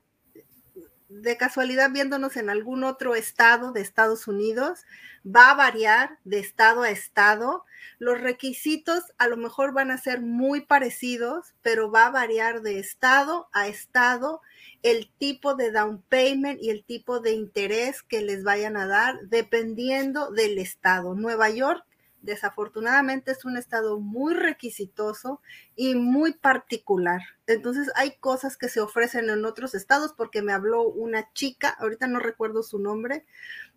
de 1.09 1.37
casualidad 1.37 1.91
viéndonos 1.91 2.35
en 2.37 2.49
algún 2.49 2.83
otro 2.83 3.15
estado 3.15 3.71
de 3.71 3.81
Estados 3.81 4.27
Unidos, 4.27 4.85
va 5.25 5.51
a 5.51 5.55
variar 5.55 6.19
de 6.23 6.39
estado 6.39 6.81
a 6.81 6.89
estado. 6.89 7.65
Los 7.99 8.19
requisitos 8.19 9.03
a 9.17 9.27
lo 9.27 9.37
mejor 9.37 9.73
van 9.73 9.91
a 9.91 9.97
ser 9.97 10.21
muy 10.21 10.61
parecidos, 10.61 11.53
pero 11.61 11.91
va 11.91 12.07
a 12.07 12.11
variar 12.11 12.61
de 12.61 12.79
estado 12.79 13.47
a 13.53 13.67
estado 13.67 14.41
el 14.83 15.09
tipo 15.17 15.55
de 15.55 15.71
down 15.71 16.03
payment 16.09 16.61
y 16.61 16.69
el 16.69 16.83
tipo 16.83 17.19
de 17.19 17.31
interés 17.31 18.03
que 18.03 18.21
les 18.21 18.43
vayan 18.43 18.77
a 18.77 18.87
dar 18.87 19.19
dependiendo 19.23 20.31
del 20.31 20.59
estado. 20.59 21.15
Nueva 21.15 21.49
York 21.49 21.86
desafortunadamente 22.27 23.31
es 23.31 23.45
un 23.45 23.57
estado 23.57 23.99
muy 23.99 24.33
requisitoso 24.33 25.41
y 25.75 25.95
muy 25.95 26.33
particular. 26.33 27.21
Entonces 27.47 27.89
hay 27.95 28.17
cosas 28.19 28.57
que 28.57 28.67
se 28.69 28.81
ofrecen 28.81 29.29
en 29.29 29.45
otros 29.45 29.73
estados 29.73 30.13
porque 30.13 30.41
me 30.41 30.51
habló 30.51 30.83
una 30.83 31.31
chica, 31.33 31.69
ahorita 31.79 32.07
no 32.07 32.19
recuerdo 32.19 32.63
su 32.63 32.79
nombre, 32.79 33.25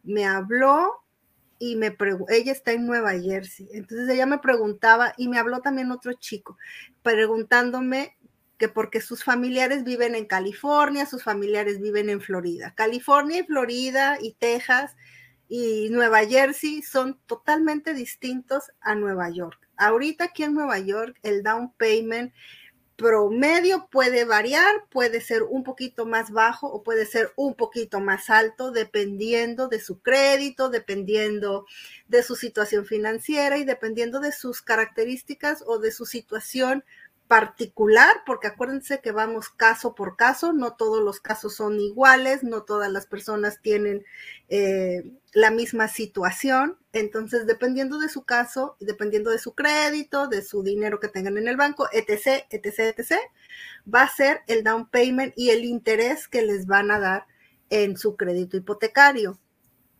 me 0.03 0.27
habló 0.27 1.05
y 1.61 1.77
me 1.77 1.97
ella 2.29 2.53
está 2.53 2.73
en 2.73 2.87
Nueva 2.87 3.13
Jersey. 3.13 3.69
Entonces 3.73 4.09
ella 4.09 4.27
me 4.27 4.39
preguntaba 4.39 5.15
y 5.17 5.29
me 5.29 5.39
habló 5.39 5.61
también 5.61 5.93
otro 5.93 6.13
chico 6.15 6.59
preguntándome 7.03 8.17
que 8.59 8.69
porque 8.69 9.01
sus 9.01 9.23
familiares 9.23 9.85
viven 9.85 10.17
en 10.17 10.27
California, 10.27 11.07
sus 11.07 11.23
familiares 11.23 11.81
viven 11.81 12.11
en 12.11 12.21
Florida. 12.21 12.75
California 12.75 13.39
y 13.39 13.47
Florida 13.47 14.19
y 14.21 14.33
Texas 14.33 14.97
y 15.51 15.89
Nueva 15.91 16.25
Jersey 16.25 16.81
son 16.81 17.19
totalmente 17.27 17.93
distintos 17.93 18.71
a 18.81 18.95
Nueva 18.95 19.29
York. 19.31 19.59
Ahorita 19.77 20.27
aquí 20.27 20.45
en 20.45 20.55
Nueva 20.55 20.79
York 20.79 21.19
el 21.25 21.43
down 21.43 21.73
payment 21.77 22.33
promedio 22.95 23.89
puede 23.91 24.25
variar, 24.25 24.85
puede 24.91 25.21
ser 25.21 25.43
un 25.43 25.65
poquito 25.65 26.07
más 26.07 26.31
bajo 26.31 26.69
o 26.69 26.85
puede 26.85 27.05
ser 27.05 27.33
un 27.35 27.55
poquito 27.55 27.99
más 27.99 28.31
alto, 28.31 28.71
dependiendo 28.71 29.67
de 29.67 29.81
su 29.81 30.01
crédito, 30.01 30.71
dependiendo 30.71 31.67
de 32.07 32.23
su 32.23 32.37
situación 32.37 32.87
financiera 32.87 33.59
y 33.59 33.65
dependiendo 33.65 34.21
de 34.21 34.31
sus 34.31 34.63
características 34.63 35.65
o 35.67 35.79
de 35.79 35.91
su 35.91 36.07
situación 36.07 36.85
particular, 37.31 38.25
porque 38.27 38.49
acuérdense 38.49 39.01
que 39.01 39.13
vamos 39.13 39.51
caso 39.51 39.95
por 39.95 40.17
caso, 40.17 40.53
no 40.53 40.75
todos 40.75 41.01
los 41.01 41.21
casos 41.21 41.55
son 41.55 41.79
iguales, 41.79 42.43
no 42.43 42.65
todas 42.65 42.91
las 42.91 43.07
personas 43.07 43.63
tienen 43.63 44.05
eh, 44.49 45.05
la 45.33 45.53
misma 45.53 45.87
situación, 45.87 46.77
entonces 46.93 47.47
dependiendo 47.47 48.01
de 48.01 48.09
su 48.09 48.25
caso, 48.25 48.77
dependiendo 48.81 49.31
de 49.31 49.39
su 49.39 49.55
crédito, 49.55 50.27
de 50.27 50.43
su 50.43 50.65
dinero 50.65 50.99
que 50.99 51.07
tengan 51.07 51.39
en 51.39 51.47
el 51.47 51.57
banco, 51.57 51.89
etc., 51.93 52.47
etc., 52.51 52.99
etc., 52.99 53.21
va 53.87 54.03
a 54.03 54.09
ser 54.13 54.41
el 54.49 54.65
down 54.65 54.91
payment 54.91 55.33
y 55.37 55.51
el 55.51 55.65
interés 55.65 56.27
que 56.27 56.43
les 56.43 56.67
van 56.67 56.91
a 56.91 56.99
dar 56.99 57.27
en 57.71 57.97
su 57.97 58.17
crédito 58.17 58.57
hipotecario. 58.57 59.39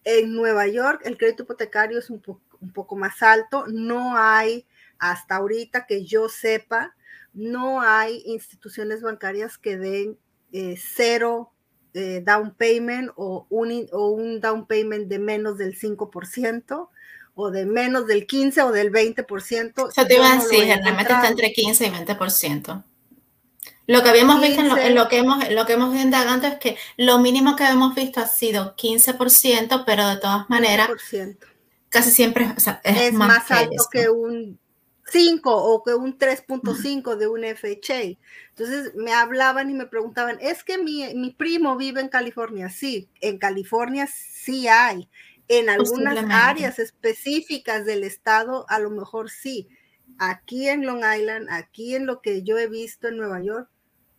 En 0.03 0.35
Nueva 0.35 0.67
York 0.67 1.03
el 1.05 1.17
crédito 1.17 1.45
hipotecario 1.45 2.01
es 2.01 2.11
un, 2.11 2.21
un 2.61 2.73
poco 2.73 2.97
más 2.97 3.23
alto, 3.23 3.67
no 3.69 4.17
hay 4.17 4.67
hasta 4.99 5.37
ahorita 5.37 5.87
que 5.87 6.05
yo 6.05 6.29
sepa, 6.29 6.97
no 7.33 7.81
hay 7.81 8.23
instituciones 8.27 9.03
bancarias 9.03 9.59
que 9.59 9.77
den 9.77 10.19
eh, 10.53 10.77
cero 10.77 11.53
eh, 11.95 12.23
down 12.25 12.55
payment 12.55 13.11
o 13.17 13.47
un, 13.51 13.87
o 13.93 14.11
un 14.11 14.41
down 14.41 14.67
payment 14.67 15.09
de 15.09 15.19
menos 15.19 15.59
del 15.59 15.79
5% 15.79 16.89
o 17.35 17.51
de 17.51 17.67
menos 17.67 18.07
del 18.07 18.27
15 18.27 18.63
o 18.63 18.73
del 18.73 18.93
20%. 18.93 19.89
Eso 19.89 20.07
te 20.07 20.15
iba 20.15 20.33
a 20.33 20.37
decir, 20.37 20.61
generalmente 20.61 21.13
está 21.13 21.29
entre 21.29 21.53
15 21.53 21.87
y 21.87 21.91
20%. 21.91 22.85
Lo 23.87 24.03
que 24.05 24.09
habíamos 24.09 24.41
visto 24.41 24.61
en 24.61 24.95
lo, 24.95 25.09
que 25.09 25.19
hemos 25.19 25.51
lo 25.51 25.67
que 25.67 25.73
hemos 25.73 25.97
indagando 25.97 26.47
es 26.47 26.59
que 26.59 26.77
lo 26.97 27.19
mínimo 27.19 27.57
que 27.57 27.65
hemos 27.65 27.95
visto 27.97 28.21
ha 28.21 28.27
sido 28.27 28.77
15%, 28.77 29.83
pero 29.85 30.07
de 30.07 30.17
todas 30.19 30.49
maneras 30.49 30.91
casi 31.89 32.13
siempre 32.13 32.55
es, 32.85 33.13
más, 33.13 33.51
alto 33.51 33.85
que 33.91 34.09
un 34.09 34.61
5 35.11 35.51
o 35.55 35.83
que 35.83 35.95
un 35.95 36.19
3.5 36.19 37.17
de 37.17 37.27
un 37.27 37.43
FHA. 37.43 38.19
Entonces 38.51 38.95
me 38.95 39.13
hablaban 39.13 39.71
y 39.71 39.75
me 39.75 39.87
preguntaban, 39.87 40.39
es 40.41 40.65
que 40.65 40.79
mi, 40.79 41.15
mi, 41.15 41.31
primo 41.31 41.77
vive 41.77 42.01
en 42.01 42.09
California. 42.09 42.69
Sí, 42.69 43.09
en 43.21 43.39
California 43.39 44.07
sí 44.07 44.69
hay. 44.69 45.09
En 45.49 45.69
algunas 45.69 46.25
áreas 46.31 46.79
específicas 46.79 47.85
del 47.85 48.05
estado, 48.05 48.67
a 48.69 48.79
lo 48.79 48.91
mejor 48.91 49.31
sí. 49.31 49.69
Aquí 50.19 50.69
en 50.69 50.87
Long 50.87 51.03
Island, 51.05 51.49
aquí 51.51 51.95
en 51.95 52.07
lo 52.07 52.21
que 52.21 52.43
yo 52.43 52.59
he 52.59 52.69
visto 52.69 53.09
en 53.09 53.17
Nueva 53.17 53.43
York, 53.43 53.69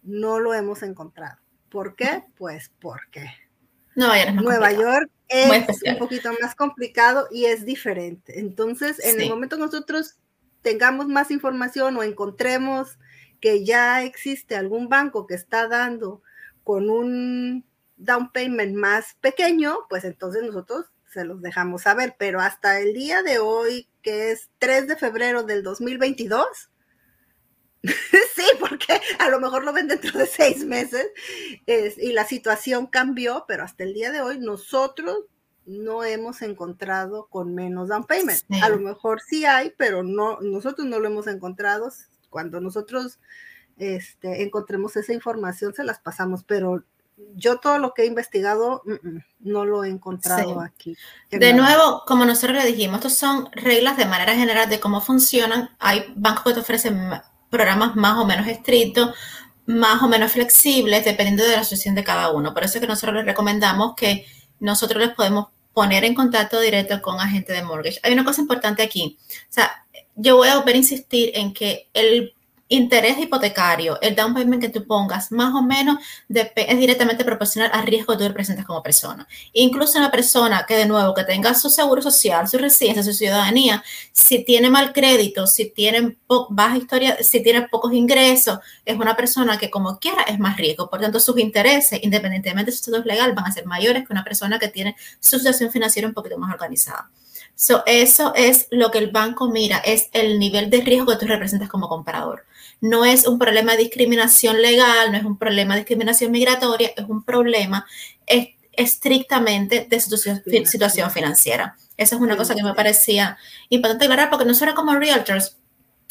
no 0.04 0.40
lo 0.40 0.54
hemos 0.54 0.84
encontrado. 0.84 1.38
¿Por 1.70 1.96
qué? 1.96 2.26
Pues 2.38 2.72
porque 2.80 3.30
Nueva 3.96 4.72
York 4.72 5.10
es 5.28 5.82
un 5.86 5.98
poquito 5.98 6.32
más 6.42 6.56
complicado 6.56 7.28
y 7.32 7.46
es 7.46 7.66
diferente. 7.66 8.40
Entonces, 8.40 9.00
en 9.04 9.22
el 9.22 9.30
momento 9.30 9.58
nosotros 9.58 10.16
tengamos 10.62 11.08
más 11.08 11.32
información 11.32 11.98
o 11.98 12.04
encontremos 12.04 12.98
que 13.40 13.66
ya 13.66 14.04
existe 14.04 14.56
algún 14.56 14.88
banco 14.88 15.28
que 15.28 15.34
está 15.34 15.68
dando 15.68 16.22
con 16.64 16.90
un 16.90 17.66
down 17.98 18.32
payment 18.32 18.76
más 18.76 19.16
pequeño, 19.22 19.80
pues 19.90 20.04
entonces 20.04 20.44
nosotros 20.44 20.86
se 21.12 21.26
los 21.26 21.42
dejamos 21.42 21.84
saber. 21.84 22.16
Pero 22.18 22.40
hasta 22.40 22.80
el 22.80 22.94
día 22.94 23.24
de 23.24 23.40
hoy, 23.40 23.88
que 24.02 24.32
es 24.32 24.50
3 24.60 24.88
de 24.88 24.96
febrero 24.96 25.44
del 25.44 25.64
2022, 25.64 26.46
sí, 27.84 28.46
porque 28.60 29.02
a 29.20 29.30
lo 29.30 29.40
mejor 29.40 29.64
lo 29.64 29.74
ven 29.74 29.88
dentro 29.88 30.18
de 30.18 30.28
seis 30.28 30.64
meses 30.66 31.08
y 31.66 32.14
la 32.14 32.26
situación 32.26 32.86
cambió, 32.86 33.46
pero 33.48 33.64
hasta 33.64 33.84
el 33.84 33.94
día 33.94 34.12
de 34.12 34.22
hoy 34.22 34.40
nosotros 34.40 35.26
no 35.66 36.04
hemos 36.04 36.42
encontrado 36.42 37.28
con 37.30 37.54
menos 37.54 37.90
down 37.90 38.06
payment. 38.06 38.42
A 38.62 38.70
lo 38.70 38.80
mejor 38.80 39.22
sí 39.22 39.46
hay, 39.46 39.74
pero 39.78 40.04
no, 40.04 40.40
nosotros 40.42 40.88
no 40.88 41.00
lo 41.00 41.08
hemos 41.08 41.28
encontrado. 41.28 41.92
Cuando 42.30 42.60
nosotros 42.62 43.20
este, 43.78 44.44
encontremos 44.44 44.96
esa 44.96 45.14
información, 45.14 45.74
se 45.74 45.84
las 45.84 46.00
pasamos, 46.00 46.44
pero 46.44 46.84
yo 47.36 47.58
todo 47.58 47.78
lo 47.78 47.94
que 47.94 48.04
he 48.04 48.06
investigado 48.06 48.84
no 49.40 49.66
lo 49.66 49.84
he 49.84 49.90
encontrado 49.90 50.60
aquí. 50.62 50.98
De 51.30 51.54
nuevo, 51.54 52.04
como 52.06 52.26
nosotros 52.26 52.58
le 52.58 52.66
dijimos, 52.66 52.98
estos 52.98 53.16
son 53.16 53.50
reglas 53.52 53.98
de 53.98 54.06
manera 54.06 54.36
general 54.36 54.70
de 54.70 54.80
cómo 54.80 55.02
funcionan. 55.02 55.70
Hay 55.80 56.14
bancos 56.16 56.44
que 56.46 56.54
te 56.54 56.60
ofrecen 56.62 57.00
programas 57.50 57.96
más 57.96 58.18
o 58.18 58.26
menos 58.26 58.48
estrictos, 58.48 59.16
más 59.66 60.02
o 60.02 60.08
menos 60.08 60.32
flexibles, 60.32 61.06
dependiendo 61.06 61.44
de 61.44 61.58
la 61.58 61.64
situación 61.64 61.96
de 61.96 62.04
cada 62.04 62.32
uno. 62.32 62.54
Por 62.54 62.64
eso 62.64 62.78
es 62.78 62.82
que 62.82 62.88
nosotros 62.88 63.16
les 63.18 63.26
recomendamos 63.26 63.94
que 63.96 64.26
nosotros 64.62 65.06
les 65.06 65.14
podemos 65.14 65.48
poner 65.74 66.06
en 66.06 66.16
contacto 66.16 66.60
directo 66.60 67.02
con 67.02 67.20
agente 67.20 67.52
de 67.52 67.64
mortgage. 67.64 68.00
Hay 68.04 68.14
una 68.14 68.24
cosa 68.24 68.42
importante 68.42 68.82
aquí. 68.82 69.18
O 69.50 69.54
sea, 69.54 69.86
yo 70.16 70.38
voy 70.38 70.48
a 70.50 70.58
volver 70.58 70.76
a 70.76 70.80
insistir 70.80 71.32
en 71.34 71.54
que 71.54 71.90
el 71.94 72.34
interés 72.72 73.20
hipotecario, 73.20 74.00
el 74.02 74.16
down 74.16 74.34
payment 74.34 74.62
que 74.62 74.70
tú 74.70 74.88
pongas, 74.88 75.32
más 75.32 75.54
o 75.54 75.62
menos 75.62 75.98
es 76.30 76.80
directamente 76.80 77.26
proporcional 77.26 77.70
al 77.74 77.86
riesgo 77.86 78.14
que 78.14 78.20
tú 78.20 78.28
representas 78.30 78.66
como 78.66 78.82
persona. 78.82 79.28
Incluso 79.52 80.00
una 80.00 80.10
persona 80.10 80.66
que, 80.66 80.76
de 80.76 80.86
nuevo, 80.86 81.14
que 81.14 81.26
tenga 81.26 81.54
su 81.54 81.70
seguro 81.70 82.02
social, 82.02 82.48
su 82.48 82.58
residencia, 82.58 83.04
su 83.04 83.14
ciudadanía, 83.14 83.84
si 84.14 84.46
tiene 84.46 84.70
mal 84.70 84.94
crédito, 84.94 85.48
si 85.48 85.70
tiene 85.70 86.18
baja 86.50 86.78
historia, 86.78 87.18
si 87.22 87.44
tiene 87.44 87.68
pocos 87.68 87.92
ingresos, 87.92 88.60
es 88.86 88.96
una 88.96 89.18
persona 89.18 89.58
que 89.58 89.70
como 89.70 90.00
quiera 90.00 90.24
es 90.24 90.40
más 90.40 90.56
riesgo. 90.56 90.90
Por 90.90 91.02
tanto, 91.02 91.20
sus 91.20 91.38
intereses, 91.40 92.00
independientemente 92.02 92.72
de 92.72 92.78
su 92.78 92.90
estatus 92.90 93.06
legal, 93.06 93.34
van 93.34 93.48
a 93.48 93.52
ser 93.52 93.66
mayores 93.66 94.08
que 94.08 94.14
una 94.14 94.24
persona 94.24 94.60
que 94.60 94.70
tiene 94.70 94.96
su 95.20 95.38
situación 95.38 95.72
financiera 95.72 96.08
un 96.08 96.14
poquito 96.14 96.38
más 96.38 96.54
organizada. 96.54 97.10
So, 97.64 97.84
eso 97.86 98.34
es 98.34 98.68
lo 98.72 98.90
que 98.90 98.98
el 98.98 99.12
banco 99.12 99.48
mira, 99.48 99.78
es 99.78 100.10
el 100.14 100.40
nivel 100.40 100.72
de 100.72 100.82
riesgo 100.82 101.06
que 101.06 101.18
tú 101.18 101.28
representas 101.28 101.70
como 101.70 101.88
comprador 101.88 102.46
no 102.82 103.06
es 103.06 103.28
un 103.28 103.38
problema 103.38 103.74
de 103.74 103.84
discriminación 103.84 104.62
legal, 104.62 105.12
no 105.12 105.18
es 105.18 105.24
un 105.24 105.38
problema 105.38 105.76
de 105.76 105.82
discriminación 105.82 106.32
migratoria, 106.32 106.92
es 106.98 107.06
un 107.08 107.24
problema 107.24 107.86
estrictamente 108.74 109.86
de 109.88 110.00
situación, 110.00 110.42
situación 110.66 111.12
financiera. 111.12 111.78
Esa 111.96 112.16
es 112.16 112.22
una 112.22 112.36
cosa 112.36 112.56
que 112.56 112.64
me 112.64 112.74
parecía 112.74 113.38
importante 113.70 114.06
aclarar 114.06 114.32
porque 114.32 114.46
nosotros 114.46 114.76
como 114.76 114.96
realtors 114.96 115.58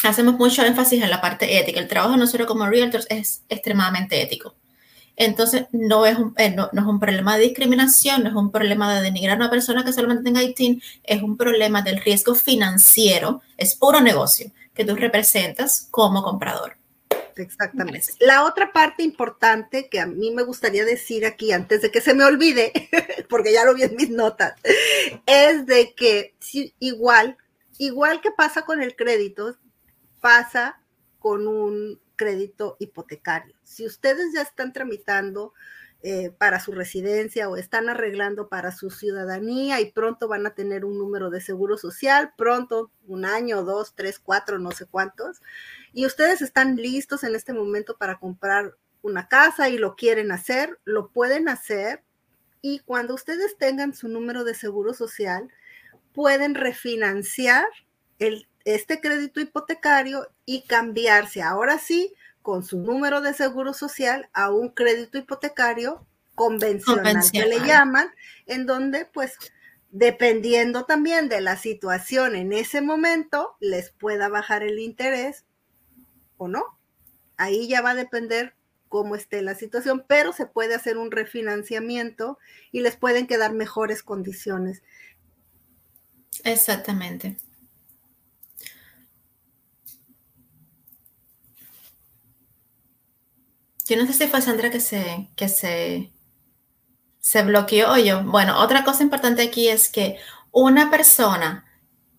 hacemos 0.04 0.34
mucho 0.34 0.64
énfasis 0.64 1.02
en 1.02 1.10
la 1.10 1.20
parte 1.20 1.58
ética. 1.58 1.80
El 1.80 1.88
trabajo 1.88 2.12
de 2.12 2.18
nosotros 2.18 2.46
como 2.46 2.66
realtors 2.66 3.06
es 3.10 3.42
extremadamente 3.48 4.22
ético. 4.22 4.54
Entonces, 5.20 5.66
no 5.72 6.06
es, 6.06 6.16
un, 6.16 6.32
eh, 6.38 6.50
no, 6.50 6.70
es 6.72 6.82
un 6.82 6.98
problema 6.98 7.36
de 7.36 7.42
discriminación, 7.42 8.22
no 8.22 8.30
es 8.30 8.34
un 8.34 8.50
problema 8.50 8.94
de 8.94 9.02
denigrar 9.02 9.34
a 9.34 9.36
una 9.36 9.50
persona 9.50 9.84
que 9.84 9.92
solamente 9.92 10.24
tenga 10.24 10.42
ITIN, 10.42 10.82
es 11.04 11.22
un 11.22 11.36
problema 11.36 11.82
del 11.82 12.00
riesgo 12.00 12.34
financiero, 12.34 13.42
es 13.58 13.76
puro 13.76 14.00
negocio 14.00 14.50
que 14.72 14.86
tú 14.86 14.96
representas 14.96 15.88
como 15.90 16.22
comprador. 16.22 16.78
Exactamente. 17.36 18.14
La 18.20 18.46
otra 18.46 18.72
parte 18.72 19.02
importante 19.02 19.90
que 19.90 20.00
a 20.00 20.06
mí 20.06 20.30
me 20.30 20.42
gustaría 20.42 20.86
decir 20.86 21.26
aquí 21.26 21.52
antes 21.52 21.82
de 21.82 21.90
que 21.90 22.00
se 22.00 22.14
me 22.14 22.24
olvide, 22.24 22.72
porque 23.28 23.52
ya 23.52 23.66
lo 23.66 23.74
vi 23.74 23.82
en 23.82 23.96
mis 23.96 24.08
notas, 24.08 24.54
es 25.26 25.66
de 25.66 25.92
que 25.94 26.34
igual, 26.78 27.36
igual 27.76 28.22
que 28.22 28.30
pasa 28.30 28.62
con 28.62 28.82
el 28.82 28.96
crédito, 28.96 29.54
pasa 30.22 30.80
con 31.18 31.46
un 31.46 32.00
crédito 32.20 32.76
hipotecario. 32.78 33.56
Si 33.64 33.86
ustedes 33.86 34.34
ya 34.34 34.42
están 34.42 34.74
tramitando 34.74 35.54
eh, 36.02 36.30
para 36.36 36.60
su 36.60 36.72
residencia 36.72 37.48
o 37.48 37.56
están 37.56 37.88
arreglando 37.88 38.50
para 38.50 38.72
su 38.72 38.90
ciudadanía 38.90 39.80
y 39.80 39.90
pronto 39.90 40.28
van 40.28 40.44
a 40.44 40.54
tener 40.54 40.84
un 40.84 40.98
número 40.98 41.30
de 41.30 41.40
seguro 41.40 41.78
social, 41.78 42.34
pronto, 42.36 42.90
un 43.06 43.24
año, 43.24 43.64
dos, 43.64 43.94
tres, 43.94 44.18
cuatro, 44.18 44.58
no 44.58 44.70
sé 44.70 44.84
cuántos, 44.84 45.40
y 45.94 46.04
ustedes 46.04 46.42
están 46.42 46.76
listos 46.76 47.24
en 47.24 47.34
este 47.34 47.54
momento 47.54 47.96
para 47.96 48.18
comprar 48.18 48.76
una 49.00 49.26
casa 49.26 49.70
y 49.70 49.78
lo 49.78 49.96
quieren 49.96 50.30
hacer, 50.30 50.78
lo 50.84 51.08
pueden 51.08 51.48
hacer 51.48 52.02
y 52.60 52.80
cuando 52.80 53.14
ustedes 53.14 53.56
tengan 53.56 53.94
su 53.94 54.08
número 54.08 54.44
de 54.44 54.52
seguro 54.52 54.92
social, 54.92 55.48
pueden 56.12 56.54
refinanciar 56.54 57.64
el, 58.18 58.46
este 58.64 59.00
crédito 59.00 59.40
hipotecario 59.40 60.28
y 60.44 60.62
cambiarse 60.62 61.42
ahora 61.42 61.78
sí 61.78 62.14
con 62.42 62.64
su 62.64 62.78
número 62.78 63.20
de 63.20 63.34
seguro 63.34 63.74
social 63.74 64.28
a 64.32 64.50
un 64.50 64.70
crédito 64.70 65.18
hipotecario 65.18 66.06
convencional, 66.34 67.22
que 67.30 67.44
le 67.44 67.60
llaman, 67.60 68.10
en 68.46 68.66
donde 68.66 69.04
pues 69.04 69.34
dependiendo 69.90 70.84
también 70.84 71.28
de 71.28 71.40
la 71.40 71.56
situación 71.56 72.34
en 72.36 72.52
ese 72.52 72.80
momento, 72.80 73.56
les 73.60 73.90
pueda 73.90 74.28
bajar 74.28 74.62
el 74.62 74.78
interés 74.78 75.44
o 76.36 76.48
no. 76.48 76.64
Ahí 77.36 77.68
ya 77.68 77.82
va 77.82 77.90
a 77.90 77.94
depender 77.94 78.54
cómo 78.88 79.16
esté 79.16 79.42
la 79.42 79.54
situación, 79.54 80.04
pero 80.06 80.32
se 80.32 80.46
puede 80.46 80.74
hacer 80.74 80.96
un 80.96 81.10
refinanciamiento 81.10 82.38
y 82.72 82.80
les 82.80 82.96
pueden 82.96 83.26
quedar 83.26 83.52
mejores 83.52 84.02
condiciones 84.02 84.82
Exactamente. 86.44 87.36
Yo 93.90 93.96
no 93.96 94.06
sé 94.06 94.12
si 94.12 94.28
fue 94.28 94.40
Sandra 94.40 94.70
que 94.70 94.78
se, 94.78 95.28
que 95.34 95.48
se, 95.48 96.12
se 97.18 97.42
bloqueó 97.42 97.90
o 97.90 97.96
yo. 97.96 98.22
Bueno, 98.22 98.60
otra 98.60 98.84
cosa 98.84 99.02
importante 99.02 99.42
aquí 99.42 99.66
es 99.66 99.88
que 99.88 100.16
una 100.52 100.92
persona 100.92 101.64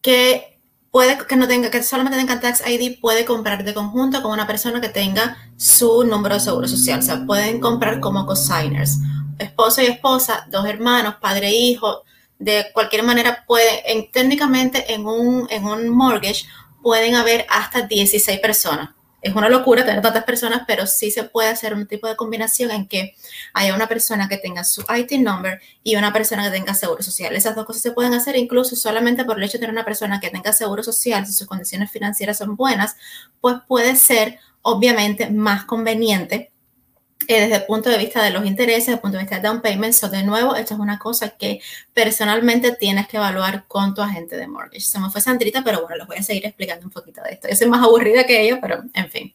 que 0.01 0.59
puede 0.91 1.17
que 1.26 1.38
no 1.38 1.47
tenga, 1.47 1.72
que 1.72 1.82
solamente 1.82 2.17
tenga 2.17 2.41
Tax 2.41 2.67
ID, 2.67 2.99
puede 2.99 3.24
comprar 3.24 3.63
de 3.63 3.74
conjunto 3.74 4.22
con 4.22 4.34
una 4.34 4.45
persona 4.47 4.82
que 4.82 4.89
tenga 4.89 5.38
su 5.55 6.03
número 6.03 6.36
de 6.36 6.41
seguro 6.41 6.67
social. 6.67 6.99
O 6.99 7.03
sea, 7.03 7.26
pueden 7.26 7.61
comprar 7.61 8.01
como 8.01 8.26
cosigners. 8.26 8.97
Esposo 9.39 9.82
y 9.82 9.86
esposa, 9.86 10.45
dos 10.51 10.65
hermanos, 10.65 11.15
padre 11.22 11.47
e 11.47 11.55
hijo. 11.55 12.03
De 12.38 12.65
cualquier 12.74 13.03
manera, 13.03 13.45
puede, 13.47 13.89
en, 13.89 14.11
técnicamente 14.11 14.93
en 14.93 15.05
un, 15.05 15.47
en 15.49 15.63
un 15.63 15.88
mortgage, 15.88 16.43
pueden 16.84 17.15
haber 17.15 17.45
hasta 17.49 17.84
16 17.84 18.41
personas 18.41 18.89
es 19.22 19.36
una 19.36 19.49
locura 19.49 19.86
tener 19.86 20.01
tantas 20.01 20.24
personas, 20.24 20.63
pero 20.65 20.88
sí 20.88 21.11
se 21.11 21.24
puede 21.24 21.49
hacer 21.49 21.74
un 21.74 21.88
tipo 21.88 22.07
de 22.07 22.15
combinación 22.15 22.72
en 22.72 22.88
que 22.88 23.15
haya 23.53 23.76
una 23.76 23.88
persona 23.88 24.28
que 24.28 24.38
tenga 24.38 24.63
su 24.63 24.82
IT 24.82 25.11
number 25.19 25.61
y 25.84 25.95
una 25.95 26.11
persona 26.11 26.43
que 26.43 26.57
tenga 26.57 26.74
seguro 26.74 27.03
social. 27.03 27.36
Esas 27.36 27.55
dos 27.55 27.65
cosas 27.65 27.82
se 27.82 27.91
pueden 27.91 28.13
hacer 28.13 28.36
incluso 28.36 28.76
solamente 28.76 29.24
por 29.24 29.38
el 29.38 29.43
hecho 29.43 29.53
de 29.53 29.59
tener 29.59 29.74
una 29.74 29.86
persona 29.86 30.19
que 30.19 30.30
tenga 30.30 30.53
seguro 30.53 30.84
social, 30.84 31.26
si 31.26 31.34
sus 31.34 31.47
condiciones 31.47 31.91
financieras 31.91 32.38
son 32.39 32.55
buenas, 32.55 32.95
pues 33.39 33.57
puede 33.67 33.95
ser 33.95 34.39
obviamente 34.63 35.30
más 35.30 35.65
conveniente 35.65 36.51
eh, 37.28 37.41
desde 37.41 37.55
el 37.55 37.65
punto 37.65 37.89
de 37.89 37.97
vista 37.97 38.24
de 38.24 38.32
los 38.32 38.45
intereses, 38.45 38.86
desde 38.86 38.93
el 38.93 38.99
punto 38.99 39.17
de 39.17 39.24
vista 39.24 39.38
de 39.38 39.47
down 39.47 39.61
payment. 39.61 39.93
So, 39.93 40.09
de 40.09 40.24
nuevo, 40.24 40.55
esto 40.55 40.74
es 40.74 40.80
una 40.80 40.99
cosa 40.99 41.30
que 41.30 41.61
personalmente 41.93 42.76
tienes 42.76 43.07
que 43.07 43.17
evaluar 43.17 43.65
con 43.67 43.93
tu 43.93 44.01
agente 44.01 44.38
de 44.38 44.47
mortgage. 44.47 44.82
Se 44.82 44.99
me 44.99 45.09
fue 45.09 45.22
Sandrita, 45.22 45.63
pero 45.63 45.82
bueno, 45.82 45.97
les 45.97 46.07
voy 46.07 46.17
a 46.17 46.24
seguir 46.24 46.45
explicando 46.45 46.86
un 46.86 46.91
poquito 46.91 47.22
de 47.24 47.34
esto. 47.34 47.47
Yo 47.49 47.55
soy 47.55 47.67
más 47.67 47.84
aburrida 47.84 48.26
que 48.26 48.41
ellos, 48.41 48.59
pero 48.61 48.84
en 48.93 49.09
fin. 49.09 49.34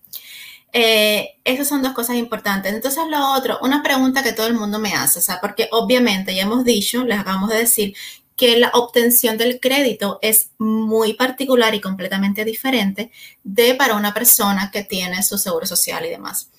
Eh, 0.73 1.37
esas 1.45 1.69
son 1.69 1.83
dos 1.83 1.93
cosas 1.93 2.17
importantes. 2.17 2.73
Entonces, 2.73 3.05
lo 3.09 3.33
otro, 3.33 3.59
una 3.63 3.83
pregunta 3.83 4.23
que 4.23 4.33
todo 4.33 4.47
el 4.47 4.55
mundo 4.55 4.79
me 4.79 4.93
hace, 4.93 5.21
o 5.21 5.23
sea, 5.23 5.41
porque 5.41 5.69
obviamente 5.73 6.35
ya 6.35 6.43
hemos 6.43 6.65
dicho, 6.65 7.05
les 7.05 7.19
acabamos 7.19 7.51
de 7.51 7.59
decir, 7.59 7.95
que 8.37 8.59
la 8.59 8.69
obtención 8.75 9.39
del 9.39 9.59
crédito 9.61 10.19
es 10.21 10.51
muy 10.59 11.15
particular 11.15 11.75
y 11.75 11.81
completamente 11.81 12.45
diferente 12.45 13.11
de 13.43 13.75
para 13.75 13.97
una 13.97 14.13
persona 14.13 14.71
que 14.71 14.85
tiene 14.85 15.23
su 15.23 15.39
seguro 15.39 15.67
social 15.67 16.05
y 16.05 16.11
demás. 16.11 16.51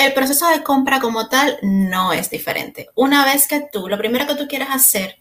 El 0.00 0.14
proceso 0.14 0.48
de 0.48 0.62
compra 0.62 0.98
como 0.98 1.28
tal 1.28 1.58
no 1.60 2.14
es 2.14 2.30
diferente. 2.30 2.88
Una 2.94 3.26
vez 3.26 3.46
que 3.46 3.68
tú, 3.70 3.86
lo 3.86 3.98
primero 3.98 4.26
que 4.26 4.34
tú 4.34 4.48
quieres 4.48 4.68
hacer 4.70 5.18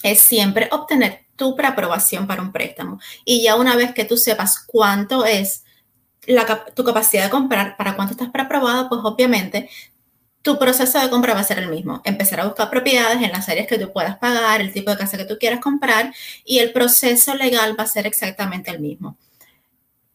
es 0.00 0.20
siempre 0.20 0.68
obtener 0.70 1.26
tu 1.34 1.56
preaprobación 1.56 2.24
para 2.28 2.40
un 2.40 2.52
préstamo. 2.52 3.00
Y 3.24 3.42
ya 3.42 3.56
una 3.56 3.74
vez 3.74 3.92
que 3.94 4.04
tú 4.04 4.16
sepas 4.16 4.60
cuánto 4.64 5.26
es 5.26 5.64
tu 6.76 6.84
capacidad 6.84 7.24
de 7.24 7.30
comprar, 7.30 7.76
para 7.76 7.96
cuánto 7.96 8.12
estás 8.12 8.30
preaprobado, 8.30 8.88
pues 8.88 9.00
obviamente 9.02 9.68
tu 10.40 10.56
proceso 10.56 11.00
de 11.00 11.10
compra 11.10 11.34
va 11.34 11.40
a 11.40 11.42
ser 11.42 11.58
el 11.58 11.68
mismo. 11.68 12.00
Empezar 12.04 12.38
a 12.38 12.44
buscar 12.44 12.70
propiedades 12.70 13.20
en 13.20 13.32
las 13.32 13.48
áreas 13.48 13.66
que 13.66 13.76
tú 13.76 13.92
puedas 13.92 14.18
pagar, 14.18 14.60
el 14.60 14.72
tipo 14.72 14.92
de 14.92 14.98
casa 14.98 15.16
que 15.16 15.24
tú 15.24 15.36
quieras 15.36 15.58
comprar 15.58 16.14
y 16.44 16.60
el 16.60 16.72
proceso 16.72 17.34
legal 17.34 17.76
va 17.76 17.82
a 17.82 17.88
ser 17.88 18.06
exactamente 18.06 18.70
el 18.70 18.78
mismo. 18.78 19.18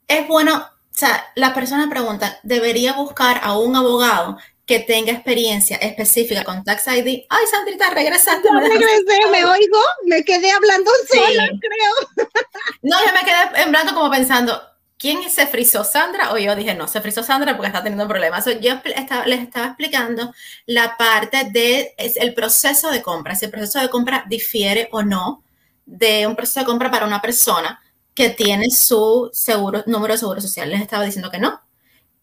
Es 0.07 0.25
bueno 0.29 0.65
sea, 1.01 1.25
la 1.35 1.53
persona 1.53 1.89
pregunta, 1.89 2.39
¿debería 2.43 2.93
buscar 2.93 3.41
a 3.43 3.57
un 3.57 3.75
abogado 3.75 4.37
que 4.65 4.79
tenga 4.79 5.11
experiencia 5.11 5.77
específica 5.77 6.43
con 6.43 6.63
Tax 6.63 6.87
ID? 6.87 7.25
Ay, 7.29 7.45
Sandrita, 7.49 7.89
regresaste. 7.89 8.49
No, 8.49 8.59
regresé, 8.59 9.29
me 9.31 9.43
oigo, 9.43 9.79
me 10.05 10.23
quedé 10.23 10.51
hablando 10.51 10.91
sola, 11.11 11.49
creo. 11.59 12.27
No, 12.83 12.97
yo 13.05 13.13
me 13.13 13.19
quedé 13.21 13.63
en 13.63 13.71
blanco 13.71 13.93
como 13.93 14.09
pensando, 14.09 14.61
¿quién 14.97 15.29
se 15.29 15.47
frizó, 15.47 15.83
Sandra? 15.83 16.31
O 16.31 16.37
yo 16.37 16.55
dije, 16.55 16.75
no, 16.75 16.87
se 16.87 17.01
frizó 17.01 17.23
Sandra 17.23 17.55
porque 17.57 17.67
está 17.67 17.83
teniendo 17.83 18.07
problemas. 18.07 18.45
yo 18.61 18.79
les 19.25 19.39
estaba 19.41 19.67
explicando 19.67 20.33
la 20.65 20.95
parte 20.97 21.49
del 21.51 21.87
el 21.97 22.33
proceso 22.33 22.91
de 22.91 23.01
compra, 23.01 23.35
si 23.35 23.45
el 23.45 23.51
proceso 23.51 23.79
de 23.79 23.89
compra 23.89 24.25
difiere 24.27 24.89
o 24.91 25.01
no 25.01 25.43
de 25.85 26.27
un 26.27 26.35
proceso 26.35 26.61
de 26.61 26.65
compra 26.67 26.91
para 26.91 27.05
una 27.05 27.21
persona 27.21 27.81
que 28.13 28.29
tiene 28.29 28.69
su 28.71 29.29
seguro, 29.33 29.83
número 29.87 30.13
de 30.13 30.19
seguro 30.19 30.41
social. 30.41 30.69
Les 30.69 30.81
estaba 30.81 31.05
diciendo 31.05 31.31
que 31.31 31.39
no, 31.39 31.61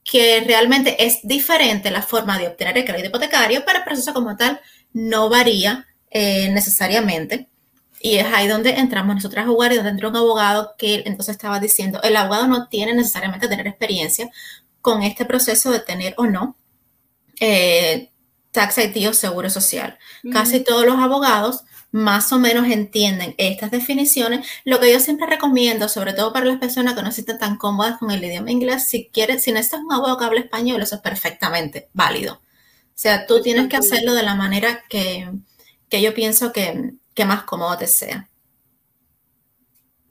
que 0.05 0.43
realmente 0.47 1.05
es 1.05 1.21
diferente 1.23 1.91
la 1.91 2.03
forma 2.03 2.39
de 2.39 2.49
obtener 2.49 2.77
el 2.79 2.85
crédito 2.85 3.09
hipotecario, 3.09 3.63
pero 3.67 3.79
el 3.79 3.85
proceso 3.85 4.15
como 4.15 4.37
tal 4.37 4.61
no 4.93 5.29
varía 5.29 5.87
eh, 6.11 6.51
necesariamente. 6.51 7.49
Y 8.01 8.17
es 8.17 8.27
ahí 8.33 8.47
donde 8.47 8.71
entramos 8.71 9.17
nosotros 9.17 9.45
a 9.45 9.49
jugar 9.49 9.73
y 9.73 9.77
donde 9.77 9.91
entra 9.91 10.09
un 10.09 10.17
abogado 10.17 10.75
que 10.79 11.03
entonces 11.07 11.35
estaba 11.35 11.59
diciendo, 11.59 12.01
el 12.03 12.17
abogado 12.17 12.47
no 12.47 12.69
tiene 12.69 12.95
necesariamente 12.95 13.49
tener 13.49 13.67
experiencia 13.67 14.31
con 14.81 15.03
este 15.03 15.25
proceso 15.25 15.71
de 15.73 15.81
tener 15.81 16.15
o 16.17 16.27
no 16.27 16.57
eh, 17.41 18.11
tax 18.53 18.79
ID 18.79 19.09
o 19.09 19.15
seguro 19.15 19.51
social. 19.51 19.99
Casi 20.33 20.61
todos 20.61 20.87
los 20.87 20.99
abogados 20.99 21.65
más 21.91 22.33
o 22.33 22.39
menos 22.39 22.69
entienden 22.69 23.35
estas 23.39 23.71
definiciones, 23.71 24.47
lo 24.65 24.79
que 24.79 24.93
yo 24.93 25.01
siempre 25.01 25.27
recomiendo, 25.27 25.89
sobre 25.89 26.13
todo 26.13 26.33
para 26.33 26.47
las 26.47 26.59
personas 26.59 26.95
que 26.95 27.03
no 27.03 27.11
se 27.11 27.17
sienten 27.17 27.39
tan 27.39 27.57
cómodas 27.57 27.99
con 27.99 28.11
el 28.11 28.23
idioma 28.23 28.51
inglés, 28.51 28.87
si 28.87 29.09
quieres, 29.13 29.43
si 29.43 29.53
necesitas 29.53 29.81
un 29.81 29.93
abogado 29.93 30.19
que 30.19 30.25
hable 30.25 30.41
español, 30.41 30.83
eso 30.83 30.97
es 30.97 31.01
perfectamente 31.01 31.89
válido. 31.95 32.35
O 32.35 33.01
sea, 33.01 33.27
tú 33.27 33.41
tienes 33.41 33.69
que 33.69 33.77
hacerlo 33.77 34.13
de 34.15 34.25
la 34.25 34.35
manera 34.35 34.83
que, 34.89 35.31
yo 35.91 36.15
pienso 36.15 36.53
que, 36.53 36.95
más 37.25 37.45
cómodo 37.45 37.77
te 37.79 37.87
sea. 37.87 38.29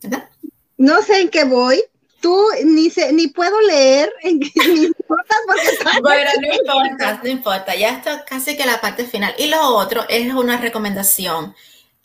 ¿Verdad? 0.01 0.29
No 0.77 1.01
sé 1.01 1.21
en 1.21 1.29
qué 1.29 1.43
voy, 1.43 1.83
tú 2.21 2.47
ni 2.65 2.89
sé, 2.89 3.11
ni 3.13 3.27
puedo 3.27 3.59
leer 3.61 4.11
en 4.23 4.39
mis 4.39 4.55
notas 4.55 5.37
porque 5.45 6.01
Bueno, 6.01 6.29
no 6.41 6.55
importa, 6.55 7.21
no 7.23 7.29
importa, 7.29 7.75
ya 7.75 7.89
está 7.89 8.25
casi 8.25 8.57
que 8.57 8.65
la 8.65 8.81
parte 8.81 9.05
final. 9.05 9.33
Y 9.37 9.47
lo 9.47 9.61
otro 9.75 10.05
es 10.09 10.33
una 10.33 10.57
recomendación. 10.57 11.55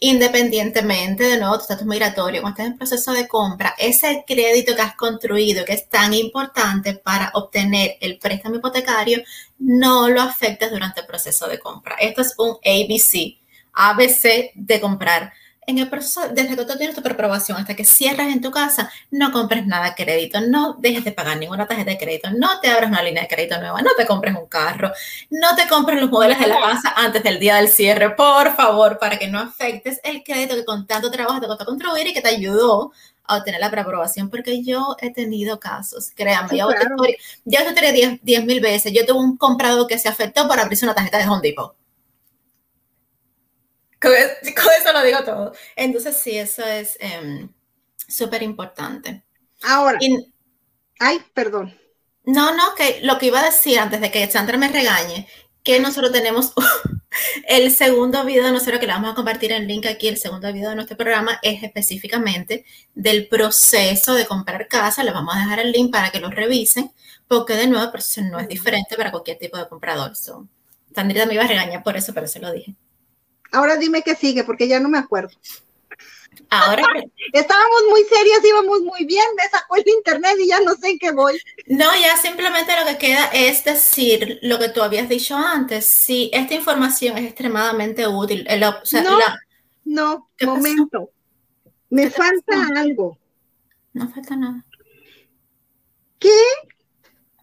Independientemente 0.04 1.22
de 1.22 1.38
nuevo 1.38 1.54
tu 1.56 1.62
estatus 1.62 1.86
migratorio, 1.86 2.40
cuando 2.40 2.60
estás 2.60 2.72
en 2.72 2.78
proceso 2.78 3.12
de 3.12 3.28
compra, 3.28 3.76
ese 3.78 4.24
crédito 4.26 4.74
que 4.74 4.82
has 4.82 4.96
construido, 4.96 5.64
que 5.64 5.74
es 5.74 5.88
tan 5.88 6.12
importante 6.12 6.94
para 6.94 7.30
obtener 7.34 7.98
el 8.00 8.18
préstamo 8.18 8.56
hipotecario, 8.56 9.22
no 9.60 10.08
lo 10.08 10.20
afectes 10.20 10.72
durante 10.72 11.02
el 11.02 11.06
proceso 11.06 11.46
de 11.46 11.60
compra. 11.60 11.94
Esto 12.00 12.22
es 12.22 12.34
un 12.36 12.56
ABC, 12.64 13.38
ABC 13.74 14.50
de 14.56 14.80
comprar 14.80 15.32
en 15.66 15.78
el 15.78 15.88
proceso, 15.88 16.22
desde 16.32 16.56
que 16.56 16.64
tú 16.64 16.76
tienes 16.76 16.96
tu 16.96 17.02
preaprobación 17.02 17.56
hasta 17.56 17.76
que 17.76 17.84
cierras 17.84 18.28
en 18.28 18.40
tu 18.40 18.50
casa, 18.50 18.90
no 19.10 19.30
compres 19.30 19.66
nada 19.66 19.86
de 19.90 19.94
crédito, 19.94 20.40
no 20.40 20.74
dejes 20.78 21.04
de 21.04 21.12
pagar 21.12 21.36
ninguna 21.36 21.66
tarjeta 21.66 21.90
de 21.90 21.98
crédito, 21.98 22.30
no 22.30 22.60
te 22.60 22.68
abras 22.68 22.90
una 22.90 23.02
línea 23.02 23.22
de 23.22 23.28
crédito 23.28 23.58
nueva, 23.60 23.80
no 23.80 23.90
te 23.96 24.06
compres 24.06 24.34
un 24.34 24.46
carro, 24.46 24.92
no 25.30 25.54
te 25.54 25.68
compres 25.68 26.00
los 26.00 26.10
modelos 26.10 26.38
de 26.38 26.48
la 26.48 26.60
casa 26.60 26.92
antes 26.96 27.22
del 27.22 27.38
día 27.38 27.56
del 27.56 27.68
cierre, 27.68 28.10
por 28.10 28.54
favor, 28.56 28.98
para 28.98 29.18
que 29.18 29.28
no 29.28 29.38
afectes 29.38 30.00
el 30.02 30.24
crédito 30.24 30.56
que 30.56 30.64
con 30.64 30.86
tanto 30.86 31.10
trabajo 31.10 31.40
te 31.40 31.46
costó 31.46 31.64
contribuir 31.64 32.08
y 32.08 32.12
que 32.12 32.22
te 32.22 32.28
ayudó 32.28 32.92
a 33.24 33.36
obtener 33.36 33.60
la 33.60 33.70
preaprobación, 33.70 34.30
porque 34.30 34.64
yo 34.64 34.96
he 35.00 35.12
tenido 35.12 35.60
casos, 35.60 36.10
créanme, 36.16 36.58
yo 36.58 36.68
ya 37.44 37.72
te 37.72 38.20
10 38.20 38.44
mil 38.44 38.60
veces, 38.60 38.92
yo 38.92 39.06
tuve 39.06 39.20
un 39.20 39.36
comprador 39.36 39.86
que 39.86 39.98
se 39.98 40.08
afectó 40.08 40.48
por 40.48 40.58
abrirse 40.58 40.84
una 40.84 40.94
tarjeta 40.94 41.18
de 41.18 41.28
Home 41.28 41.40
Depot 41.40 41.76
con, 44.55 44.72
eso 44.80 44.92
lo 44.92 45.03
digo 45.03 45.22
todo. 45.24 45.53
Entonces, 45.76 46.16
sí, 46.16 46.36
eso 46.36 46.64
es 46.64 46.96
em, 47.00 47.48
súper 47.96 48.42
importante. 48.42 49.22
Ahora. 49.62 49.98
ay, 50.98 51.20
perdón. 51.32 51.78
No, 52.24 52.55
no, 52.55 52.74
que 52.76 53.00
lo 53.03 53.18
que 53.18 53.26
iba 53.26 53.40
a 53.40 53.44
decir 53.44 53.78
antes 53.78 54.00
de 54.00 54.11
que 54.11 54.30
Sandra 54.30 54.57
me 54.57 54.68
regañe, 54.68 55.26
que 55.62 55.80
nosotros 55.80 56.12
tenemos 56.12 56.53
el 57.48 57.70
segundo 57.72 58.24
video 58.24 58.44
de 58.44 58.53
nosotros 58.53 58.80
que 58.80 58.86
le 58.86 58.92
vamos 58.92 59.12
a 59.12 59.14
compartir 59.14 59.53
el 59.53 59.66
link 59.66 59.86
aquí, 59.86 60.09
el 60.09 60.16
segundo 60.16 60.53
video 60.53 60.70
de 60.70 60.76
nuestro 60.76 60.96
programa 60.96 61.38
es 61.42 61.62
específicamente 61.62 62.64
del 62.94 63.28
proceso 63.28 64.14
de 64.14 64.26
comprar 64.26 64.68
casa. 64.68 65.05
Les 65.05 65.14
vamos 65.14 65.34
a 65.34 65.40
dejar 65.40 65.61
el 65.61 65.72
link 65.72 65.92
para 65.92 66.11
que 66.11 66.20
lo 66.20 66.30
revisen, 66.30 66.92
porque 67.28 67.55
de 67.55 67.66
nuevo 67.66 67.84
el 67.84 67.90
proceso 67.90 68.22
no 68.22 68.38
es 68.40 68.48
diferente 68.48 68.96
para 68.96 69.11
cualquier 69.11 69.38
tipo 69.38 69.57
de 69.57 69.68
comprador. 69.68 70.16
So, 70.16 70.48
Sandrita 70.94 71.26
me 71.26 71.34
iba 71.34 71.44
a 71.44 71.48
regañar 71.48 71.82
por 71.82 71.96
eso, 71.96 72.12
pero 72.14 72.26
se 72.26 72.40
lo 72.40 72.53
dije. 72.53 72.74
Ahora 73.53 73.76
dime 73.76 74.03
qué 74.03 74.14
sigue, 74.14 74.44
porque 74.44 74.66
ya 74.66 74.80
no 74.80 74.88
me 74.88 74.98
acuerdo. 74.98 75.30
Ahora 76.48 76.82
estábamos 77.32 77.82
muy 77.90 78.03
serias, 78.05 78.44
íbamos 78.44 78.80
muy 78.80 79.05
bien, 79.05 79.24
me 79.36 79.48
sacó 79.48 79.76
el 79.76 79.84
internet 79.86 80.36
y 80.40 80.48
ya 80.48 80.61
no 80.61 80.74
sé 80.74 80.90
en 80.90 80.98
qué 80.98 81.12
voy. 81.12 81.38
No, 81.66 81.90
ya 82.00 82.16
simplemente 82.16 82.72
lo 82.78 82.86
que 82.86 82.98
queda 82.98 83.26
es 83.32 83.64
decir 83.64 84.38
lo 84.42 84.59
que 84.59 84.68
tú 84.68 84.82
habías 84.82 85.09
dicho 85.09 85.36
antes. 85.36 85.86
Si 85.86 86.30
esta 86.32 86.55
información 86.55 87.18
es 87.18 87.24
extremadamente 87.24 88.07
útil, 88.07 88.46
no, 88.59 89.18
no, 89.84 90.28
momento. 90.44 91.11
Me 91.90 92.11
falta 92.11 92.68
algo. 92.76 93.18
No 93.92 94.09
falta 94.09 94.34
nada. 94.34 94.64
¿Qué? 96.18 96.30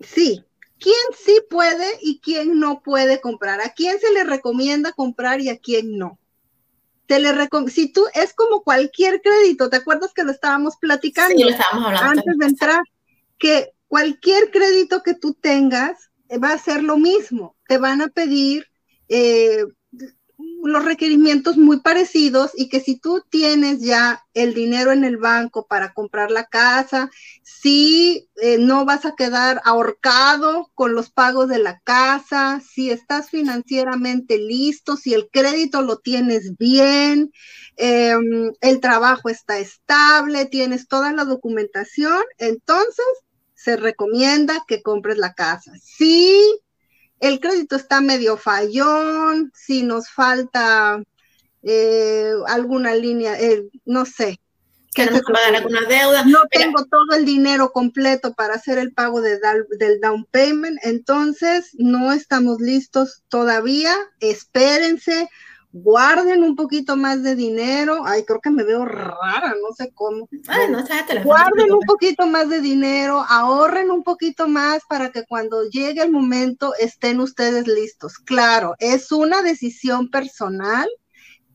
Sí, 0.02 0.44
quién 0.80 0.96
sí 1.18 1.40
puede 1.50 1.88
y 2.02 2.20
quién 2.20 2.60
no 2.60 2.82
puede 2.82 3.22
comprar, 3.22 3.62
a 3.62 3.74
quién 3.74 4.00
se 4.00 4.12
le 4.12 4.24
recomienda 4.24 4.94
comprar 4.94 5.42
y 5.42 5.50
a 5.50 5.58
quién 5.58 5.98
no. 5.98 6.20
te 7.06 7.20
le 7.20 7.32
si 7.70 7.92
tú 7.92 8.06
es 8.14 8.34
como 8.34 8.64
cualquier 8.64 9.22
crédito, 9.22 9.70
¿te 9.70 9.78
acuerdas 9.78 10.14
que 10.14 10.24
lo 10.24 10.32
estábamos 10.32 10.78
platicando? 10.78 11.36
Sí, 11.36 11.44
lo 11.44 11.50
estábamos 11.50 11.88
hablando. 11.88 12.22
Antes 12.22 12.38
de 12.38 12.46
entrar, 12.46 12.82
que 13.38 13.74
cualquier 13.88 14.52
crédito 14.52 15.02
que 15.04 15.16
tú 15.16 15.34
tengas 15.34 16.10
eh, 16.30 16.38
va 16.38 16.54
a 16.54 16.58
ser 16.58 16.84
lo 16.84 16.98
mismo. 16.98 17.56
Te 17.68 17.78
van 17.78 18.02
a 18.02 18.08
pedir 18.08 18.66
eh, 19.10 19.64
los 20.64 20.86
requerimientos 20.86 21.58
muy 21.58 21.80
parecidos 21.80 22.52
y 22.56 22.70
que 22.70 22.80
si 22.80 22.98
tú 23.00 23.24
tienes 23.30 23.82
ya 23.82 24.26
el 24.34 24.54
dinero 24.54 24.92
en 24.92 25.04
el 25.04 25.18
banco 25.18 25.68
para 25.68 25.94
comprar 25.94 26.32
la 26.32 26.46
casa, 26.46 27.10
si 27.44 28.30
eh, 28.42 28.58
no 28.58 28.86
vas 28.86 29.06
a 29.06 29.16
quedar 29.16 29.62
ahorcado 29.66 30.72
con 30.76 30.94
los 30.96 31.10
pagos 31.10 31.50
de 31.50 31.60
la 31.60 31.80
casa, 31.82 32.62
si 32.62 32.92
estás 32.92 33.30
financieramente 33.30 34.38
listo, 34.38 34.98
si 34.98 35.14
el 35.14 35.30
crédito 35.32 35.82
lo 35.82 35.98
tienes 35.98 36.58
bien, 36.58 37.32
em, 37.78 38.52
el 38.62 38.80
trabajo 38.80 39.30
está 39.30 39.60
estable, 39.60 40.46
tienes 40.46 40.88
toda 40.88 41.14
la 41.14 41.26
documentación, 41.26 42.22
entonces 42.38 43.06
se 43.56 43.76
recomienda 43.76 44.64
que 44.68 44.82
compres 44.82 45.18
la 45.18 45.34
casa. 45.34 45.74
Si 45.84 46.42
el 47.20 47.40
crédito 47.40 47.76
está 47.76 48.02
medio 48.02 48.38
fallón, 48.38 49.52
si 49.54 49.84
nos 49.84 50.10
falta 50.10 51.02
eh, 51.64 52.32
alguna 52.48 52.96
línea, 52.96 53.40
eh, 53.40 53.70
no 53.86 54.06
sé. 54.06 54.40
Queremos 54.94 55.22
pagar 55.22 55.56
alguna 55.56 55.82
deuda. 55.82 56.26
No 56.26 56.40
tengo 56.50 56.84
todo 56.86 57.16
el 57.16 57.26
dinero 57.26 57.72
completo 57.72 58.34
para 58.34 58.56
hacer 58.56 58.80
el 58.80 58.92
pago 58.92 59.22
de 59.22 59.40
del 59.78 60.00
down 60.02 60.26
payment, 60.32 60.80
entonces 60.84 61.72
no 61.78 62.12
estamos 62.12 62.60
listos 62.60 63.24
todavía. 63.30 63.96
Espérense, 64.20 65.30
guarden 65.72 66.44
un 66.44 66.56
poquito 66.56 66.96
más 66.96 67.24
de 67.24 67.36
dinero. 67.36 68.02
Ay, 68.06 68.24
creo 68.26 68.40
que 68.42 68.50
me 68.50 68.64
veo 68.64 68.86
rara, 68.86 69.54
no 69.62 69.74
sé 69.76 69.92
cómo. 69.94 70.28
Ay, 70.48 70.70
no, 70.70 70.84
guarden 71.24 71.72
un 71.72 71.82
poquito 71.82 72.26
más 72.28 72.50
de 72.50 72.62
dinero, 72.62 73.24
ahorren 73.28 73.92
un 73.92 74.04
poquito 74.04 74.48
más 74.48 74.82
para 74.90 75.12
que 75.12 75.26
cuando 75.26 75.64
llegue 75.70 76.02
el 76.02 76.12
momento 76.12 76.74
estén 76.80 77.20
ustedes 77.20 77.68
listos. 77.68 78.18
Claro, 78.18 78.76
es 78.80 79.12
una 79.12 79.42
decisión 79.42 80.10
personal. 80.10 80.88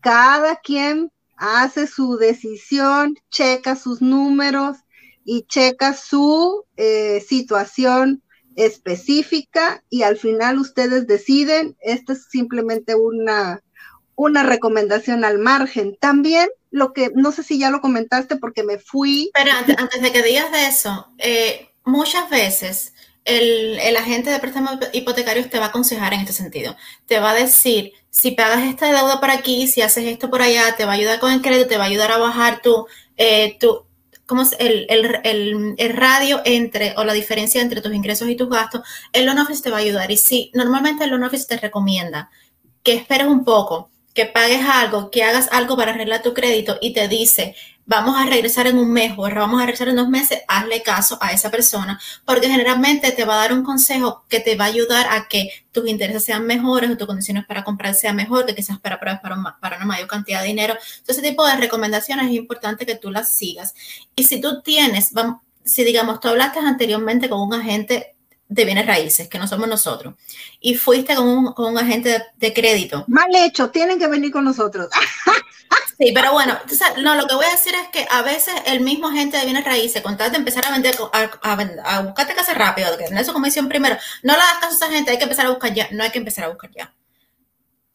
Cada 0.00 0.56
quien 0.56 1.10
hace 1.36 1.86
su 1.86 2.16
decisión, 2.16 3.14
checa 3.30 3.74
sus 3.74 4.00
números 4.00 4.76
y 5.24 5.42
checa 5.46 5.94
su 5.94 6.64
eh, 6.76 7.24
situación 7.26 8.22
específica 8.56 9.82
y 9.90 10.02
al 10.02 10.16
final 10.16 10.58
ustedes 10.58 11.06
deciden, 11.08 11.76
esta 11.80 12.12
es 12.12 12.26
simplemente 12.30 12.94
una 12.94 13.60
una 14.16 14.42
recomendación 14.42 15.24
al 15.24 15.38
margen. 15.38 15.96
También 16.00 16.48
lo 16.70 16.92
que, 16.92 17.10
no 17.14 17.32
sé 17.32 17.42
si 17.42 17.58
ya 17.58 17.70
lo 17.70 17.80
comentaste 17.80 18.36
porque 18.36 18.62
me 18.62 18.78
fui. 18.78 19.30
Pero 19.34 19.50
antes, 19.52 20.02
de 20.02 20.12
que 20.12 20.22
digas 20.22 20.50
de 20.52 20.66
eso, 20.66 21.08
eh, 21.18 21.70
muchas 21.84 22.28
veces 22.30 22.94
el, 23.24 23.78
el, 23.80 23.96
agente 23.96 24.30
de 24.30 24.38
préstamos 24.38 24.78
hipotecarios 24.92 25.48
te 25.48 25.58
va 25.58 25.66
a 25.66 25.68
aconsejar 25.68 26.14
en 26.14 26.20
este 26.20 26.32
sentido. 26.32 26.76
Te 27.06 27.20
va 27.20 27.30
a 27.30 27.34
decir, 27.34 27.92
si 28.10 28.32
pagas 28.32 28.64
esta 28.64 28.86
deuda 28.86 29.20
por 29.20 29.30
aquí, 29.30 29.66
si 29.66 29.82
haces 29.82 30.04
esto 30.06 30.30
por 30.30 30.42
allá, 30.42 30.76
te 30.76 30.84
va 30.84 30.92
a 30.92 30.94
ayudar 30.94 31.20
con 31.20 31.32
el 31.32 31.42
crédito, 31.42 31.68
te 31.68 31.78
va 31.78 31.84
a 31.84 31.88
ayudar 31.88 32.12
a 32.12 32.18
bajar 32.18 32.60
tu, 32.60 32.86
eh, 33.16 33.56
tu 33.58 33.84
¿cómo 34.26 34.42
es? 34.42 34.54
El, 34.58 34.86
el, 34.88 35.74
el, 35.76 35.90
radio 35.90 36.40
entre 36.44 36.94
o 36.96 37.04
la 37.04 37.12
diferencia 37.12 37.60
entre 37.60 37.80
tus 37.80 37.94
ingresos 37.94 38.28
y 38.28 38.36
tus 38.36 38.48
gastos, 38.48 38.82
el 39.12 39.26
loan 39.26 39.38
office 39.38 39.62
te 39.62 39.70
va 39.70 39.78
a 39.78 39.80
ayudar. 39.80 40.10
Y 40.10 40.16
si 40.16 40.50
normalmente 40.54 41.04
el 41.04 41.10
loan 41.10 41.24
office 41.24 41.46
te 41.46 41.56
recomienda 41.56 42.30
que 42.82 42.94
esperes 42.94 43.26
un 43.26 43.44
poco, 43.44 43.90
que 44.14 44.26
pagues 44.26 44.64
algo, 44.64 45.10
que 45.10 45.24
hagas 45.24 45.48
algo 45.52 45.76
para 45.76 45.92
arreglar 45.92 46.22
tu 46.22 46.32
crédito 46.32 46.78
y 46.80 46.92
te 46.92 47.08
dice, 47.08 47.54
vamos 47.84 48.16
a 48.16 48.24
regresar 48.26 48.66
en 48.66 48.78
un 48.78 48.90
mes 48.90 49.12
o 49.16 49.22
vamos 49.22 49.60
a 49.60 49.66
regresar 49.66 49.88
en 49.88 49.96
dos 49.96 50.08
meses, 50.08 50.40
hazle 50.48 50.82
caso 50.82 51.18
a 51.20 51.32
esa 51.32 51.50
persona, 51.50 52.00
porque 52.24 52.48
generalmente 52.48 53.12
te 53.12 53.24
va 53.24 53.34
a 53.34 53.38
dar 53.38 53.52
un 53.52 53.64
consejo 53.64 54.24
que 54.28 54.40
te 54.40 54.56
va 54.56 54.64
a 54.64 54.68
ayudar 54.68 55.06
a 55.10 55.28
que 55.28 55.50
tus 55.72 55.88
intereses 55.88 56.24
sean 56.24 56.46
mejores 56.46 56.90
o 56.90 56.96
tus 56.96 57.06
condiciones 57.06 57.44
para 57.44 57.64
comprar 57.64 57.94
sean 57.94 58.16
mejor, 58.16 58.46
que 58.46 58.54
quizás 58.54 58.78
para 58.78 59.00
pruebas 59.00 59.20
para, 59.20 59.36
para 59.60 59.76
una 59.76 59.86
mayor 59.86 60.06
cantidad 60.06 60.40
de 60.40 60.46
dinero. 60.46 60.74
Entonces, 60.74 61.18
ese 61.18 61.30
tipo 61.30 61.46
de 61.46 61.56
recomendaciones 61.56 62.26
es 62.26 62.32
importante 62.32 62.86
que 62.86 62.94
tú 62.94 63.10
las 63.10 63.34
sigas. 63.34 63.74
Y 64.16 64.24
si 64.24 64.40
tú 64.40 64.62
tienes, 64.62 65.12
vamos, 65.12 65.40
si 65.64 65.82
digamos, 65.82 66.20
tú 66.20 66.28
hablaste 66.28 66.60
anteriormente 66.60 67.28
con 67.28 67.40
un 67.40 67.54
agente 67.54 68.13
de 68.48 68.64
bienes 68.64 68.86
raíces, 68.86 69.28
que 69.28 69.38
no 69.38 69.48
somos 69.48 69.68
nosotros, 69.68 70.14
y 70.60 70.74
fuiste 70.74 71.14
con 71.14 71.26
un, 71.26 71.52
con 71.52 71.72
un 71.72 71.78
agente 71.78 72.22
de, 72.36 72.52
crédito. 72.52 73.04
Mal 73.08 73.34
hecho, 73.34 73.70
tienen 73.70 73.98
que 73.98 74.06
venir 74.08 74.32
con 74.32 74.44
nosotros. 74.44 74.88
Sí, 75.96 76.10
pero 76.12 76.32
bueno, 76.32 76.58
no, 77.04 77.14
lo 77.14 77.28
que 77.28 77.36
voy 77.36 77.44
a 77.46 77.52
decir 77.52 77.72
es 77.72 77.88
que 77.90 78.04
a 78.10 78.22
veces 78.22 78.52
el 78.66 78.80
mismo 78.80 79.06
agente 79.06 79.36
de 79.36 79.44
bienes 79.44 79.64
raíces, 79.64 80.02
con 80.02 80.16
tal 80.16 80.32
de 80.32 80.38
empezar 80.38 80.66
a 80.66 80.72
vender, 80.72 80.96
a, 81.12 81.52
a, 81.52 82.02
buscarte 82.02 82.34
casa 82.34 82.52
rápido, 82.52 82.90
de 82.96 83.04
tener 83.04 83.24
su 83.24 83.32
comisión 83.32 83.68
primero, 83.68 83.96
no 84.24 84.32
le 84.32 84.40
das 84.40 84.54
caso 84.60 84.72
a 84.72 84.86
esa 84.86 84.90
gente, 84.90 85.12
hay 85.12 85.18
que 85.18 85.22
empezar 85.22 85.46
a 85.46 85.50
buscar 85.50 85.72
ya, 85.72 85.88
no 85.92 86.02
hay 86.02 86.10
que 86.10 86.18
empezar 86.18 86.46
a 86.46 86.48
buscar 86.48 86.72
ya. 86.72 86.92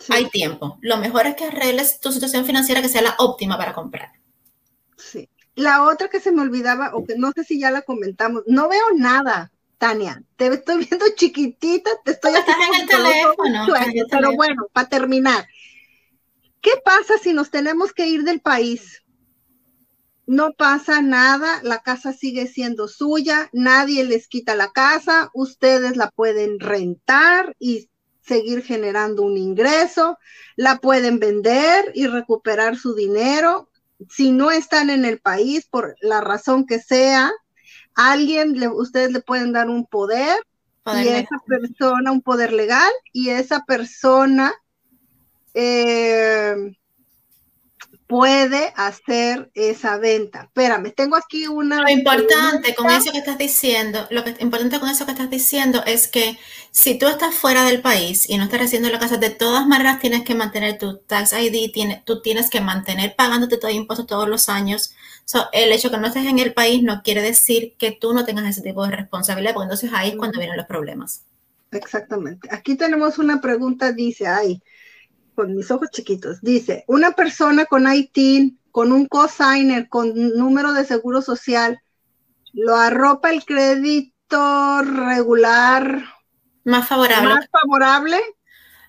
Hay 0.08 0.30
tiempo. 0.30 0.78
Lo 0.80 0.96
mejor 0.96 1.28
es 1.28 1.36
que 1.36 1.46
arregles 1.46 2.00
tu 2.00 2.14
situación 2.14 2.46
financiera 2.46 2.82
que 2.82 2.88
sea 2.88 3.02
la 3.02 3.16
óptima 3.18 3.58
para 3.58 3.74
comprar. 3.74 4.14
Sí. 4.96 5.30
La 5.56 5.84
otra 5.84 6.08
que 6.08 6.22
se 6.22 6.32
me 6.32 6.42
olvidaba, 6.42 6.96
o 6.96 7.04
que 7.04 7.18
no 7.18 7.34
sé 7.34 7.44
si 7.44 7.60
ya 7.60 7.70
la 7.70 7.82
comentamos, 7.82 8.44
no 8.48 8.70
veo 8.70 8.86
nada 8.96 9.52
Tania, 9.80 10.22
te 10.36 10.48
estoy 10.48 10.86
viendo 10.86 11.06
chiquitita, 11.16 11.90
te 12.04 12.12
estoy 12.12 12.34
haciendo 12.34 12.66
en 12.66 12.82
el 12.82 12.88
teléfono, 12.88 13.66
pero 14.12 14.36
bueno, 14.36 14.68
para 14.74 14.90
terminar, 14.90 15.48
¿qué 16.62 16.72
pasa 16.84 17.18
si 17.18 17.34
nos 17.34 17.50
tenemos 17.50 17.94
que 17.94 18.06
ir 18.06 18.24
del 18.24 18.42
país? 18.42 19.04
No 20.28 20.52
pasa 20.52 21.02
nada, 21.02 21.62
la 21.64 21.80
casa 21.80 22.12
sigue 22.12 22.46
siendo 22.46 22.90
suya, 22.90 23.50
nadie 23.54 24.04
les 24.04 24.28
quita 24.28 24.54
la 24.54 24.70
casa, 24.72 25.32
ustedes 25.34 25.96
la 25.96 26.12
pueden 26.12 26.60
rentar 26.60 27.56
y 27.58 27.90
seguir 28.22 28.62
generando 28.62 29.24
un 29.24 29.38
ingreso, 29.38 30.18
la 30.58 30.80
pueden 30.80 31.20
vender 31.20 31.94
y 31.96 32.06
recuperar 32.06 32.76
su 32.76 32.96
dinero. 32.96 33.70
Si 34.10 34.32
no 34.32 34.52
están 34.52 34.90
en 34.90 35.06
el 35.06 35.20
país 35.20 35.66
por 35.66 35.96
la 36.02 36.20
razón 36.20 36.66
que 36.66 36.80
sea, 36.80 37.32
alguien, 37.96 38.60
le, 38.60 38.68
ustedes 38.68 39.12
le 39.12 39.22
pueden 39.22 39.52
dar 39.54 39.70
un 39.70 39.86
poder, 39.86 40.38
y 40.86 41.08
esa 41.08 41.38
persona, 41.46 42.12
un 42.12 42.22
poder 42.22 42.52
legal, 42.52 42.92
y 43.14 43.30
esa 43.30 43.64
persona 43.66 44.54
eh, 45.54 46.74
puede 48.10 48.74
hacer 48.76 49.52
esa 49.54 49.98
venta. 50.00 50.46
Espérame, 50.46 50.92
tengo 50.96 51.16
aquí 51.16 51.46
una... 51.46 51.80
Lo 51.82 51.90
importante 51.90 52.74
con 52.74 52.90
eso 52.90 53.12
que 53.12 53.20
estás 53.20 53.38
diciendo, 53.38 54.08
lo 54.10 54.24
que 54.24 54.36
importante 54.40 54.80
con 54.80 54.90
eso 54.90 55.06
que 55.06 55.12
estás 55.12 55.30
diciendo 55.30 55.84
es 55.86 56.08
que 56.08 56.40
si 56.72 56.98
tú 56.98 57.08
estás 57.08 57.36
fuera 57.36 57.64
del 57.66 57.82
país 57.82 58.28
y 58.28 58.38
no 58.38 58.46
estás 58.46 58.62
haciendo 58.62 58.90
la 58.90 58.98
casa, 58.98 59.18
de 59.18 59.30
todas 59.30 59.68
maneras 59.68 60.00
tienes 60.00 60.24
que 60.24 60.34
mantener 60.34 60.80
tu 60.80 60.98
tax 60.98 61.34
ID, 61.34 61.72
tiene, 61.72 62.02
tú 62.04 62.20
tienes 62.24 62.50
que 62.50 62.62
mantener 62.62 63.16
pagándote 63.16 63.58
todo 63.58 63.70
impuesto 63.70 64.08
todos 64.08 64.28
los 64.28 64.50
años. 64.50 64.96
El 65.52 65.72
hecho 65.72 65.90
de 65.90 65.96
que 65.96 66.02
no 66.02 66.08
estés 66.08 66.26
en 66.26 66.40
el 66.40 66.54
país 66.54 66.82
no 66.84 67.02
quiere 67.04 67.22
decir 67.22 67.76
que 67.78 67.92
tú 67.92 68.14
no 68.14 68.26
tengas 68.26 68.46
ese 68.46 68.62
tipo 68.62 68.86
de 68.86 68.96
responsabilidad, 68.96 69.54
porque 69.54 69.66
entonces 69.66 69.92
ahí 69.94 70.10
es 70.10 70.16
cuando 70.16 70.40
vienen 70.40 70.58
los 70.58 70.66
problemas. 70.66 71.24
Exactamente. 71.72 72.50
Aquí 72.52 72.76
tenemos 72.76 73.20
una 73.20 73.40
pregunta, 73.42 73.92
dice, 73.92 74.28
ay, 74.28 74.62
con 75.36 75.56
mis 75.56 75.70
ojos 75.72 75.90
chiquitos. 75.92 76.42
Dice, 76.42 76.84
una 76.88 77.12
persona 77.12 77.66
con 77.66 77.86
IT, 77.92 78.56
con 78.72 78.92
un 78.92 79.06
cosigner, 79.06 79.88
con 79.88 80.14
número 80.36 80.74
de 80.74 80.86
seguro 80.86 81.22
social, 81.22 81.80
lo 82.54 82.76
arropa 82.76 83.30
el 83.30 83.46
crédito 83.46 84.82
regular. 84.82 86.04
Más 86.64 86.88
favorable. 86.88 87.36
Más 87.36 87.48
favorable. 87.52 88.20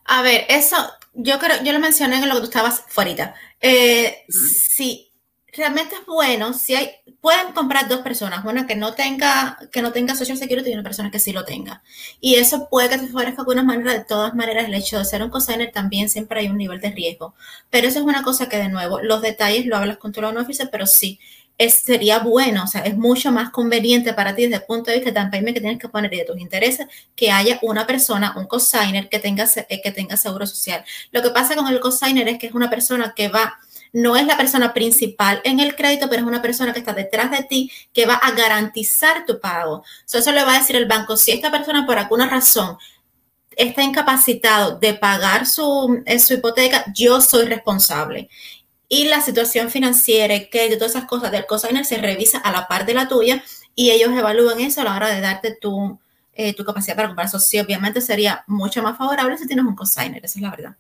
A 0.07 0.23
ver, 0.23 0.45
eso, 0.49 0.77
yo 1.15 1.39
creo, 1.39 1.63
yo 1.63 1.73
lo 1.73 1.79
mencioné 1.79 2.17
en 2.17 2.29
lo 2.29 2.35
que 2.35 2.41
tú 2.41 2.47
estabas 2.47 2.83
fuera. 2.89 3.35
Eh, 3.61 4.25
sí, 4.29 5.10
realmente 5.53 5.95
es 5.95 6.07
bueno 6.07 6.53
si 6.53 6.75
hay, 6.75 6.91
pueden 7.21 7.53
comprar 7.53 7.89
dos 7.89 8.01
personas, 8.01 8.45
una 8.45 8.67
que 8.67 8.77
no 8.77 8.95
tenga, 8.95 9.59
que 9.71 9.83
no 9.83 9.93
tenga 9.93 10.15
Social 10.15 10.39
Security 10.39 10.71
y 10.71 10.75
una 10.75 10.83
persona 10.83 11.11
que 11.11 11.19
sí 11.19 11.33
lo 11.33 11.45
tenga. 11.45 11.83
Y 12.21 12.37
eso 12.37 12.69
puede 12.71 12.89
que 12.89 12.99
te 12.99 13.07
favorezca 13.07 13.37
de 13.37 13.43
alguna 13.43 13.63
manera, 13.63 13.93
de 13.93 14.05
todas 14.05 14.35
maneras, 14.35 14.67
el 14.67 14.75
hecho 14.75 14.99
de 14.99 15.05
ser 15.05 15.23
un 15.23 15.31
cosigner 15.31 15.73
también 15.73 16.09
siempre 16.09 16.41
hay 16.41 16.49
un 16.49 16.59
nivel 16.59 16.81
de 16.81 16.91
riesgo. 16.91 17.35
Pero 17.71 17.89
eso 17.89 17.99
es 17.99 18.05
una 18.05 18.23
cosa 18.23 18.49
que, 18.49 18.57
de 18.57 18.69
nuevo, 18.69 19.01
los 19.01 19.23
detalles 19.23 19.67
lo 19.67 19.77
hablas 19.77 19.99
con 19.99 20.13
tu 20.13 20.21
loan 20.21 20.39
officer, 20.39 20.69
pero 20.71 20.87
sí, 20.87 21.21
es, 21.61 21.83
sería 21.83 22.21
bueno, 22.21 22.65
o 22.65 22.67
sea, 22.67 22.81
es 22.83 22.97
mucho 22.97 23.31
más 23.33 23.51
conveniente 23.51 24.15
para 24.15 24.35
ti 24.35 24.45
desde 24.45 24.57
el 24.57 24.63
punto 24.63 24.91
de 24.91 24.99
vista 24.99 25.11
de 25.11 25.31
payment 25.31 25.55
que 25.55 25.61
tienes 25.61 25.79
que 25.79 25.91
poner 25.91 26.13
y 26.15 26.17
de 26.17 26.25
tus 26.25 26.39
intereses, 26.39 26.87
que 27.15 27.31
haya 27.31 27.59
una 27.61 27.87
persona, 27.87 28.33
un 28.39 28.47
cosigner 28.47 29.11
que 29.11 29.19
tenga, 29.19 29.47
eh, 29.69 29.83
que 29.83 29.93
tenga 29.93 30.17
seguro 30.17 30.47
social. 30.47 30.83
Lo 31.13 31.23
que 31.23 31.29
pasa 31.31 31.55
con 31.57 31.69
el 31.69 31.79
cosigner 31.81 32.29
es 32.29 32.39
que 32.39 32.47
es 32.47 32.55
una 32.55 32.71
persona 32.71 33.13
que 33.15 33.29
va 33.29 33.59
no 33.93 34.17
es 34.17 34.27
la 34.27 34.37
persona 34.37 34.73
principal 34.73 35.41
en 35.45 35.61
el 35.61 35.75
crédito, 35.75 36.09
pero 36.09 36.23
es 36.23 36.29
una 36.29 36.43
persona 36.43 36.73
que 36.73 36.79
está 36.81 36.93
detrás 36.93 37.31
de 37.31 37.43
ti 37.43 37.71
que 37.93 38.07
va 38.07 38.15
a 38.15 38.33
garantizar 38.33 39.27
tu 39.27 39.41
pago. 39.41 39.85
eso 40.13 40.33
le 40.33 40.45
va 40.45 40.55
a 40.55 40.59
decir 40.59 40.77
el 40.77 40.87
banco, 40.87 41.17
si 41.17 41.33
esta 41.33 41.51
persona 41.51 41.87
por 41.87 41.99
alguna 41.99 42.29
razón 42.29 42.77
está 43.57 43.83
incapacitado 43.83 44.79
de 44.79 44.95
pagar 44.95 45.47
su, 45.47 46.03
eh, 46.07 46.19
su 46.19 46.35
hipoteca, 46.35 46.85
yo 46.95 47.21
soy 47.21 47.47
responsable. 47.47 48.29
y 48.93 49.05
la 49.05 49.21
situación 49.21 49.71
financiera, 49.71 50.35
que 50.51 50.69
de 50.69 50.77
todas 50.77 50.97
esas 50.97 51.05
cosas 51.07 51.31
del 51.31 51.47
cosigner 51.47 51.85
se 51.85 51.99
revisa 51.99 52.39
a 52.39 52.51
la 52.51 52.67
par 52.67 52.87
de 52.87 52.95
la 52.95 53.07
tuya 53.09 53.43
y 53.77 53.91
ellos 53.91 54.11
evalúan 54.11 54.61
eso 54.61 54.81
a 54.81 54.85
la 54.85 54.97
hora 54.97 55.09
de 55.15 55.21
darte 55.21 55.57
tu, 55.61 56.01
eh, 56.33 56.55
tu 56.55 56.65
capacidad 56.65 56.97
para 56.97 57.09
comprar. 57.09 57.29
Eso 57.29 57.39
sí, 57.39 57.61
obviamente 57.61 58.01
sería 58.01 58.45
mucho 58.49 58.83
más 58.83 58.99
favorable 58.99 59.39
si 59.39 59.47
tienes 59.47 59.65
un 59.65 59.77
cosigner, 59.77 60.25
esa 60.25 60.39
es 60.39 60.43
la 60.43 60.51
verdad. 60.51 60.77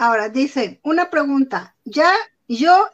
Ahora, 0.00 0.30
dice, 0.30 0.80
una 0.82 1.10
pregunta, 1.10 1.76
ya 1.84 2.10
yo, 2.48 2.88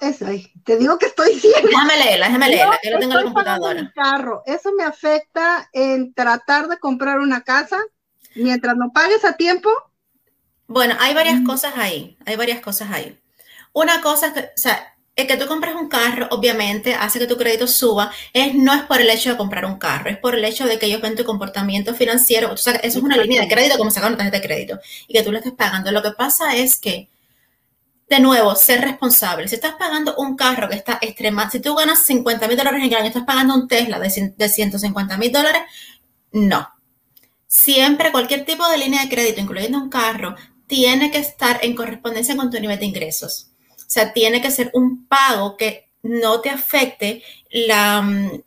te 0.65 0.77
digo 0.77 0.99
que 0.99 1.07
estoy 1.07 1.39
ciega. 1.39 1.61
Déjame 1.63 1.97
leerla, 1.99 2.27
déjame 2.27 2.49
leerla, 2.49 2.79
que 2.83 2.91
lo 2.91 2.99
tengo 2.99 3.13
en 3.13 3.19
la 3.19 3.23
computadora. 3.23 3.93
Carro. 3.95 4.43
¿Eso 4.45 4.73
me 4.73 4.83
afecta 4.83 5.71
en 5.73 6.13
tratar 6.15 6.67
de 6.67 6.81
comprar 6.81 7.21
una 7.21 7.43
casa 7.43 7.79
mientras 8.35 8.77
no 8.77 8.93
pagues 8.93 9.25
a 9.25 9.35
tiempo? 9.35 9.71
Bueno, 10.67 10.97
hay 10.99 11.15
varias 11.15 11.43
mm. 11.43 11.47
cosas 11.47 11.75
ahí, 11.77 12.19
hay 12.27 12.35
varias 12.35 12.61
cosas 12.61 12.91
ahí. 12.91 13.17
Una 13.73 14.01
cosa 14.01 14.27
es 14.27 14.33
que, 14.33 14.41
o 14.41 14.57
sea, 14.57 14.96
el 15.17 15.27
que 15.27 15.37
tú 15.37 15.47
compres 15.47 15.75
un 15.75 15.89
carro, 15.89 16.29
obviamente, 16.31 16.95
hace 16.95 17.19
que 17.19 17.27
tu 17.27 17.37
crédito 17.37 17.67
suba, 17.67 18.13
es, 18.35 18.55
no 18.55 18.75
es 18.75 18.83
por 18.83 19.01
el 19.01 19.09
hecho 19.09 19.31
de 19.31 19.37
comprar 19.37 19.65
un 19.65 19.79
carro, 19.79 20.11
es 20.11 20.19
por 20.19 20.35
el 20.35 20.45
hecho 20.45 20.67
de 20.67 20.79
que 20.79 20.87
ellos 20.87 21.01
ven 21.01 21.17
tu 21.17 21.25
comportamiento 21.25 21.95
financiero. 21.95 22.53
O 22.53 22.57
sea, 22.57 22.75
eso 22.75 22.99
es 22.99 23.05
una 23.05 23.17
línea 23.17 23.43
de 23.43 23.49
crédito 23.49 23.79
como 23.79 23.91
sacar 23.91 24.11
una 24.11 24.19
tarjeta 24.19 24.39
de 24.39 24.47
crédito 24.47 24.79
y 25.09 25.15
que 25.15 25.23
tú 25.23 25.33
le 25.33 25.39
estés 25.39 25.55
pagando. 25.55 25.91
Lo 25.91 26.03
que 26.03 26.11
pasa 26.11 26.55
es 26.55 26.77
que 26.79 27.09
de 28.09 28.21
nuevo, 28.21 28.55
ser 28.55 28.83
responsable. 28.83 29.49
Si 29.49 29.57
estás 29.57 29.75
pagando 29.79 30.15
un 30.17 30.37
carro 30.37 30.69
que 30.69 30.77
está 30.77 30.99
extrema, 31.01 31.51
si 31.51 31.61
tú 31.61 31.75
ganas 31.75 32.05
50 32.05 32.47
mil 32.47 32.57
dólares 32.57 32.81
en 32.81 32.89
el 32.89 32.95
año, 32.95 33.09
estás 33.09 33.25
pagando 33.25 33.55
un 33.55 33.67
Tesla 33.69 33.99
de, 33.99 34.11
150 34.11 35.17
mil 35.19 35.33
dólares, 35.33 35.63
no. 36.33 36.69
Siempre 37.49 38.13
cualquier 38.13 38.45
tipo 38.45 38.69
de 38.69 38.79
línea 38.79 39.03
de 39.03 39.09
crédito, 39.09 39.41
incluyendo 39.41 39.79
un 39.79 39.89
carro, 39.89 40.37
tiene 40.67 41.11
que 41.11 41.19
estar 41.19 41.59
en 41.63 41.75
correspondencia 41.75 42.37
con 42.37 42.51
tu 42.51 42.61
nivel 42.61 42.79
de 42.79 42.87
ingresos. 42.87 43.51
O 43.87 43.91
sea, 43.91 44.13
tiene 44.13 44.43
que 44.43 44.51
ser 44.51 44.71
un 44.75 45.07
pago 45.07 45.57
que 45.57 45.91
no 46.03 46.41
te 46.41 46.51
afecte 46.51 47.23
la, 47.51 48.03
mm, 48.03 48.43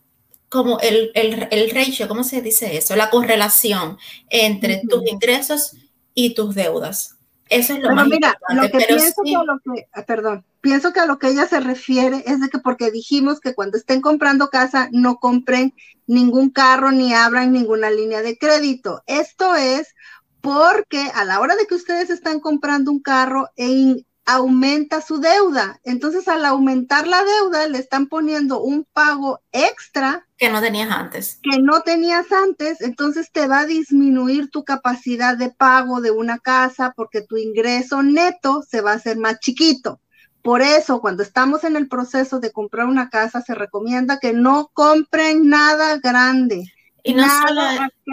como 0.50 0.80
el, 0.80 1.12
el, 1.14 1.70
ratio, 1.72 2.08
¿cómo 2.08 2.24
se 2.24 2.42
dice 2.42 2.76
eso? 2.76 2.96
La 2.96 3.10
correlación 3.10 3.98
entre 4.30 4.82
tus 4.90 5.08
ingresos 5.08 5.74
y 6.14 6.34
tus 6.34 6.56
deudas. 6.56 7.16
Eso 7.48 7.74
es 7.74 7.80
lo 7.80 7.96
más 7.96 8.08
mira, 8.08 8.38
Lo 8.50 8.64
que 8.64 8.78
pienso 8.78 9.22
que 9.24 9.36
a 9.36 9.44
lo 9.44 9.60
que, 9.60 9.88
ah, 9.94 10.06
perdón, 10.06 10.46
pienso 10.62 10.94
que 10.94 11.00
a 11.00 11.06
lo 11.06 11.18
que 11.18 11.30
ella 11.30 11.48
se 11.48 11.60
refiere 11.60 12.24
es 12.28 12.40
de 12.40 12.50
que 12.50 12.60
porque 12.60 12.92
dijimos 12.92 13.40
que 13.40 13.56
cuando 13.56 13.78
estén 13.78 14.02
comprando 14.02 14.50
casa 14.50 14.90
no 14.92 15.18
compren 15.18 15.74
ningún 16.06 16.50
carro 16.50 16.92
ni 16.92 17.14
abran 17.14 17.52
ninguna 17.52 17.90
línea 17.90 18.22
de 18.22 18.38
crédito. 18.38 19.04
Esto 19.08 19.56
es 19.56 19.96
porque 20.42 21.10
a 21.14 21.26
la 21.26 21.40
hora 21.40 21.56
de 21.56 21.66
que 21.66 21.76
ustedes 21.76 22.10
están 22.10 22.40
comprando 22.40 22.92
un 22.92 23.02
carro 23.02 23.50
e 23.56 24.06
aumenta 24.30 25.02
su 25.02 25.20
deuda. 25.20 25.80
Entonces, 25.84 26.28
al 26.28 26.46
aumentar 26.46 27.08
la 27.08 27.24
deuda, 27.24 27.68
le 27.68 27.80
están 27.80 28.08
poniendo 28.08 28.62
un 28.62 28.86
pago 28.94 29.42
extra. 29.52 30.28
Que 30.38 30.50
no 30.50 30.62
tenías 30.62 30.92
antes. 30.92 31.40
Que 31.42 31.60
no 31.60 31.82
tenías 31.82 32.32
antes. 32.32 32.80
Entonces, 32.82 33.32
te 33.32 33.48
va 33.48 33.62
a 33.62 33.66
disminuir 33.66 34.52
tu 34.52 34.64
capacidad 34.64 35.36
de 35.36 35.50
pago 35.50 36.00
de 36.00 36.12
una 36.12 36.38
casa 36.38 36.94
porque 36.96 37.22
tu 37.22 37.38
ingreso 37.38 38.04
neto 38.04 38.62
se 38.62 38.82
va 38.82 38.92
a 38.92 38.96
hacer 38.96 39.18
más 39.18 39.40
chiquito. 39.40 40.00
Por 40.44 40.62
eso, 40.62 41.02
cuando 41.02 41.24
estamos 41.24 41.64
en 41.64 41.76
el 41.76 41.88
proceso 41.88 42.40
de 42.40 42.52
comprar 42.52 42.86
una 42.86 43.10
casa, 43.10 43.42
se 43.42 43.56
recomienda 43.56 44.20
que 44.20 44.34
no 44.34 44.70
compren 44.74 45.50
nada 45.50 45.98
grande. 45.98 46.72
Y 47.04 47.16
no 47.16 47.26
nada 47.26 47.48
solo... 47.48 47.62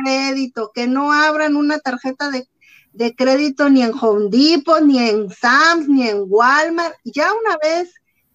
crédito, 0.02 0.70
que 0.74 0.86
no 0.86 1.12
abran 1.12 1.56
una 1.56 1.78
tarjeta 1.78 2.30
de 2.30 2.48
de 2.96 3.14
crédito 3.14 3.68
ni 3.68 3.82
en 3.82 3.92
Home 4.00 4.28
Depot, 4.30 4.80
ni 4.82 4.98
en 4.98 5.30
Sam's, 5.30 5.88
ni 5.88 6.08
en 6.08 6.24
Walmart. 6.26 6.94
Ya 7.04 7.30
una 7.32 7.56
vez 7.62 7.92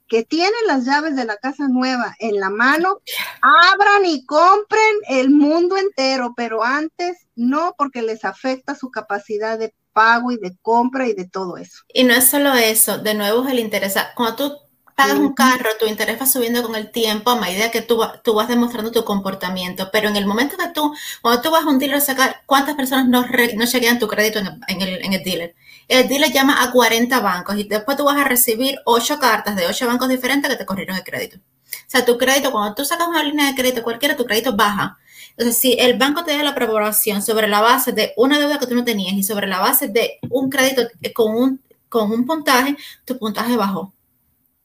que 0.07 0.23
tienen 0.23 0.51
las 0.67 0.85
llaves 0.85 1.15
de 1.15 1.23
la 1.23 1.37
casa 1.37 1.67
nueva 1.69 2.13
en 2.19 2.39
la 2.39 2.49
mano, 2.49 2.99
abran 3.41 4.05
y 4.05 4.25
compren 4.25 4.97
el 5.07 5.29
mundo 5.29 5.77
entero, 5.77 6.33
pero 6.35 6.63
antes 6.63 7.17
no, 7.35 7.73
porque 7.77 8.01
les 8.01 8.25
afecta 8.25 8.75
su 8.75 8.91
capacidad 8.91 9.57
de 9.57 9.73
pago 9.93 10.31
y 10.31 10.37
de 10.37 10.57
compra 10.61 11.07
y 11.07 11.13
de 11.13 11.29
todo 11.29 11.55
eso. 11.55 11.83
Y 11.93 12.03
no 12.03 12.13
es 12.13 12.27
solo 12.27 12.53
eso, 12.53 12.97
de 12.97 13.13
nuevo 13.13 13.45
es 13.45 13.51
el 13.51 13.59
interés. 13.59 13.95
Cuando 14.15 14.35
tú 14.35 14.57
pagas 15.01 15.19
un 15.19 15.33
carro, 15.33 15.69
tu 15.79 15.85
interés 15.85 16.21
va 16.21 16.25
subiendo 16.25 16.61
con 16.61 16.75
el 16.75 16.91
tiempo 16.91 17.31
a 17.31 17.39
medida 17.39 17.71
que 17.71 17.81
tú, 17.81 18.01
tú 18.23 18.33
vas 18.33 18.47
demostrando 18.47 18.91
tu 18.91 19.03
comportamiento, 19.03 19.89
pero 19.91 20.09
en 20.09 20.15
el 20.15 20.25
momento 20.25 20.57
que 20.57 20.67
tú, 20.69 20.93
cuando 21.21 21.41
tú 21.41 21.51
vas 21.51 21.63
a 21.63 21.69
un 21.69 21.79
dealer 21.79 21.97
a 21.97 22.01
sacar, 22.01 22.41
¿cuántas 22.45 22.75
personas 22.75 23.07
no, 23.07 23.25
no 23.55 23.65
chequean 23.65 23.99
tu 23.99 24.07
crédito 24.07 24.39
en 24.39 24.47
el, 24.81 25.03
en, 25.03 25.13
el, 25.13 25.23
dealer? 25.23 25.55
El 25.87 26.07
dealer 26.07 26.31
llama 26.31 26.63
a 26.63 26.71
40 26.71 27.19
bancos 27.19 27.57
y 27.57 27.63
después 27.63 27.97
tú 27.97 28.03
vas 28.05 28.17
a 28.17 28.23
recibir 28.23 28.79
8 28.85 29.19
cartas 29.19 29.55
de 29.55 29.65
8 29.65 29.87
bancos 29.87 30.09
diferentes 30.09 30.49
que 30.49 30.57
te 30.57 30.65
corrieron 30.65 30.95
el 30.95 31.03
crédito. 31.03 31.37
O 31.37 31.89
sea, 31.91 32.05
tu 32.05 32.17
crédito, 32.17 32.51
cuando 32.51 32.75
tú 32.75 32.85
sacas 32.85 33.07
una 33.07 33.23
línea 33.23 33.47
de 33.47 33.55
crédito 33.55 33.83
cualquiera, 33.83 34.15
tu 34.15 34.25
crédito 34.25 34.55
baja. 34.55 34.97
Entonces, 35.31 35.57
si 35.57 35.73
el 35.73 35.97
banco 35.97 36.23
te 36.23 36.35
da 36.35 36.43
la 36.43 36.51
aprobación 36.51 37.21
sobre 37.21 37.47
la 37.47 37.61
base 37.61 37.93
de 37.93 38.13
una 38.17 38.37
deuda 38.39 38.59
que 38.59 38.67
tú 38.67 38.75
no 38.75 38.83
tenías 38.83 39.13
y 39.13 39.23
sobre 39.23 39.47
la 39.47 39.59
base 39.59 39.87
de 39.87 40.19
un 40.29 40.49
crédito 40.49 40.83
con 41.13 41.35
un, 41.35 41.61
con 41.89 42.11
un 42.11 42.25
puntaje, 42.25 42.75
tu 43.05 43.17
puntaje 43.17 43.55
bajó. 43.55 43.93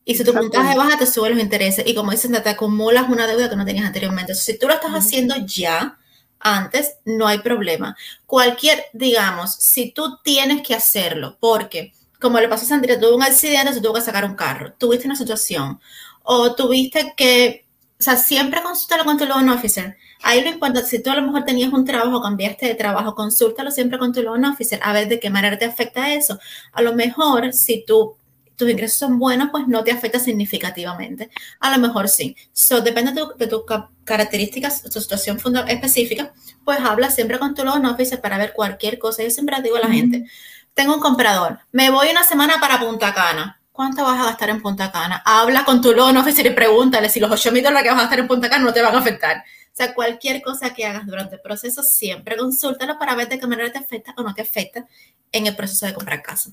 Y 0.09 0.14
si 0.14 0.22
tu 0.22 0.32
puntaje 0.32 0.78
baja, 0.78 0.96
te 0.96 1.04
suben 1.04 1.32
los 1.32 1.42
intereses. 1.42 1.84
Y 1.84 1.92
como 1.92 2.12
dicen, 2.12 2.32
te 2.32 2.48
acumulas 2.48 3.11
una 3.11 3.26
deuda 3.26 3.50
que 3.50 3.57
no 3.57 3.64
tenías 3.64 3.86
anteriormente. 3.86 4.36
si 4.36 4.57
tú 4.57 4.68
lo 4.68 4.74
estás 4.74 4.92
haciendo 4.92 5.34
ya, 5.44 5.98
antes, 6.38 6.94
no 7.04 7.26
hay 7.26 7.38
problema. 7.38 7.96
Cualquier, 8.24 8.84
digamos, 8.92 9.57
si 9.57 9.90
tú 9.90 10.18
tienes 10.22 10.62
que 10.62 10.74
hacerlo, 10.76 11.36
porque 11.40 11.92
como 12.20 12.38
le 12.38 12.48
pasó 12.48 12.64
a 12.64 12.68
Sandra, 12.68 13.00
tuvo 13.00 13.16
un 13.16 13.22
accidente, 13.24 13.74
se 13.74 13.80
tuvo 13.80 13.94
que 13.94 14.00
sacar 14.00 14.24
un 14.24 14.36
carro, 14.36 14.72
tuviste 14.74 15.09
una 15.09 15.16
situación, 15.16 15.80
o 16.22 16.54
tuviste 16.54 17.12
que, 17.16 17.66
o 17.98 18.02
sea, 18.02 18.16
siempre 18.16 18.62
consúltalo 18.62 19.04
con 19.04 19.18
tu 19.18 19.26
loan 19.26 19.48
officer. 19.48 19.96
Ahí 20.22 20.40
lo 20.40 20.50
importante, 20.50 20.88
si 20.88 21.02
tú 21.02 21.11
a 21.11 21.16
lo 21.16 21.22
mejor 21.22 21.44
tenías 21.44 21.72
un 21.72 21.84
trabajo, 21.84 22.22
cambiaste 22.22 22.66
de 22.66 22.76
trabajo, 22.76 23.16
consúltalo 23.16 23.72
siempre 23.72 23.98
con 23.98 24.12
tu 24.12 24.22
loan 24.22 24.44
officer, 24.44 24.78
a 24.84 24.92
ver 24.92 25.09
de 25.09 25.18
qué 25.18 25.30
manera 25.30 25.59
te 25.59 25.64
afecta 25.64 26.14
eso. 26.14 26.38
A 26.72 26.80
lo 26.82 26.94
mejor, 26.94 27.52
si 27.52 27.84
tú 27.84 28.16
tus 28.57 28.70
ingresos 28.70 28.98
son 28.98 29.18
buenos, 29.18 29.48
pues 29.50 29.68
no 29.68 29.84
te 29.84 29.92
afecta 29.92 30.18
significativamente. 30.18 31.30
A 31.61 31.70
lo 31.70 31.78
mejor 31.78 32.09
sí. 32.09 32.36
So, 32.52 32.80
depende 32.80 33.12
de, 33.12 33.46
tus 33.46 33.62
características, 34.04 34.82
tu 34.82 35.00
situación 35.00 35.38
específica, 35.68 36.32
pues 36.64 36.80
habla 36.80 37.11
siempre 37.11 37.38
con 37.38 37.54
tu 37.54 37.64
loan 37.64 37.84
officer 37.86 38.20
para 38.20 38.38
ver 38.38 38.52
cualquier 38.54 38.98
cosa. 38.98 39.22
Yo 39.22 39.30
siempre 39.30 39.61
digo 39.62 39.76
a 39.76 39.80
la 39.80 39.88
gente, 39.88 40.24
tengo 40.74 40.94
un 40.94 41.00
comprador, 41.00 41.61
me 41.72 41.90
voy 41.90 42.09
una 42.11 42.24
semana 42.24 42.57
para 42.61 42.80
Punta 42.80 43.14
Cana. 43.14 43.61
¿Cuánto 43.72 44.04
vas 44.04 44.18
a 44.18 44.24
gastar 44.24 44.48
en 44.48 44.62
Punta 44.62 44.90
Cana? 44.90 45.22
Habla 45.24 45.64
con 45.66 45.82
tu 45.82 45.92
loan 45.92 46.16
officer 46.16 46.46
y 46.46 46.50
pregúntale 46.50 47.11
si 47.11 47.20
los 47.20 47.30
8 47.30 47.52
mil 47.52 47.62
dólares 47.62 47.82
que 47.82 47.90
vas 47.90 47.98
a 47.98 48.02
gastar 48.02 48.20
en 48.20 48.28
Punta 48.28 48.48
Cana 48.48 48.64
no 48.64 48.72
te 48.72 48.80
van 48.80 48.94
a 48.94 48.98
afectar. 48.98 49.36
O 49.36 49.76
sea, 49.76 49.92
cualquier 49.92 50.40
cosa 50.40 50.72
que 50.72 50.86
hagas 50.86 51.07
durante 51.07 51.34
el 51.34 51.42
proceso, 51.42 51.82
siempre 51.82 52.38
consúltalo 52.38 52.98
para 52.98 53.14
ver 53.14 53.28
de 53.28 53.38
qué 53.38 53.46
manera 53.46 53.70
te 53.70 53.78
afecta 53.78 54.14
o 54.16 54.22
no 54.22 54.32
te 54.32 54.40
afecta 54.40 54.86
en 55.30 55.46
el 55.46 55.54
proceso 55.54 55.84
de 55.84 55.92
comprar 55.92 56.22
casa 56.22 56.52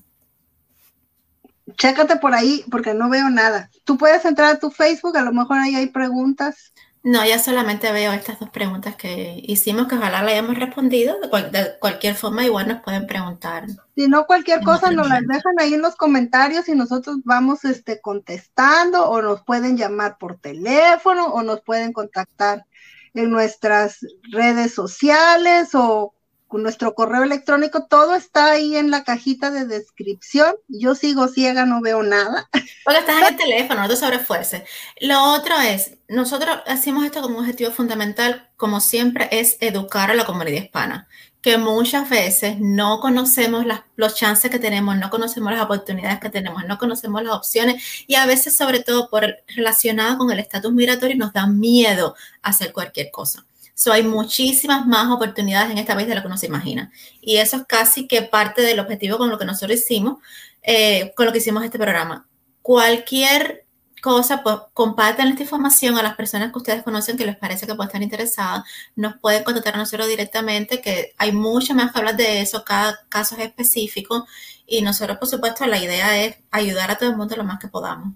chécate 1.76 2.16
por 2.16 2.34
ahí 2.34 2.64
porque 2.70 2.94
no 2.94 3.08
veo 3.08 3.30
nada. 3.30 3.70
Tú 3.84 3.96
puedes 3.96 4.24
entrar 4.24 4.54
a 4.54 4.58
tu 4.58 4.70
Facebook, 4.70 5.16
a 5.16 5.22
lo 5.22 5.32
mejor 5.32 5.58
ahí 5.58 5.74
hay 5.74 5.86
preguntas. 5.86 6.72
No, 7.02 7.22
ya 7.22 7.38
solamente 7.38 7.92
veo 7.92 8.12
estas 8.12 8.40
dos 8.40 8.48
preguntas 8.48 8.96
que 8.96 9.38
hicimos, 9.42 9.88
que 9.88 9.96
ojalá 9.96 10.22
la 10.22 10.30
hayamos 10.30 10.58
respondido. 10.58 11.16
De, 11.20 11.76
cualquier 11.78 12.14
forma, 12.14 12.46
igual 12.46 12.66
nos 12.66 12.82
pueden 12.82 13.06
preguntar. 13.06 13.66
Si 13.94 14.08
no, 14.08 14.24
cualquier 14.24 14.62
cosa 14.62 14.90
nos 14.90 15.06
las 15.10 15.20
dejan 15.26 15.52
ahí 15.58 15.74
en 15.74 15.82
los 15.82 15.96
comentarios 15.96 16.66
y 16.66 16.74
nosotros 16.74 17.18
vamos 17.24 17.66
este, 17.66 18.00
contestando 18.00 19.06
o 19.10 19.20
nos 19.20 19.42
pueden 19.42 19.76
llamar 19.76 20.16
por 20.16 20.38
teléfono 20.38 21.26
o 21.26 21.42
nos 21.42 21.60
pueden 21.60 21.92
contactar 21.92 22.64
en 23.12 23.30
nuestras 23.30 23.98
redes 24.32 24.72
sociales 24.72 25.74
o 25.74 26.13
nuestro 26.58 26.94
correo 26.94 27.22
electrónico, 27.22 27.86
todo 27.86 28.14
está 28.14 28.52
ahí 28.52 28.76
en 28.76 28.90
la 28.90 29.04
cajita 29.04 29.50
de 29.50 29.66
descripción. 29.66 30.54
Yo 30.68 30.94
sigo 30.94 31.28
ciega, 31.28 31.66
no 31.66 31.80
veo 31.80 32.02
nada. 32.02 32.48
Porque 32.84 33.00
estás 33.00 33.16
en 33.18 33.26
el 33.28 33.36
teléfono, 33.44 33.82
no 33.82 33.88
te 33.88 33.96
sobrefuerces. 33.96 34.62
Lo 35.00 35.22
otro 35.32 35.58
es, 35.60 35.98
nosotros 36.08 36.58
hacemos 36.66 37.04
esto 37.04 37.22
como 37.22 37.40
objetivo 37.40 37.70
fundamental, 37.70 38.48
como 38.56 38.80
siempre, 38.80 39.28
es 39.32 39.56
educar 39.60 40.10
a 40.10 40.14
la 40.14 40.24
comunidad 40.24 40.62
hispana, 40.62 41.08
que 41.40 41.58
muchas 41.58 42.08
veces 42.08 42.56
no 42.58 43.00
conocemos 43.00 43.66
las, 43.66 43.82
los 43.96 44.14
chances 44.14 44.50
que 44.50 44.58
tenemos, 44.58 44.96
no 44.96 45.10
conocemos 45.10 45.52
las 45.52 45.62
oportunidades 45.62 46.20
que 46.20 46.30
tenemos, 46.30 46.64
no 46.66 46.78
conocemos 46.78 47.22
las 47.22 47.34
opciones 47.34 48.04
y 48.06 48.14
a 48.14 48.26
veces, 48.26 48.56
sobre 48.56 48.80
todo, 48.80 49.10
por 49.10 49.26
relacionado 49.48 50.18
con 50.18 50.30
el 50.30 50.38
estatus 50.38 50.72
migratorio, 50.72 51.16
nos 51.16 51.32
da 51.32 51.46
miedo 51.46 52.14
hacer 52.42 52.72
cualquier 52.72 53.10
cosa. 53.10 53.44
So, 53.74 53.92
hay 53.92 54.04
muchísimas 54.04 54.86
más 54.86 55.10
oportunidades 55.10 55.70
en 55.70 55.78
esta 55.78 55.94
país 55.94 56.08
de 56.08 56.14
lo 56.14 56.20
que 56.20 56.28
uno 56.28 56.38
se 56.38 56.46
imagina. 56.46 56.92
Y 57.20 57.36
eso 57.36 57.56
es 57.56 57.64
casi 57.66 58.06
que 58.06 58.22
parte 58.22 58.62
del 58.62 58.80
objetivo 58.80 59.18
con 59.18 59.30
lo 59.30 59.38
que 59.38 59.44
nosotros 59.44 59.78
hicimos, 59.80 60.18
eh, 60.62 61.12
con 61.16 61.26
lo 61.26 61.32
que 61.32 61.38
hicimos 61.38 61.64
este 61.64 61.78
programa. 61.78 62.28
Cualquier 62.62 63.64
cosa, 64.04 64.42
pues 64.42 64.56
compartan 64.74 65.28
esta 65.28 65.42
información 65.42 65.96
a 65.96 66.02
las 66.02 66.14
personas 66.14 66.52
que 66.52 66.58
ustedes 66.58 66.82
conocen 66.82 67.16
que 67.16 67.24
les 67.24 67.36
parece 67.36 67.66
que 67.66 67.74
pueden 67.74 67.88
estar 67.88 68.02
interesadas. 68.02 68.64
Nos 68.96 69.16
pueden 69.16 69.42
contactar 69.44 69.74
a 69.74 69.78
nosotros 69.78 70.08
directamente, 70.08 70.82
que 70.82 71.14
hay 71.16 71.32
mucho 71.32 71.74
más 71.74 71.90
que 71.90 71.98
hablar 71.98 72.16
de 72.16 72.42
eso, 72.42 72.64
cada 72.64 72.98
caso 73.08 73.34
es 73.36 73.42
específico. 73.46 74.26
Y 74.66 74.82
nosotros, 74.82 75.18
por 75.18 75.28
supuesto, 75.28 75.66
la 75.66 75.78
idea 75.82 76.22
es 76.22 76.36
ayudar 76.50 76.90
a 76.90 76.98
todo 76.98 77.10
el 77.10 77.16
mundo 77.16 77.34
lo 77.36 77.44
más 77.44 77.58
que 77.58 77.68
podamos. 77.68 78.14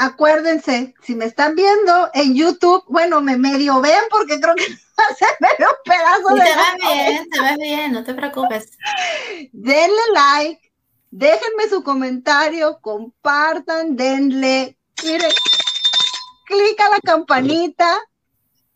Acuérdense, 0.00 0.94
si 1.02 1.16
me 1.16 1.24
están 1.24 1.56
viendo 1.56 2.08
en 2.14 2.32
YouTube, 2.32 2.84
bueno, 2.86 3.20
me 3.20 3.36
medio 3.36 3.80
ven 3.80 4.00
porque 4.10 4.38
creo 4.40 4.54
que 4.54 4.62
se 5.18 5.26
ve 5.40 5.48
un 5.58 5.76
pedazo 5.84 6.34
de. 6.36 6.40
Te 6.40 6.56
ves 6.56 6.74
bien, 6.80 7.28
te 7.28 7.40
ves 7.40 7.56
bien, 7.58 7.92
no 7.92 8.04
te 8.04 8.14
preocupes. 8.14 8.78
Denle 9.52 10.02
like, 10.14 10.72
déjenme 11.10 11.68
su 11.68 11.82
comentario, 11.82 12.78
compartan, 12.80 13.96
denle, 13.96 14.78
mire, 15.02 15.28
clic 16.46 16.80
a 16.80 16.90
la 16.90 17.00
campanita, 17.02 17.98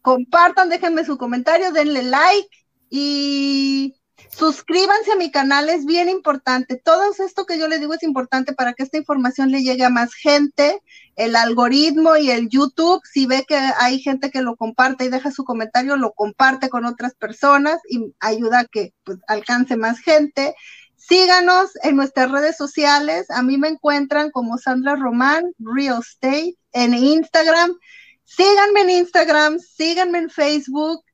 compartan, 0.00 0.70
déjenme 0.70 1.04
su 1.04 1.16
comentario, 1.18 1.70
denle 1.70 2.02
like 2.02 2.48
y 2.90 3.94
Suscríbanse 4.36 5.12
a 5.12 5.16
mi 5.16 5.30
canal, 5.30 5.68
es 5.68 5.84
bien 5.84 6.08
importante. 6.08 6.76
Todo 6.76 7.12
esto 7.18 7.44
que 7.44 7.58
yo 7.58 7.68
les 7.68 7.80
digo 7.80 7.92
es 7.92 8.02
importante 8.02 8.54
para 8.54 8.72
que 8.72 8.82
esta 8.82 8.96
información 8.96 9.50
le 9.50 9.62
llegue 9.62 9.84
a 9.84 9.90
más 9.90 10.14
gente. 10.14 10.80
El 11.16 11.36
algoritmo 11.36 12.16
y 12.16 12.30
el 12.30 12.48
YouTube, 12.48 13.02
si 13.04 13.26
ve 13.26 13.44
que 13.46 13.56
hay 13.56 14.00
gente 14.00 14.30
que 14.30 14.40
lo 14.40 14.56
comparte 14.56 15.04
y 15.04 15.10
deja 15.10 15.30
su 15.30 15.44
comentario, 15.44 15.96
lo 15.96 16.12
comparte 16.12 16.70
con 16.70 16.86
otras 16.86 17.14
personas 17.14 17.78
y 17.90 18.14
ayuda 18.20 18.60
a 18.60 18.64
que 18.64 18.94
pues, 19.04 19.18
alcance 19.28 19.76
más 19.76 20.00
gente. 20.00 20.54
Síganos 20.96 21.70
en 21.82 21.96
nuestras 21.96 22.30
redes 22.30 22.56
sociales. 22.56 23.30
A 23.30 23.42
mí 23.42 23.58
me 23.58 23.68
encuentran 23.68 24.30
como 24.30 24.56
Sandra 24.56 24.96
Román, 24.96 25.52
Real 25.58 26.00
Estate, 26.00 26.56
en 26.72 26.94
Instagram. 26.94 27.76
Síganme 28.24 28.80
en 28.80 28.90
Instagram, 28.90 29.58
síganme 29.58 30.18
en 30.18 30.30
Facebook 30.30 31.04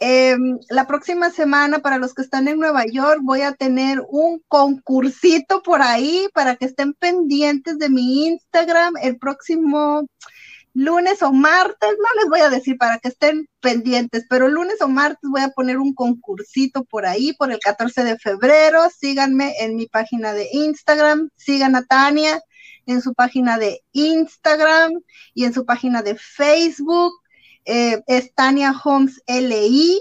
Em, 0.00 0.58
la 0.68 0.86
próxima 0.86 1.30
semana, 1.30 1.78
para 1.78 1.98
los 1.98 2.14
que 2.14 2.22
están 2.22 2.48
en 2.48 2.58
Nueva 2.58 2.84
York, 2.86 3.20
voy 3.22 3.42
a 3.42 3.52
tener 3.52 4.02
un 4.08 4.42
concursito 4.48 5.62
por 5.62 5.82
ahí 5.82 6.28
para 6.34 6.56
que 6.56 6.66
estén 6.66 6.94
pendientes 6.94 7.78
de 7.78 7.88
mi 7.88 8.26
Instagram 8.26 8.94
el 9.02 9.18
próximo 9.18 10.06
lunes 10.74 11.22
o 11.22 11.32
martes. 11.32 11.90
No 11.98 12.20
les 12.20 12.28
voy 12.28 12.40
a 12.40 12.50
decir 12.50 12.76
para 12.76 12.98
que 12.98 13.08
estén 13.08 13.48
pendientes, 13.60 14.26
pero 14.28 14.48
lunes 14.48 14.80
o 14.82 14.88
martes 14.88 15.30
voy 15.30 15.42
a 15.42 15.50
poner 15.50 15.78
un 15.78 15.94
concursito 15.94 16.84
por 16.84 17.06
ahí 17.06 17.32
por 17.34 17.52
el 17.52 17.60
14 17.60 18.04
de 18.04 18.18
febrero. 18.18 18.80
Síganme 18.90 19.54
en 19.60 19.76
mi 19.76 19.86
página 19.86 20.32
de 20.32 20.48
Instagram, 20.52 21.30
sigan 21.36 21.76
a 21.76 21.84
Tania 21.84 22.42
en 22.86 23.00
su 23.00 23.14
página 23.14 23.58
de 23.58 23.80
Instagram 23.92 24.92
y 25.32 25.44
en 25.44 25.54
su 25.54 25.64
página 25.64 26.02
de 26.02 26.16
Facebook 26.16 27.12
eh, 27.64 28.02
es 28.06 28.34
Tania 28.34 28.74
Holmes 28.84 29.22
LI 29.26 30.00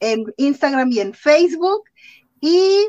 en 0.00 0.24
Instagram 0.36 0.92
y 0.92 1.00
en 1.00 1.14
Facebook. 1.14 1.84
Y 2.40 2.86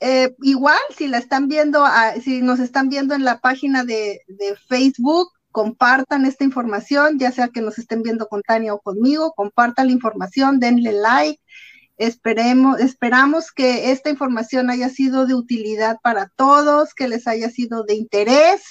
eh, 0.00 0.34
igual, 0.42 0.78
si 0.96 1.08
la 1.08 1.18
están 1.18 1.48
viendo, 1.48 1.84
si 2.22 2.42
nos 2.42 2.60
están 2.60 2.88
viendo 2.88 3.14
en 3.14 3.24
la 3.24 3.40
página 3.40 3.84
de, 3.84 4.22
de, 4.26 4.56
Facebook, 4.68 5.30
compartan 5.50 6.24
esta 6.24 6.44
información, 6.44 7.18
ya 7.18 7.30
sea 7.30 7.48
que 7.48 7.60
nos 7.60 7.78
estén 7.78 8.02
viendo 8.02 8.26
con 8.26 8.42
Tania 8.42 8.74
o 8.74 8.80
conmigo, 8.80 9.32
compartan 9.32 9.86
la 9.86 9.92
información, 9.92 10.58
denle 10.58 10.92
like. 10.92 11.40
Esperemos, 11.98 12.80
esperamos 12.80 13.52
que 13.52 13.92
esta 13.92 14.10
información 14.10 14.70
haya 14.70 14.88
sido 14.88 15.26
de 15.26 15.34
utilidad 15.34 15.98
para 16.02 16.32
todos, 16.34 16.94
que 16.94 17.06
les 17.06 17.28
haya 17.28 17.50
sido 17.50 17.84
de 17.84 17.94
interés. 17.94 18.62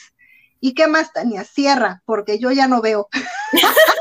¿Y 0.60 0.74
qué 0.74 0.88
más, 0.88 1.14
Tania? 1.14 1.44
Cierra, 1.44 2.02
porque 2.06 2.39
yo 2.39 2.52
ya 2.52 2.68
no 2.68 2.82
veo. 2.82 3.08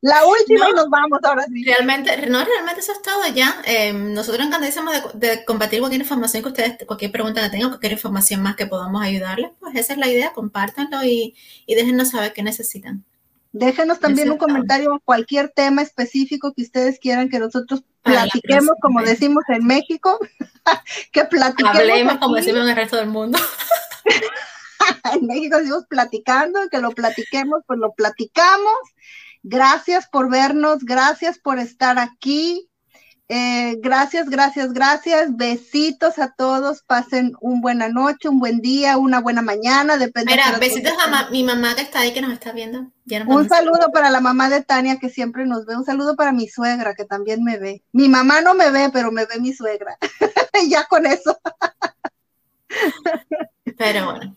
La 0.00 0.24
última 0.26 0.70
y 0.70 0.72
nos 0.72 0.88
vamos 0.88 1.18
ahora 1.22 1.44
sí. 1.46 1.64
Realmente, 1.64 2.16
no, 2.28 2.44
realmente 2.44 2.80
eso 2.80 2.92
es 2.92 3.02
todo 3.02 3.26
ya. 3.34 3.62
Eh, 3.66 3.92
nosotros 3.92 4.46
encantadísimos 4.46 4.94
de, 5.14 5.28
de, 5.28 5.44
compartir 5.44 5.80
cualquier 5.80 6.02
información 6.02 6.42
que 6.42 6.48
ustedes, 6.48 6.76
cualquier 6.86 7.12
pregunta 7.12 7.42
que 7.42 7.50
tengan, 7.50 7.70
cualquier 7.70 7.92
información 7.92 8.42
más 8.42 8.56
que 8.56 8.66
podamos 8.66 9.02
ayudarles, 9.02 9.50
pues 9.60 9.74
esa 9.76 9.94
es 9.94 9.98
la 9.98 10.08
idea, 10.08 10.32
compártanlo 10.32 11.04
y, 11.04 11.34
y 11.66 11.74
déjenos 11.74 12.10
saber 12.10 12.32
qué 12.32 12.42
necesitan. 12.42 13.04
Déjenos 13.52 14.00
también 14.00 14.30
un 14.30 14.38
comentario, 14.38 15.00
cualquier 15.04 15.48
tema 15.48 15.82
específico 15.82 16.52
que 16.52 16.62
ustedes 16.62 16.98
quieran 16.98 17.28
que 17.28 17.38
nosotros 17.38 17.84
platiquemos, 18.02 18.72
como 18.82 19.00
decimos 19.00 19.44
en 19.48 19.64
México, 19.64 20.18
que 21.12 21.24
platiquemos. 21.24 21.76
Hablemos 21.76 22.16
como 22.18 22.34
decimos 22.34 22.62
en 22.62 22.68
el 22.70 22.76
resto 22.76 22.96
del 22.96 23.06
mundo. 23.06 23.38
en 25.12 25.26
México 25.26 25.58
decimos 25.58 25.86
platicando, 25.88 26.68
que 26.70 26.78
lo 26.78 26.90
platiquemos, 26.90 27.62
pues 27.66 27.78
lo 27.78 27.92
platicamos 27.92 28.74
Gracias 29.46 30.08
por 30.08 30.30
vernos, 30.30 30.84
gracias 30.84 31.38
por 31.38 31.58
estar 31.58 31.98
aquí. 31.98 32.70
Eh, 33.28 33.76
gracias, 33.80 34.30
gracias, 34.30 34.72
gracias. 34.72 35.36
Besitos 35.36 36.18
a 36.18 36.32
todos. 36.32 36.82
Pasen 36.82 37.34
una 37.42 37.60
buena 37.60 37.88
noche, 37.90 38.30
un 38.30 38.40
buen 38.40 38.62
día, 38.62 38.96
una 38.96 39.20
buena 39.20 39.42
mañana. 39.42 39.98
Depende 39.98 40.32
Mira, 40.32 40.58
besitos 40.58 40.94
a 40.98 41.28
mi 41.28 41.44
mamá 41.44 41.74
que 41.74 41.82
está 41.82 42.00
ahí, 42.00 42.14
que 42.14 42.22
nos 42.22 42.32
está 42.32 42.52
viendo. 42.52 42.90
un 43.26 43.48
saludo 43.48 43.90
para 43.92 44.08
la 44.08 44.22
mamá 44.22 44.48
de 44.48 44.62
Tania, 44.62 44.98
que 44.98 45.10
siempre 45.10 45.44
nos 45.44 45.66
ve. 45.66 45.76
Un 45.76 45.84
saludo 45.84 46.16
para 46.16 46.32
mi 46.32 46.48
suegra, 46.48 46.94
que 46.94 47.04
también 47.04 47.44
me 47.44 47.58
ve. 47.58 47.84
Mi 47.92 48.08
mamá 48.08 48.40
no 48.40 48.54
me 48.54 48.70
ve, 48.70 48.88
pero 48.90 49.12
me 49.12 49.26
ve 49.26 49.40
mi 49.40 49.52
suegra. 49.52 49.98
ya 50.70 50.86
con 50.86 51.04
eso. 51.04 51.38
pero 53.76 54.06
bueno. 54.06 54.36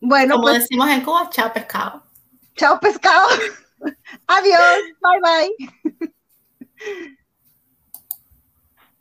Bueno, 0.00 0.34
como 0.36 0.46
pues 0.46 0.60
decimos 0.60 0.88
en 0.88 1.02
Cuba, 1.02 1.28
chao 1.30 1.52
pescado. 1.52 2.04
Chao 2.54 2.78
pescado. 2.78 3.26
Adiós, 4.26 4.78
bye 5.00 5.20
bye. 5.20 5.50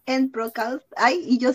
En 0.05 0.31
Procast, 0.31 0.85
ay, 0.97 1.23
y 1.25 1.37
yo. 1.37 1.51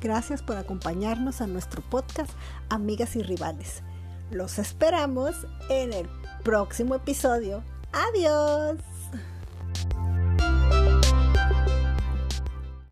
Gracias 0.00 0.42
por 0.42 0.56
acompañarnos 0.58 1.40
a 1.40 1.46
nuestro 1.46 1.80
podcast 1.88 2.30
Amigas 2.68 3.16
y 3.16 3.22
Rivales. 3.22 3.82
Los 4.30 4.58
esperamos 4.58 5.46
en 5.70 5.92
el 5.94 6.08
próximo 6.42 6.94
episodio. 6.96 7.64
Adiós. 7.92 8.93